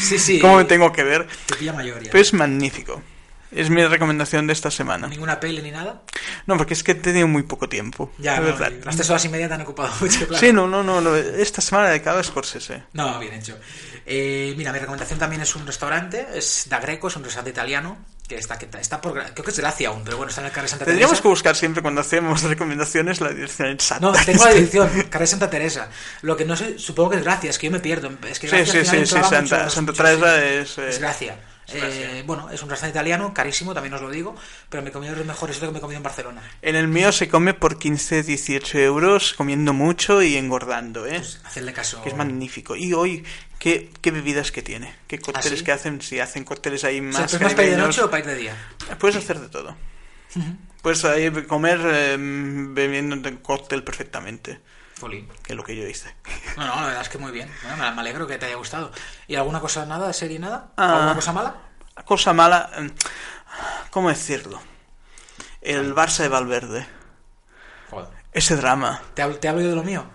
Sí, 0.01 0.17
sí. 0.17 0.39
¿Cómo 0.39 0.57
me 0.57 0.65
tengo 0.65 0.91
que 0.91 1.03
ver? 1.03 1.27
Te 1.45 1.55
pilla 1.71 1.73
mayor 1.73 2.03
ya. 2.03 2.11
Pero 2.11 2.21
es 2.21 2.33
magnífico. 2.33 3.01
Es 3.51 3.71
mi 3.71 3.83
recomendación 3.83 4.45
de 4.45 4.53
esta 4.53 4.69
semana. 4.69 5.07
¿Ninguna 5.07 5.39
peli 5.39 5.59
ni 5.63 5.71
nada? 5.71 6.03
No, 6.45 6.55
porque 6.55 6.75
es 6.75 6.83
que 6.83 6.91
he 6.91 6.95
tenido 6.95 7.27
muy 7.27 7.41
poco 7.41 7.67
tiempo. 7.67 8.11
Ya, 8.19 8.33
de 8.33 8.39
no, 8.41 8.45
verdad. 8.45 8.71
las 8.85 8.95
tres 8.95 9.09
horas 9.09 9.25
y 9.25 9.29
media 9.29 9.47
te 9.47 9.55
han 9.55 9.61
ocupado 9.61 9.89
mucho, 10.01 10.27
claro. 10.27 10.37
Sí, 10.45 10.53
no, 10.53 10.67
no, 10.67 10.83
no, 10.83 11.15
Esta 11.15 11.59
semana 11.59 11.89
de 11.89 11.99
cada 11.99 12.21
Scorsese. 12.23 12.83
No, 12.93 13.17
bien 13.17 13.33
hecho. 13.33 13.57
Eh, 14.05 14.53
mira, 14.55 14.71
mi 14.71 14.77
recomendación 14.77 15.17
también 15.17 15.41
es 15.41 15.55
un 15.55 15.65
restaurante, 15.65 16.27
es 16.35 16.65
Da 16.69 16.79
Greco, 16.79 17.07
es 17.07 17.15
un 17.15 17.23
restaurante 17.23 17.49
italiano, 17.49 17.97
que 18.27 18.35
está, 18.35 18.59
que 18.59 18.69
está 18.79 19.01
por... 19.01 19.13
Creo 19.13 19.43
que 19.43 19.49
es 19.49 19.57
Gracia 19.59 19.89
aún, 19.89 20.03
pero 20.03 20.17
bueno, 20.17 20.29
está 20.29 20.41
en 20.41 20.47
el 20.47 20.53
carrer 20.53 20.69
Santa 20.69 20.85
Tendríamos 20.85 21.13
Teresa. 21.13 21.23
que 21.23 21.27
buscar 21.29 21.55
siempre 21.55 21.81
cuando 21.81 22.01
hacemos 22.01 22.43
recomendaciones 22.43 23.19
la 23.19 23.29
dirección 23.29 23.69
exacta. 23.69 24.05
No, 24.05 24.11
tengo 24.25 24.45
la 24.45 24.53
dirección, 24.53 24.89
carrer 25.09 25.27
Santa 25.27 25.49
Teresa. 25.49 25.89
Lo 26.21 26.37
que 26.37 26.45
no 26.45 26.55
sé, 26.55 26.77
supongo 26.77 27.09
que 27.11 27.17
es 27.17 27.23
Gracia, 27.23 27.49
es 27.49 27.57
que 27.57 27.65
yo 27.65 27.71
me 27.71 27.79
pierdo. 27.79 28.11
Es 28.29 28.37
que 28.39 28.47
Sí, 28.47 28.55
Gracia 28.57 28.73
sí, 28.73 28.79
sí, 28.85 28.89
sí, 28.91 28.97
entraba 29.15 29.29
Santa, 29.29 29.57
mucho- 29.63 29.69
Santa 29.71 29.91
mucho- 29.91 30.03
Teresa 30.03 30.45
es... 30.45 30.77
eh, 30.77 30.89
Es 30.89 30.99
Gracia. 30.99 31.39
Eh, 31.73 32.23
bueno, 32.25 32.49
es 32.49 32.61
un 32.63 32.69
restaurante 32.69 32.97
italiano, 32.97 33.33
carísimo, 33.33 33.73
también 33.73 33.93
os 33.93 34.01
lo 34.01 34.09
digo, 34.09 34.35
pero 34.69 34.83
me 34.83 34.91
comí 34.91 35.07
los 35.07 35.25
mejores 35.25 35.57
que 35.57 35.69
me 35.69 35.77
he 35.77 35.81
comido 35.81 35.97
en 35.97 36.03
Barcelona. 36.03 36.41
En 36.61 36.75
el 36.75 36.87
mío 36.87 37.11
se 37.11 37.29
come 37.29 37.53
por 37.53 37.77
15, 37.77 38.23
18 38.23 38.79
euros, 38.79 39.33
comiendo 39.33 39.73
mucho 39.73 40.21
y 40.21 40.37
engordando, 40.37 41.05
¿eh? 41.05 41.21
Hacerle 41.43 41.73
caso. 41.73 42.01
Que 42.01 42.09
es 42.09 42.15
magnífico. 42.15 42.75
Y 42.75 42.93
hoy, 42.93 43.23
¿qué, 43.59 43.89
qué 44.01 44.11
bebidas 44.11 44.51
que 44.51 44.61
tiene? 44.61 44.95
¿Qué 45.07 45.19
cócteles 45.19 45.53
¿Ah, 45.53 45.57
sí? 45.57 45.63
que 45.63 45.71
hacen? 45.71 46.01
Si 46.01 46.19
hacen 46.19 46.43
cócteles 46.43 46.83
ahí 46.83 46.99
O 46.99 47.03
más 47.03 47.15
sea, 47.15 47.25
¿pero 47.25 47.35
es 47.37 47.41
más 47.41 47.53
para 47.53 47.67
ir 47.67 47.75
de 47.75 47.77
noche 47.77 48.01
o 48.01 48.09
para 48.09 48.19
ir 48.19 48.25
de 48.25 48.35
día? 48.35 48.55
Puedes 48.99 49.15
hacer 49.15 49.39
de 49.39 49.49
todo. 49.49 49.75
Puedes 50.81 51.03
ahí 51.05 51.31
comer 51.43 51.79
eh, 51.83 52.15
bebiendo 52.17 53.15
un 53.15 53.37
cóctel 53.37 53.83
perfectamente, 53.83 54.59
Que 55.43 55.53
es 55.53 55.55
lo 55.55 55.63
que 55.63 55.75
yo 55.75 55.87
hice. 55.87 56.13
No, 56.57 56.67
no, 56.67 56.75
la 56.75 56.87
verdad 56.87 57.01
es 57.01 57.09
que 57.09 57.17
muy 57.17 57.31
bien. 57.31 57.49
Bueno, 57.63 57.77
me 57.77 58.01
alegro 58.01 58.27
que 58.27 58.37
te 58.37 58.47
haya 58.47 58.55
gustado. 58.55 58.91
¿Y 59.27 59.35
alguna 59.35 59.59
cosa 59.59 59.85
nada 59.85 60.07
de 60.07 60.13
serie 60.13 60.39
nada? 60.39 60.71
Ah. 60.75 60.95
¿Alguna 60.95 61.15
cosa 61.15 61.31
mala? 61.33 61.55
Cosa 62.05 62.33
mala, 62.33 62.69
eh, 62.77 62.91
¿cómo 63.91 64.09
decirlo? 64.09 64.61
El 65.61 65.93
Barça 65.95 66.23
de 66.23 66.29
Valverde. 66.29 66.87
Joder. 67.89 68.09
Ese 68.31 68.55
drama. 68.55 69.01
¿Te 69.13 69.21
hablo, 69.21 69.37
te 69.37 69.47
hablo 69.47 69.61
yo 69.61 69.69
de 69.69 69.75
lo 69.75 69.83
mío? 69.83 70.05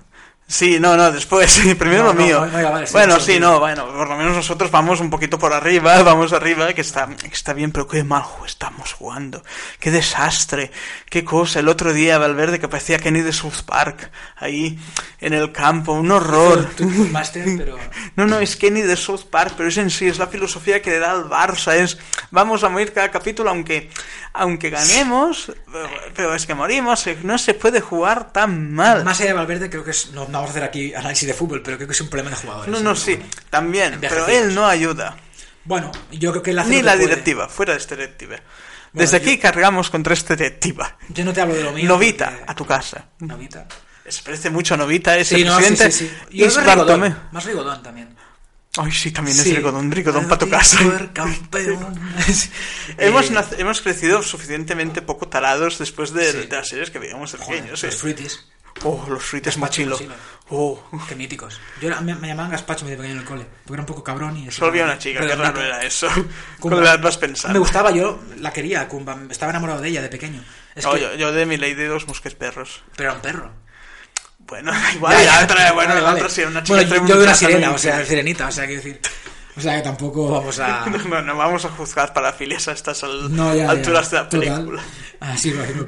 Sí, 0.47 0.79
no, 0.79 0.95
no, 0.95 1.11
después, 1.11 1.59
primero 1.79 2.03
No, 2.03 2.13
lo 2.13 2.15
no, 2.15 2.23
mío. 2.23 2.47
no, 2.47 2.71
vale, 2.71 2.87
sí, 2.87 2.93
bueno, 2.93 3.19
sí, 3.19 3.41
no, 3.41 3.61
bueno, 3.61 3.87
por 3.87 4.09
lo 4.09 4.17
menos 4.17 4.37
nosotros 4.37 4.71
vamos 4.71 5.01
un 5.01 5.09
poquito 5.09 5.39
por 5.39 5.55
arriba, 5.55 6.03
vamos 6.03 6.35
arriba, 6.35 6.73
que 6.75 6.83
está, 6.83 7.09
está 7.33 7.55
bien, 7.55 7.73
pero 7.73 7.89
qué 7.89 8.05
mal 8.05 8.25
estamos 8.47 8.93
jugando. 8.93 9.43
Qué 9.81 9.91
desastre, 9.91 10.71
qué 11.09 11.25
cosa. 11.25 11.61
El 11.61 11.69
otro 11.69 11.95
día 11.95 12.19
Valverde 12.19 12.61
que 12.61 12.69
parecía 12.69 12.99
Kenny 12.99 13.23
de 13.23 13.33
South 13.33 13.63
Park, 13.65 14.11
ahí 14.37 14.79
en 15.19 15.33
el 15.33 15.51
campo, 15.51 15.93
un 15.93 16.11
horror. 16.11 16.71
Tú, 16.77 16.87
tú, 16.89 17.09
máster, 17.11 17.45
pero... 17.57 17.79
No, 18.17 18.27
no, 18.27 18.39
es 18.39 18.57
Kenny 18.57 18.83
de 18.83 18.97
South 18.97 19.25
Park, 19.31 19.55
pero 19.57 19.71
es 19.71 19.79
en 19.79 19.91
sí, 19.91 20.07
es 20.07 20.19
la 20.19 20.27
filosofía 20.27 20.83
que 20.83 20.91
le 20.91 20.99
da 20.99 21.13
al 21.13 21.25
Barça, 21.25 21.75
es 21.75 21.99
vamos 22.31 22.63
a 22.65 22.69
morir 22.69 22.93
cada 22.93 23.11
capítulo 23.11 23.51
aunque 23.51 23.91
aunque 24.35 24.69
ganemos, 24.69 25.53
pero, 26.15 26.35
es 26.35 26.45
que 26.45 26.55
morimos, 26.55 27.05
no 27.23 27.39
se 27.39 27.55
puede 27.55 27.81
jugar 27.81 28.33
tan 28.33 28.73
mal. 28.73 29.05
Más 29.05 29.21
allá 29.21 29.29
de 29.29 29.35
Valverde, 29.35 29.71
creo 29.71 29.85
que 29.85 29.93
es... 29.93 30.11
no 30.35 30.41
vamos 30.41 30.51
a 30.51 30.53
hacer 30.59 30.65
aquí 30.65 30.93
análisis 30.95 31.27
de 31.29 31.35
fútbol, 31.35 31.63
pero 31.63 31.77
creo 31.77 31.87
que 31.89 31.95
es 31.95 32.01
un 32.01 32.09
problema 32.09 32.31
de 32.31 32.37
jugadores. 32.37 32.71
No, 32.71 32.81
no, 32.81 32.95
sí, 32.97 33.19
también, 33.51 33.99
pero 34.01 34.27
él 34.29 34.55
no 34.55 34.67
ayuda. 34.67 35.17
Bueno, 35.65 35.91
yo 36.13 36.31
creo 36.33 36.43
que 36.43 36.51
él 36.51 36.59
hace 36.59 36.69
Ni 36.71 36.77
lo 36.77 36.81
que 36.83 36.87
la 36.87 36.93
puede. 36.95 37.07
directiva, 37.09 37.49
fuera 37.49 37.73
de 37.73 37.79
esta 37.79 37.95
directiva. 37.97 38.37
Desde 38.93 39.17
aquí 39.17 39.37
yo- 39.37 39.43
cargamos 39.43 39.91
contra 39.91 40.13
esta 40.15 40.37
directiva. 40.37 40.97
Yo 41.09 41.25
no 41.25 41.33
te 41.33 41.41
hablo 41.41 41.55
de 41.55 41.63
lo 41.65 41.73
mío. 41.73 41.89
Novita, 41.89 42.31
porque- 42.31 42.45
a 42.53 42.55
tu 42.55 42.67
casa. 42.67 43.07
Novita. 43.21 43.67
Se 44.07 44.23
parece 44.23 44.51
mucho 44.51 44.75
a 44.75 44.77
Novita, 44.77 45.17
ese 45.17 45.37
Sí, 45.37 45.45
no, 45.45 45.57
sí, 45.59 45.65
presidente. 45.65 45.91
sí. 45.93 46.11
Y 46.31 46.45
es 46.45 46.55
Rigodón. 46.57 47.17
Más 47.33 47.45
Rigodón 47.45 47.83
también. 47.83 48.15
Ay, 48.77 48.91
sí, 48.93 49.11
también 49.13 49.39
es 49.39 49.45
Rigodón, 49.55 49.91
Rigodón 49.91 50.25
para 50.27 50.39
tu 50.39 50.49
casa. 50.51 50.79
Hemos, 52.99 53.31
Eh, 53.31 53.45
hemos 53.59 53.81
crecido 53.81 54.23
suficientemente 54.23 55.01
poco 55.03 55.29
tarados 55.29 55.79
después 55.79 56.13
de, 56.13 56.33
de 56.33 56.49
las 56.49 56.69
series 56.69 56.91
que 56.91 56.99
veíamos 56.99 57.33
de 57.33 57.39
pequeños. 57.39 57.83
los 57.83 57.85
¿eh? 57.85 57.91
fruitis. 57.97 58.45
Oh, 58.83 59.07
los 59.09 59.23
frites 59.23 59.55
Gazpacho 59.57 59.87
mochilo. 59.87 60.15
Oh, 60.51 60.83
Qué 61.09 61.15
míticos. 61.15 61.59
Yo 61.81 61.89
era- 61.89 62.01
me, 62.01 62.15
me 62.17 62.29
llamaban 62.29 62.51
Gaspacho 62.51 62.85
de 62.85 62.97
pequeño 62.97 63.15
en 63.15 63.21
el 63.21 63.25
cole, 63.25 63.47
porque 63.63 63.75
era 63.75 63.83
un 63.83 63.87
poco 63.87 64.03
cabrón 64.05 64.37
y... 64.37 64.51
solo 64.51 64.67
había 64.69 64.85
una 64.85 64.99
chica, 64.99 65.21
qué 65.27 65.35
raro 65.35 65.61
era 65.63 65.83
eso. 65.85 66.09
Kumba. 66.09 66.29
¿Cómo 66.61 66.81
la 66.81 66.97
vas 66.99 67.17
pensando? 67.17 67.53
Me 67.55 67.61
gustaba, 67.61 67.91
yo 67.93 68.21
la 68.41 68.53
quería, 68.53 68.87
Kumba. 68.89 69.17
Estaba 69.31 69.51
enamorado 69.51 69.81
de 69.81 69.89
ella 69.89 70.03
de 70.03 70.09
pequeño. 70.09 70.45
Es 70.75 70.85
No, 70.85 70.93
que... 70.95 71.01
yo, 71.01 71.15
yo 71.15 71.33
de 71.33 71.47
mi 71.47 71.57
ley 71.57 71.75
de 71.75 71.87
dos 71.87 72.07
mosqueperros. 72.09 72.83
Pero 72.97 73.11
era 73.11 73.17
un 73.17 73.23
perro. 73.23 73.53
Bueno, 74.41 74.73
igual, 74.95 75.25
la 75.25 75.45
otra, 75.45 75.73
bueno, 75.73 75.95
Vale, 75.95 76.23
otra 76.23 76.49
una 76.49 76.63
chica 76.63 76.75
Bueno, 76.85 77.07
yo, 77.09 77.17
de 77.19 77.25
una 77.25 77.35
sirena, 77.35 77.71
o 77.71 77.79
sea, 77.79 78.05
sirenita, 78.05 78.49
o 78.49 78.53
sea, 78.53 78.67
quiero 78.67 78.83
decir... 78.83 79.01
O 79.57 79.61
sea, 79.61 79.77
que 79.77 79.83
tampoco 79.83 80.29
vamos 80.33 80.59
a... 80.59 80.85
No, 80.87 81.23
no 81.23 81.37
vamos 81.37 81.65
a 81.65 81.71
juzgar 81.71 82.13
parafilias 82.13 82.69
a 82.69 82.73
estas 82.73 83.03
al- 83.05 83.35
No, 83.35 83.55
ya, 83.55 83.65
ya. 83.65 83.71
alturas 83.71 84.11
de 84.11 84.17
la 84.19 84.29
Total. 84.29 84.41
película. 84.55 84.83
Ah, 85.21 85.37
sí, 85.39 85.53
lo. 85.53 85.87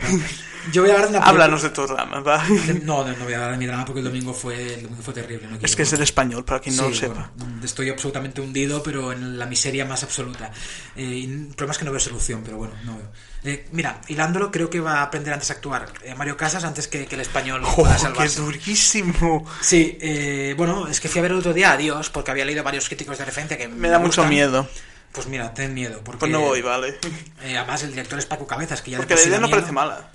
Yo 0.72 0.82
voy 0.82 0.90
a 0.90 0.94
hablar 0.94 1.10
de 1.10 1.18
Háblanos 1.18 1.62
de 1.62 1.70
tu 1.70 1.86
drama, 1.86 2.20
va. 2.20 2.44
No, 2.82 3.04
no, 3.04 3.16
no 3.16 3.24
voy 3.24 3.32
a 3.32 3.36
hablar 3.36 3.52
de 3.52 3.58
mi 3.58 3.66
drama 3.66 3.84
porque 3.84 4.00
el 4.00 4.06
domingo 4.06 4.32
fue, 4.34 4.74
el 4.74 4.82
domingo 4.82 5.02
fue 5.02 5.14
terrible. 5.14 5.46
No 5.48 5.58
Es 5.62 5.76
que 5.76 5.82
es 5.82 5.92
el 5.92 6.02
español, 6.02 6.44
para 6.44 6.60
quien 6.60 6.76
no 6.76 6.88
lo 6.88 6.94
sepa. 6.94 7.30
bueno, 7.36 7.64
estoy 7.64 7.90
absolutamente 7.90 8.40
hundido, 8.40 8.82
pero 8.82 9.12
en 9.12 9.38
la 9.38 9.46
miseria 9.46 9.84
más 9.84 10.02
absoluta. 10.02 10.50
Eh, 10.96 11.24
el 11.24 11.54
problema 11.54 11.72
es 11.72 11.78
que 11.78 11.84
no 11.84 11.90
veo 11.90 12.00
solución, 12.00 12.42
pero 12.44 12.56
bueno, 12.56 12.74
no 12.84 12.96
veo. 12.96 13.08
Eh, 13.44 13.66
mira, 13.72 14.00
hilándolo, 14.08 14.50
creo 14.50 14.68
que 14.68 14.80
va 14.80 15.00
a 15.00 15.02
aprender 15.02 15.32
antes 15.32 15.50
a 15.50 15.54
actuar 15.54 15.86
eh, 16.02 16.14
Mario 16.16 16.36
Casas 16.36 16.64
antes 16.64 16.88
que, 16.88 17.06
que 17.06 17.14
el 17.14 17.20
español 17.20 17.62
¡Oh, 17.64 17.76
pueda 17.76 17.96
qué 18.12 18.28
durísimo! 18.28 19.46
Sí, 19.60 19.96
eh, 20.00 20.54
bueno, 20.56 20.88
es 20.88 21.00
que 21.00 21.08
fui 21.08 21.20
a 21.20 21.22
ver 21.22 21.30
el 21.30 21.38
otro 21.38 21.52
día 21.52 21.72
Adiós 21.72 22.10
porque 22.10 22.30
había 22.32 22.44
leído 22.44 22.64
varios 22.64 22.86
críticos 22.88 23.18
de 23.18 23.24
referencia 23.24 23.56
que 23.56 23.68
Me 23.68 23.88
da 23.88 23.98
mucho 23.98 24.24
miedo. 24.24 24.68
Pues 25.12 25.28
mira, 25.28 25.54
ten 25.54 25.72
miedo. 25.72 26.00
Porque, 26.04 26.18
Pues 26.20 26.32
no 26.32 26.40
voy, 26.40 26.60
vale. 26.60 26.98
eh, 27.42 27.56
además, 27.56 27.82
el 27.84 27.90
director 27.90 28.18
es 28.18 28.26
Paco 28.26 28.46
Cabezas, 28.46 28.82
que 28.82 28.90
ya 28.90 28.98
Porque 28.98 29.14
por 29.14 29.22
la 29.22 29.28
idea 29.28 29.40
no 29.40 29.46
miedo. 29.46 29.56
parece 29.58 29.72
mala. 29.72 30.10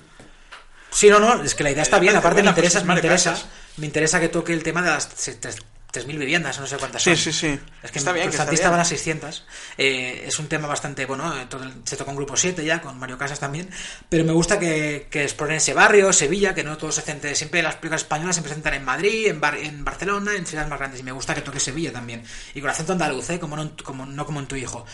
Sí, 0.91 1.09
no, 1.09 1.19
no, 1.19 1.41
es 1.43 1.55
que 1.55 1.63
la 1.63 1.71
idea 1.71 1.83
está 1.83 1.99
bien. 1.99 2.13
parece 2.13 2.27
Aparte, 2.27 2.43
me 2.43 2.49
pues 2.49 2.57
interesa, 2.57 2.79
es 2.79 2.85
me, 2.85 2.93
interesa, 2.95 3.49
me 3.77 3.85
interesa 3.85 4.19
que 4.19 4.29
toque 4.29 4.53
el 4.53 4.61
tema 4.63 4.81
de 4.81 4.89
las 4.91 5.09
se- 5.15 5.35
tres- 5.35 5.57
3.000 5.93 6.17
viviendas, 6.17 6.57
no 6.57 6.67
sé 6.67 6.77
cuántas 6.77 7.03
Sí, 7.03 7.09
son. 7.09 7.17
sí, 7.17 7.33
sí. 7.33 7.59
Es 7.83 7.91
que 7.91 7.99
Está 7.99 8.13
bien, 8.13 8.27
en 8.33 8.49
bien. 8.49 8.71
van 8.71 8.79
a 8.79 8.85
600. 8.85 9.45
Eh, 9.77 10.23
es 10.25 10.39
un 10.39 10.47
tema 10.47 10.65
bastante, 10.65 11.05
bueno, 11.05 11.37
eh, 11.37 11.47
todo 11.49 11.63
el- 11.63 11.73
se 11.83 11.97
toca 11.97 12.11
un 12.11 12.15
grupo 12.15 12.37
7 12.37 12.63
ya, 12.63 12.79
con 12.79 12.97
Mario 12.97 13.17
Casas 13.17 13.41
también. 13.41 13.69
Pero 14.07 14.23
me 14.23 14.31
gusta 14.31 14.57
que, 14.57 15.07
que 15.11 15.23
exploren 15.23 15.57
ese 15.57 15.73
barrio, 15.73 16.13
Sevilla, 16.13 16.53
que 16.55 16.63
no 16.63 16.77
todos 16.77 16.95
se 16.95 17.01
centren, 17.01 17.35
siempre 17.35 17.61
las 17.61 17.75
películas 17.75 18.03
españolas 18.03 18.37
se 18.37 18.41
presentan 18.41 18.73
en 18.75 18.85
Madrid, 18.85 19.27
en, 19.27 19.41
Bar- 19.41 19.57
en 19.57 19.83
Barcelona, 19.83 20.33
en 20.35 20.45
ciudades 20.45 20.69
más 20.69 20.79
grandes. 20.79 21.01
Y 21.01 21.03
me 21.03 21.11
gusta 21.11 21.35
que 21.35 21.41
toque 21.41 21.59
Sevilla 21.59 21.91
también. 21.91 22.23
Y 22.55 22.61
con 22.61 22.69
acento 22.69 22.93
andaluz, 22.93 23.29
¿eh? 23.29 23.39
como, 23.39 23.57
no, 23.57 23.63
en- 23.63 23.69
como, 23.83 24.05
no 24.05 24.25
como 24.25 24.39
en 24.39 24.47
tu 24.47 24.55
hijo. 24.55 24.85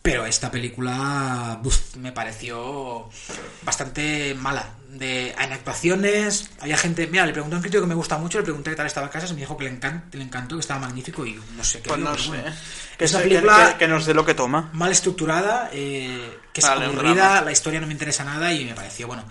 Pero 0.00 0.24
esta 0.24 0.50
película 0.50 1.58
buf, 1.62 1.96
me 1.96 2.12
pareció 2.12 3.10
bastante 3.60 4.34
mala. 4.34 4.70
De, 4.92 5.30
en 5.38 5.52
actuaciones, 5.52 6.50
había 6.60 6.76
gente. 6.76 7.06
Mira, 7.06 7.24
le 7.24 7.32
pregunté 7.32 7.54
a 7.54 7.58
un 7.58 7.62
crítico 7.62 7.82
que 7.82 7.86
me 7.88 7.94
gusta 7.94 8.18
mucho, 8.18 8.38
le 8.38 8.44
pregunté 8.44 8.70
qué 8.70 8.76
tal 8.76 8.86
estaba 8.86 9.08
Casas 9.08 9.30
y 9.30 9.34
me 9.34 9.40
dijo 9.40 9.56
que 9.56 9.64
le, 9.64 9.78
encan- 9.80 10.02
le 10.12 10.22
encantó, 10.24 10.56
que 10.56 10.60
estaba 10.60 10.80
magnífico 10.80 11.24
y 11.24 11.40
no 11.56 11.62
sé 11.62 11.80
qué. 11.80 11.88
Pues 11.90 11.98
digo, 11.98 12.10
no 12.10 12.18
sé. 12.18 12.28
bueno. 12.28 12.44
Que, 12.98 13.04
Es 13.04 13.10
una 13.12 13.20
se- 13.22 13.28
que- 13.28 13.34
película 13.36 13.68
que- 13.72 13.78
que 13.78 13.88
nos 13.88 14.04
dé 14.04 14.14
lo 14.14 14.24
que 14.24 14.34
toma. 14.34 14.68
mal 14.72 14.90
estructurada, 14.90 15.70
eh, 15.72 16.38
que 16.52 16.60
es 16.60 16.66
Vale, 16.66 16.86
aburrida, 16.86 17.40
la 17.40 17.52
historia 17.52 17.80
no 17.80 17.86
me 17.86 17.92
interesa 17.92 18.24
nada 18.24 18.52
y 18.52 18.64
me 18.64 18.74
pareció, 18.74 19.06
bueno, 19.06 19.24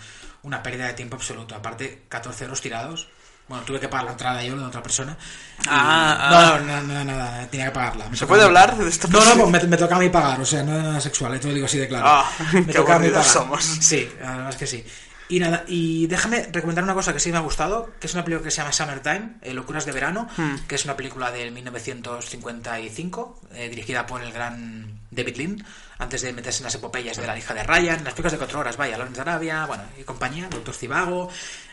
una 0.43 0.63
pérdida 0.63 0.87
de 0.87 0.93
tiempo 0.93 1.17
absoluto. 1.17 1.53
Aparte, 1.55 2.03
14 2.07 2.45
euros 2.45 2.61
tirados. 2.61 3.09
Bueno, 3.49 3.63
tuve 3.65 3.79
que 3.79 3.89
pagar 3.89 4.05
la 4.05 4.11
entrada 4.11 4.43
yo, 4.43 4.55
de 4.55 4.63
otra 4.63 4.81
persona. 4.83 5.17
Y- 5.63 5.65
Ah, 5.69 6.59
no, 6.63 6.65
no, 6.65 6.83
no, 6.83 7.03
nada, 7.03 7.47
tenía 7.47 7.65
que 7.65 7.71
pagarla. 7.71 8.05
Me 8.07 8.11
¿Se 8.15 8.19
tocaba 8.21 8.27
puede 8.29 8.43
hablar 8.43 8.77
de 8.77 8.87
esta 8.87 9.07
No, 9.09 9.25
no, 9.25 9.35
pues 9.49 9.63
me, 9.63 9.67
me 9.69 9.75
toca 9.77 9.95
a 9.95 9.99
mí 9.99 10.07
pagar, 10.09 10.39
o 10.39 10.45
sea, 10.45 10.63
no 10.63 10.73
era 10.75 10.83
nada 10.83 11.01
sexual, 11.01 11.37
te 11.39 11.47
lo 11.49 11.53
digo 11.55 11.65
así 11.65 11.79
de 11.79 11.87
claro. 11.89 12.05
Ah, 12.07 12.31
me 12.53 12.65
qué 12.67 12.73
toca 12.73 12.95
a 12.95 12.99
mí 12.99 13.09
pagar. 13.09 13.25
somos. 13.25 13.63
Sí, 13.65 14.09
además 14.23 14.55
que 14.55 14.67
sí. 14.67 14.85
Y 15.31 15.39
nada, 15.39 15.63
y 15.67 16.07
déjame 16.07 16.47
recomendar 16.51 16.83
una 16.83 16.95
cosa 16.95 17.13
que 17.13 17.19
sí 17.19 17.31
me 17.31 17.37
ha 17.37 17.41
gustado, 17.41 17.91
que 17.99 18.07
es 18.07 18.13
una 18.15 18.25
película 18.25 18.43
que 18.45 18.51
se 18.51 18.57
llama 18.57 18.73
Summertime, 18.73 19.35
eh, 19.43 19.53
Locuras 19.53 19.85
de 19.85 19.91
Verano, 19.91 20.27
Hmm. 20.35 20.55
que 20.67 20.73
es 20.75 20.83
una 20.85 20.95
película 20.97 21.29
del 21.31 21.51
1955, 21.51 23.39
eh, 23.53 23.69
dirigida 23.69 24.05
por 24.05 24.23
el 24.23 24.31
gran 24.31 24.99
David 25.11 25.37
Lean, 25.37 25.63
antes 25.99 26.21
de 26.21 26.33
meterse 26.33 26.59
en 26.59 26.65
las 26.65 26.75
epopeyas 26.75 27.17
de 27.17 27.27
la 27.27 27.37
hija 27.37 27.53
de 27.53 27.63
Ryan, 27.63 28.03
las 28.03 28.13
películas 28.13 28.31
de 28.33 28.37
cuatro 28.39 28.59
horas, 28.59 28.77
vaya, 28.77 28.97
Lawrence 28.97 29.23
de 29.23 29.29
Arabia, 29.29 29.65
bueno, 29.65 29.83
y 29.99 30.03
compañía, 30.03 30.47
Doctor 30.49 30.73
Cibago. 30.73 31.29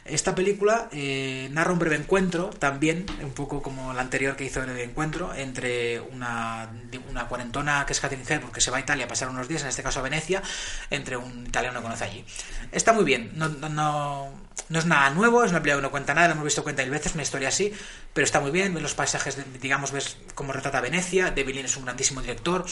Esta 0.09 0.35
película 0.35 0.89
eh, 0.93 1.49
narra 1.53 1.73
un 1.73 1.79
breve 1.79 1.97
encuentro, 1.97 2.51
también, 2.51 3.07
un 3.23 3.33
poco 3.33 3.63
como 3.63 3.93
la 3.93 4.03
anterior 4.03 4.37
que 4.37 4.45
hizo 4.45 4.63
el 4.63 4.79
encuentro, 4.79 5.35
entre 5.35 6.01
una, 6.01 6.71
una 7.11 7.27
cuarentona 7.27 7.85
que 7.87 7.93
es 7.93 8.01
Catherine 8.01 8.27
Hepburn, 8.29 8.53
que 8.53 8.61
se 8.61 8.71
va 8.71 8.77
a 8.77 8.81
Italia 8.81 9.07
a 9.07 9.09
pasar 9.09 9.29
unos 9.29 9.49
días, 9.49 9.63
en 9.63 9.69
este 9.69 9.83
caso 9.83 10.01
a 10.01 10.03
Venecia, 10.03 10.43
entre 10.91 11.17
un 11.17 11.47
italiano 11.47 11.79
que 11.79 11.83
conoce 11.83 12.05
allí. 12.05 12.25
Está 12.73 12.93
muy 12.93 13.05
bien, 13.05 13.33
no, 13.35 13.49
no, 13.49 13.69
no, 13.69 14.79
es 14.79 14.87
nada 14.87 15.11
nuevo, 15.11 15.45
es 15.45 15.51
una 15.51 15.61
película 15.61 15.81
que 15.81 15.87
no 15.87 15.91
cuenta 15.91 16.15
nada, 16.15 16.29
la 16.29 16.33
hemos 16.35 16.45
visto 16.45 16.63
cuenta 16.63 16.83
mil 16.83 16.91
veces, 16.93 17.15
una 17.15 17.23
historia 17.23 17.49
así, 17.49 17.73
pero 18.15 18.25
está 18.25 18.41
muy 18.41 18.51
bien, 18.51 18.73
ves 18.75 18.83
los 18.83 18.95
paisajes, 18.95 19.37
de- 19.37 19.45
digamos, 19.61 19.93
ves 19.93 20.17
cómo 20.35 20.53
retrata 20.53 20.81
Venecia, 20.81 21.31
David 21.31 21.55
Lean 21.55 21.67
es 21.67 21.77
un 21.77 21.85
grandísimo 21.85 22.21
director, 22.21 22.65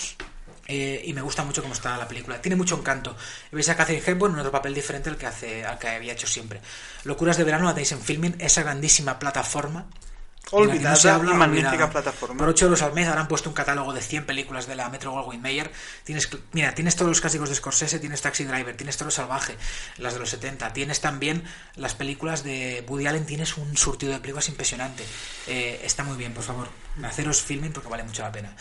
eh, 0.66 1.02
y 1.04 1.12
me 1.12 1.22
gusta 1.22 1.44
mucho 1.44 1.62
cómo 1.62 1.74
está 1.74 1.96
la 1.96 2.08
película. 2.08 2.40
Tiene 2.40 2.56
mucho 2.56 2.78
encanto. 2.78 3.16
Veis 3.52 3.68
a 3.68 3.76
Catherine 3.76 4.04
Hepburn 4.04 4.34
en 4.34 4.40
otro 4.40 4.52
papel 4.52 4.74
diferente 4.74 5.10
al 5.10 5.16
que, 5.16 5.26
hace, 5.26 5.64
al 5.64 5.78
que 5.78 5.88
había 5.88 6.12
hecho 6.12 6.26
siempre. 6.26 6.60
Locuras 7.04 7.36
de 7.36 7.44
verano 7.44 7.64
la 7.64 7.74
tenéis 7.74 7.92
en 7.92 8.00
Filming, 8.00 8.36
esa 8.38 8.62
grandísima 8.62 9.18
plataforma 9.18 9.86
Olvidada 10.51 10.90
no 10.90 10.97
se 10.97 11.11
habla, 11.11 11.32
y 11.32 11.34
magnífica 11.34 11.70
olvidada. 11.70 11.90
plataforma. 11.90 12.38
Por 12.38 12.49
8 12.49 12.64
euros 12.66 12.82
al 12.82 12.92
mes 12.92 13.09
habrán 13.09 13.28
puesto 13.28 13.49
un 13.49 13.55
catálogo 13.55 13.92
de 13.92 14.01
100 14.01 14.26
películas 14.26 14.66
de 14.66 14.74
la 14.74 14.88
Metro 14.88 15.12
Goldwyn 15.12 15.40
Mayer. 15.40 15.70
Tienes, 16.05 16.28
mira, 16.53 16.74
tienes 16.74 16.97
todos 16.97 17.09
los 17.09 17.20
clásicos 17.20 17.49
de 17.49 17.55
Scorsese, 17.55 17.99
tienes 17.99 18.20
Taxi 18.20 18.45
Driver, 18.45 18.76
tienes 18.76 18.97
Toro 18.97 19.11
Salvaje, 19.11 19.57
las 19.99 20.14
de 20.14 20.20
los 20.20 20.30
70, 20.30 20.72
tienes 20.72 21.01
también 21.01 21.45
las 21.76 21.95
películas 21.95 22.45
de 22.45 22.84
Woody 22.88 23.07
Allen, 23.07 23.26
tienes 23.26 23.57
un 23.57 23.76
surtido 23.76 24.12
de 24.12 24.20
películas 24.20 24.49
impresionante. 24.49 25.05
Eh, 25.47 25.80
está 25.84 26.05
muy 26.05 26.16
bien, 26.16 26.32
por 26.32 26.45
favor, 26.45 26.68
haceros 27.03 27.42
filming 27.42 27.72
porque 27.72 27.88
vale 27.88 28.05
mucho 28.05 28.22
la 28.22 28.32
pena. 28.32 28.55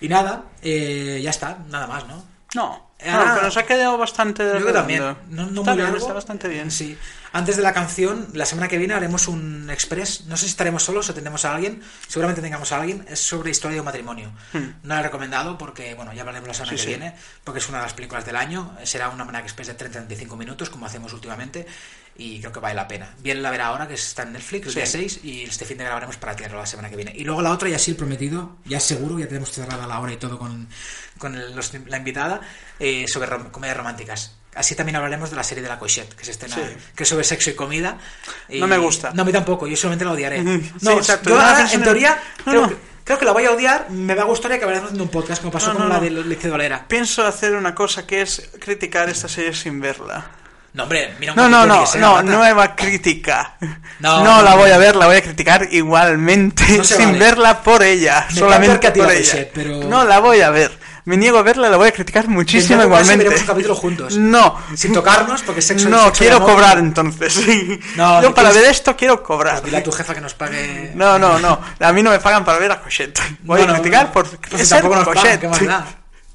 Y 0.00 0.08
nada, 0.08 0.44
eh, 0.62 1.20
ya 1.22 1.30
está, 1.30 1.58
nada 1.68 1.86
más, 1.86 2.06
¿no? 2.06 2.37
No, 2.54 2.88
Ah. 3.00 3.24
no, 3.26 3.34
pero 3.34 3.42
nos 3.42 3.56
ha 3.56 3.62
quedado 3.64 3.96
bastante 3.96 4.42
Yo 4.42 4.52
creo 4.54 4.66
que 4.66 4.72
también. 4.72 5.00
No, 5.28 5.46
no 5.46 5.60
está 5.60 5.70
muy 5.70 5.74
bien, 5.74 5.78
largo. 5.84 5.98
está 5.98 6.12
bastante 6.14 6.48
bien. 6.48 6.70
Sí. 6.72 6.98
Antes 7.32 7.56
de 7.56 7.62
la 7.62 7.72
canción, 7.72 8.26
la 8.32 8.44
semana 8.44 8.66
que 8.66 8.76
viene 8.78 8.94
haremos 8.94 9.28
un 9.28 9.70
express. 9.70 10.24
No 10.26 10.36
sé 10.36 10.46
si 10.46 10.50
estaremos 10.50 10.82
solos 10.82 11.08
o 11.08 11.14
tendremos 11.14 11.44
a 11.44 11.54
alguien. 11.54 11.80
Seguramente 12.08 12.42
tengamos 12.42 12.72
a 12.72 12.80
alguien. 12.80 13.04
Es 13.08 13.20
sobre 13.20 13.50
historia 13.52 13.74
de 13.76 13.80
un 13.82 13.84
matrimonio. 13.84 14.32
No 14.54 14.70
la 14.82 14.98
he 14.98 15.02
recomendado 15.04 15.56
porque, 15.58 15.94
bueno, 15.94 16.12
ya 16.12 16.22
hablaremos 16.22 16.48
la 16.48 16.54
semana 16.54 16.72
Hmm. 16.72 16.76
Sí, 16.78 16.86
que 16.86 16.92
sí. 16.94 16.98
viene. 16.98 17.14
Porque 17.44 17.60
es 17.60 17.68
una 17.68 17.78
de 17.78 17.84
las 17.84 17.92
películas 17.94 18.24
del 18.24 18.34
año. 18.34 18.76
Será 18.82 19.10
una 19.10 19.22
Almanac 19.22 19.44
Express 19.44 19.68
de 19.68 19.74
30-35 19.76 20.36
minutos, 20.36 20.68
como 20.70 20.86
hacemos 20.86 21.12
últimamente. 21.12 21.66
Y 22.20 22.40
creo 22.40 22.52
que 22.52 22.58
vale 22.60 22.74
la 22.74 22.88
pena. 22.88 23.14
Bien 23.20 23.40
la 23.42 23.50
verá 23.50 23.66
ahora, 23.68 23.86
que 23.86 23.94
está 23.94 24.24
en 24.24 24.32
Netflix, 24.32 24.66
el 24.66 24.72
Sí. 24.72 24.78
día 24.80 24.86
6. 24.86 25.20
Y 25.22 25.42
este 25.44 25.64
fin 25.64 25.78
de 25.78 25.84
grabaremos 25.84 26.16
para 26.16 26.34
tirarlo 26.34 26.58
la 26.58 26.66
semana 26.66 26.90
que 26.90 26.96
viene. 26.96 27.12
Y 27.14 27.22
luego 27.24 27.40
la 27.42 27.52
otra, 27.52 27.68
ya 27.68 27.78
sí, 27.78 27.92
el 27.92 27.96
prometido. 27.96 28.56
Ya 28.64 28.80
seguro, 28.80 29.18
ya 29.20 29.28
tenemos 29.28 29.52
cerrada 29.52 29.86
la 29.86 30.00
hora 30.00 30.12
y 30.12 30.16
todo 30.16 30.36
con, 30.38 30.68
con 31.16 31.36
el- 31.36 31.54
los- 31.54 31.72
la 31.86 31.96
invitada. 31.96 32.40
eh, 32.80 33.06
sobre 33.08 33.28
rom- 33.28 33.50
comedias 33.50 33.76
románticas. 33.76 34.34
Así 34.54 34.74
también 34.76 34.94
hablaremos 34.96 35.30
de 35.30 35.36
la 35.36 35.42
serie 35.44 35.62
de 35.62 35.68
la 35.68 35.78
Cochette, 35.80 36.14
que 36.14 36.24
se 36.24 36.30
estrena, 36.32 36.54
Sí. 36.56 36.62
que 36.96 37.02
es 37.04 37.08
sobre 37.08 37.22
sexo 37.24 37.50
y 37.50 37.54
comida. 37.54 37.98
Y- 38.48 38.58
No 38.60 38.66
me 38.68 38.78
gusta. 38.78 39.12
No, 39.12 39.22
a 39.22 39.24
mí 39.24 39.32
tampoco, 39.32 39.66
yo 39.66 39.76
solamente 39.76 40.04
la 40.04 40.12
odiaré. 40.12 40.38
Sí, 40.42 40.72
No, 40.82 40.92
exacto. 40.98 41.30
yo 41.30 41.36
No, 41.36 41.42
ahora, 41.42 41.64
es 41.64 41.74
en 41.74 41.82
teoría, 41.82 42.20
No, 42.38 42.44
creo, 42.52 42.60
no. 42.62 42.68
Que, 42.68 42.76
creo 43.04 43.18
que 43.18 43.24
la 43.24 43.32
voy 43.32 43.44
a 43.44 43.50
odiar, 43.52 43.90
me 43.90 44.14
va 44.14 44.22
a 44.22 44.26
gustar 44.26 44.50
y 44.50 44.54
acabaremos 44.54 44.86
haciendo 44.86 45.04
un 45.04 45.10
podcast, 45.10 45.40
como 45.42 45.52
pasó 45.52 45.68
No, 45.68 45.74
con 45.74 45.82
no, 45.84 45.88
la 45.88 45.96
no. 45.96 46.02
de 46.02 46.10
Lecce 46.10 46.50
Valera. 46.50 46.86
Pienso 46.88 47.24
hacer 47.26 47.54
una 47.54 47.74
cosa 47.76 48.06
que 48.06 48.22
es 48.22 48.50
criticar 48.60 49.08
esta 49.08 49.28
serie 49.28 49.54
sin 49.54 49.80
verla. 49.80 50.30
No, 50.78 50.84
hombre, 50.84 51.12
mira 51.18 51.32
un 51.32 51.36
No, 51.36 51.48
no, 51.48 51.66
no, 51.66 51.90
que 51.90 51.98
no, 51.98 52.22
nueva 52.22 52.76
crítica. 52.76 53.56
No, 53.98 54.22
No, 54.22 54.24
no, 54.36 54.42
la 54.42 54.54
voy 54.54 54.70
a 54.70 54.78
ver, 54.78 54.94
la 54.94 55.06
voy 55.06 55.16
a 55.16 55.22
criticar 55.22 55.66
igualmente, 55.72 56.64
No 56.78 56.84
sin 56.84 57.06
vale. 57.06 57.18
verla 57.18 57.62
por 57.64 57.82
ella, 57.82 58.26
Me 58.30 58.36
solamente 58.36 58.92
por 58.92 59.06
la 59.08 59.12
ella. 59.14 59.48
Pero- 59.52 59.82
No, 59.88 60.04
la 60.04 60.20
voy 60.20 60.40
a 60.40 60.50
ver. 60.50 60.78
Me 61.04 61.16
niego 61.16 61.36
a 61.38 61.42
verla, 61.42 61.68
la 61.68 61.78
voy 61.78 61.88
a 61.88 61.92
criticar 61.92 62.28
muchísimo 62.28 62.80
igualmente. 62.80 63.24
veremos 63.24 63.40
un 63.40 63.46
capítulo 63.48 63.74
juntos. 63.74 64.16
No. 64.18 64.56
Sin 64.76 64.92
tocarnos, 64.92 65.42
porque 65.42 65.62
sexo 65.62 65.88
No, 65.88 66.04
sexo 66.04 66.18
quiero 66.20 66.44
cobrar 66.44 66.78
entonces. 66.78 67.40
No, 67.96 68.22
Yo 68.22 68.32
para 68.32 68.52
ver 68.52 68.66
esto 68.66 68.94
quiero 68.96 69.20
cobrar. 69.20 69.60
Dile 69.64 69.78
a 69.78 69.82
tu 69.82 69.90
jefa 69.90 70.14
que 70.14 70.20
nos 70.20 70.34
pague. 70.34 70.92
No, 70.94 71.18
no, 71.18 71.40
no. 71.40 71.60
A 71.80 71.92
mí 71.92 72.04
no 72.04 72.10
me 72.12 72.20
pagan 72.20 72.44
para 72.44 72.60
ver 72.60 72.70
a 72.70 72.80
Cochette. 72.80 73.20
Voy 73.42 73.62
a 73.62 73.66
criticar 73.66 74.12
por 74.12 74.28
Pues 74.28 74.68
ser 74.68 74.80
tampoco 74.80 75.02
nos 75.02 75.08
pagan. 75.16 75.40
¿qué 75.40 75.48
más 75.48 75.66
da? 75.66 75.86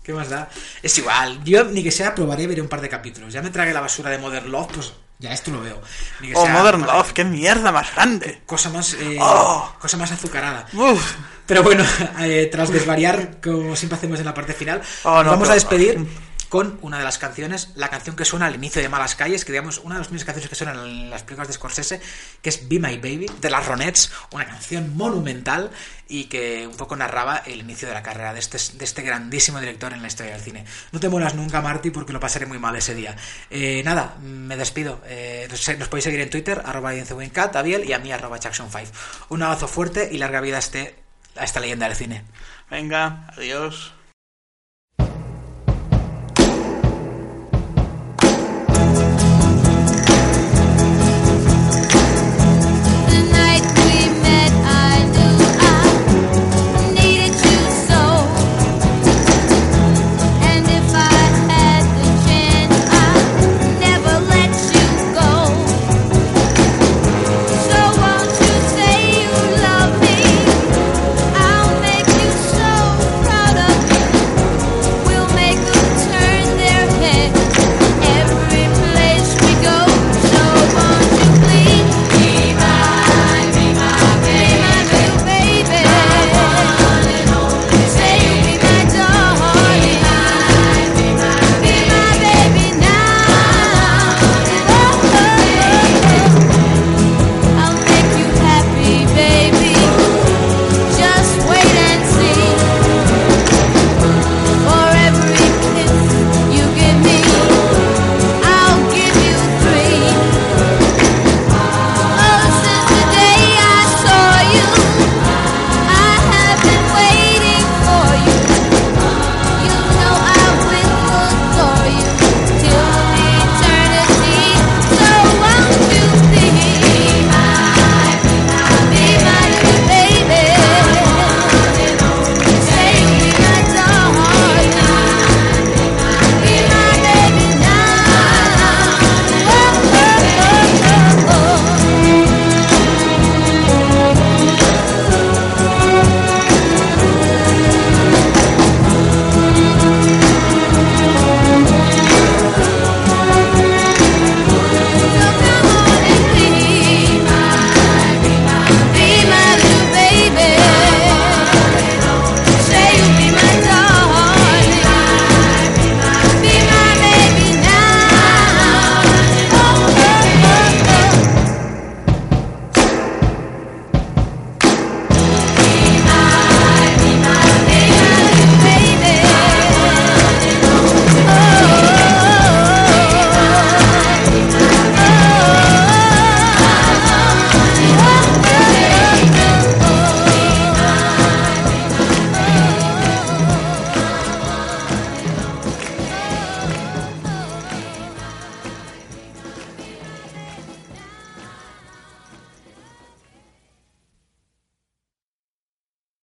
¿Qué 0.04 0.14
más 0.14 0.30
da? 0.30 0.50
Es 0.82 0.98
igual. 0.98 1.42
Yo 1.46 1.64
ni 1.64 1.82
que 1.84 1.92
sea 1.92 2.14
probaré, 2.14 2.46
veré 2.46 2.62
un 2.62 2.68
par 2.68 2.82
de 2.82 2.90
capítulos. 2.90 3.32
Ya 3.34 3.42
me 3.42 3.50
tragué 3.50 3.74
la 3.74 3.80
basura 3.82 4.10
de 4.10 4.18
Modern 4.18 4.52
Love, 4.52 4.68
pues 4.74 4.94
ya 5.20 5.32
esto 5.32 5.50
lo 5.52 5.62
veo. 5.62 5.82
Ni 6.20 6.28
que 6.30 6.36
Oh, 6.36 6.44
sea 6.44 6.54
Modern 6.54 6.82
Love, 6.86 7.14
qué 7.14 7.24
mierda 7.24 7.72
más 7.72 7.96
grande. 7.96 8.42
Cosa 8.46 8.70
más, 8.70 8.94
eh, 8.96 9.18
Oh. 9.22 9.74
cosa 9.80 9.96
más 9.96 10.12
azucarada. 10.12 10.66
Uf. 10.74 11.14
Pero 11.46 11.64
bueno, 11.64 11.84
eh, 12.20 12.50
tras 12.52 12.70
desvariar, 12.70 13.40
como 13.42 13.76
siempre 13.78 13.98
hacemos 13.98 14.20
en 14.20 14.26
la 14.26 14.34
parte 14.34 14.54
final, 14.54 14.82
Oh, 15.04 15.24
no, 15.24 15.30
vamos 15.32 15.40
pero- 15.48 15.52
a 15.52 15.56
despedir 15.56 16.06
con 16.54 16.78
una 16.84 17.00
de 17.00 17.04
las 17.04 17.18
canciones, 17.18 17.72
la 17.74 17.90
canción 17.90 18.16
que 18.16 18.26
suena 18.26 18.46
al 18.46 18.54
inicio 18.54 18.80
de 18.80 18.88
Malas 18.88 19.16
Calles, 19.16 19.44
que 19.44 19.52
digamos 19.52 19.80
una 19.80 19.96
de 19.96 20.02
las 20.02 20.08
primeras 20.10 20.26
canciones 20.26 20.50
que 20.50 20.56
suenan 20.56 20.78
en 20.86 21.10
las 21.10 21.24
películas 21.24 21.48
de 21.48 21.56
Scorsese, 21.56 22.00
que 22.44 22.50
es 22.50 22.70
Be 22.70 22.78
My 22.78 22.98
Baby, 22.98 23.26
de 23.42 23.50
las 23.50 23.66
Ronettes, 23.66 24.12
una 24.30 24.46
canción 24.46 24.96
monumental 24.96 25.72
y 26.08 26.26
que 26.26 26.68
un 26.68 26.78
poco 26.78 26.96
narraba 26.96 27.38
el 27.38 27.62
inicio 27.62 27.88
de 27.88 27.96
la 27.96 28.04
carrera 28.04 28.34
de 28.34 28.40
este, 28.40 28.60
de 28.78 28.86
este 28.86 29.02
grandísimo 29.02 29.60
director 29.60 29.94
en 29.94 30.04
la 30.04 30.08
historia 30.08 30.34
del 30.34 30.42
cine. 30.42 30.64
No 30.92 31.00
te 31.00 31.10
mueras 31.10 31.34
nunca, 31.34 31.60
Marty, 31.60 31.90
porque 31.90 32.14
lo 32.14 32.20
pasaré 32.20 32.46
muy 32.46 32.60
mal 32.60 32.76
ese 32.76 32.94
día. 32.94 33.16
Eh, 33.50 33.82
nada, 33.84 34.18
me 34.22 34.56
despido. 34.56 35.02
Eh, 35.08 35.48
nos, 35.50 35.88
podéis 35.88 36.04
seguir 36.04 36.20
en 36.20 36.30
Twitter, 36.30 36.62
arroba 36.64 36.94
INCWinCat, 36.94 37.56
a 37.56 37.64
Biel 37.64 37.84
y 37.90 37.94
a 37.94 37.98
mí, 37.98 38.12
arroba 38.12 38.40
Jackson5. 38.40 38.90
Un 39.30 39.42
abrazo 39.42 39.68
fuerte 39.68 40.08
y 40.12 40.20
larga 40.20 40.40
vida 40.40 40.58
a, 40.58 40.60
este, 40.60 41.00
a 41.36 41.46
esta 41.46 41.60
leyenda 41.60 41.88
del 41.88 41.98
cine. 41.98 42.26
Venga, 42.70 43.26
adiós. 43.36 43.93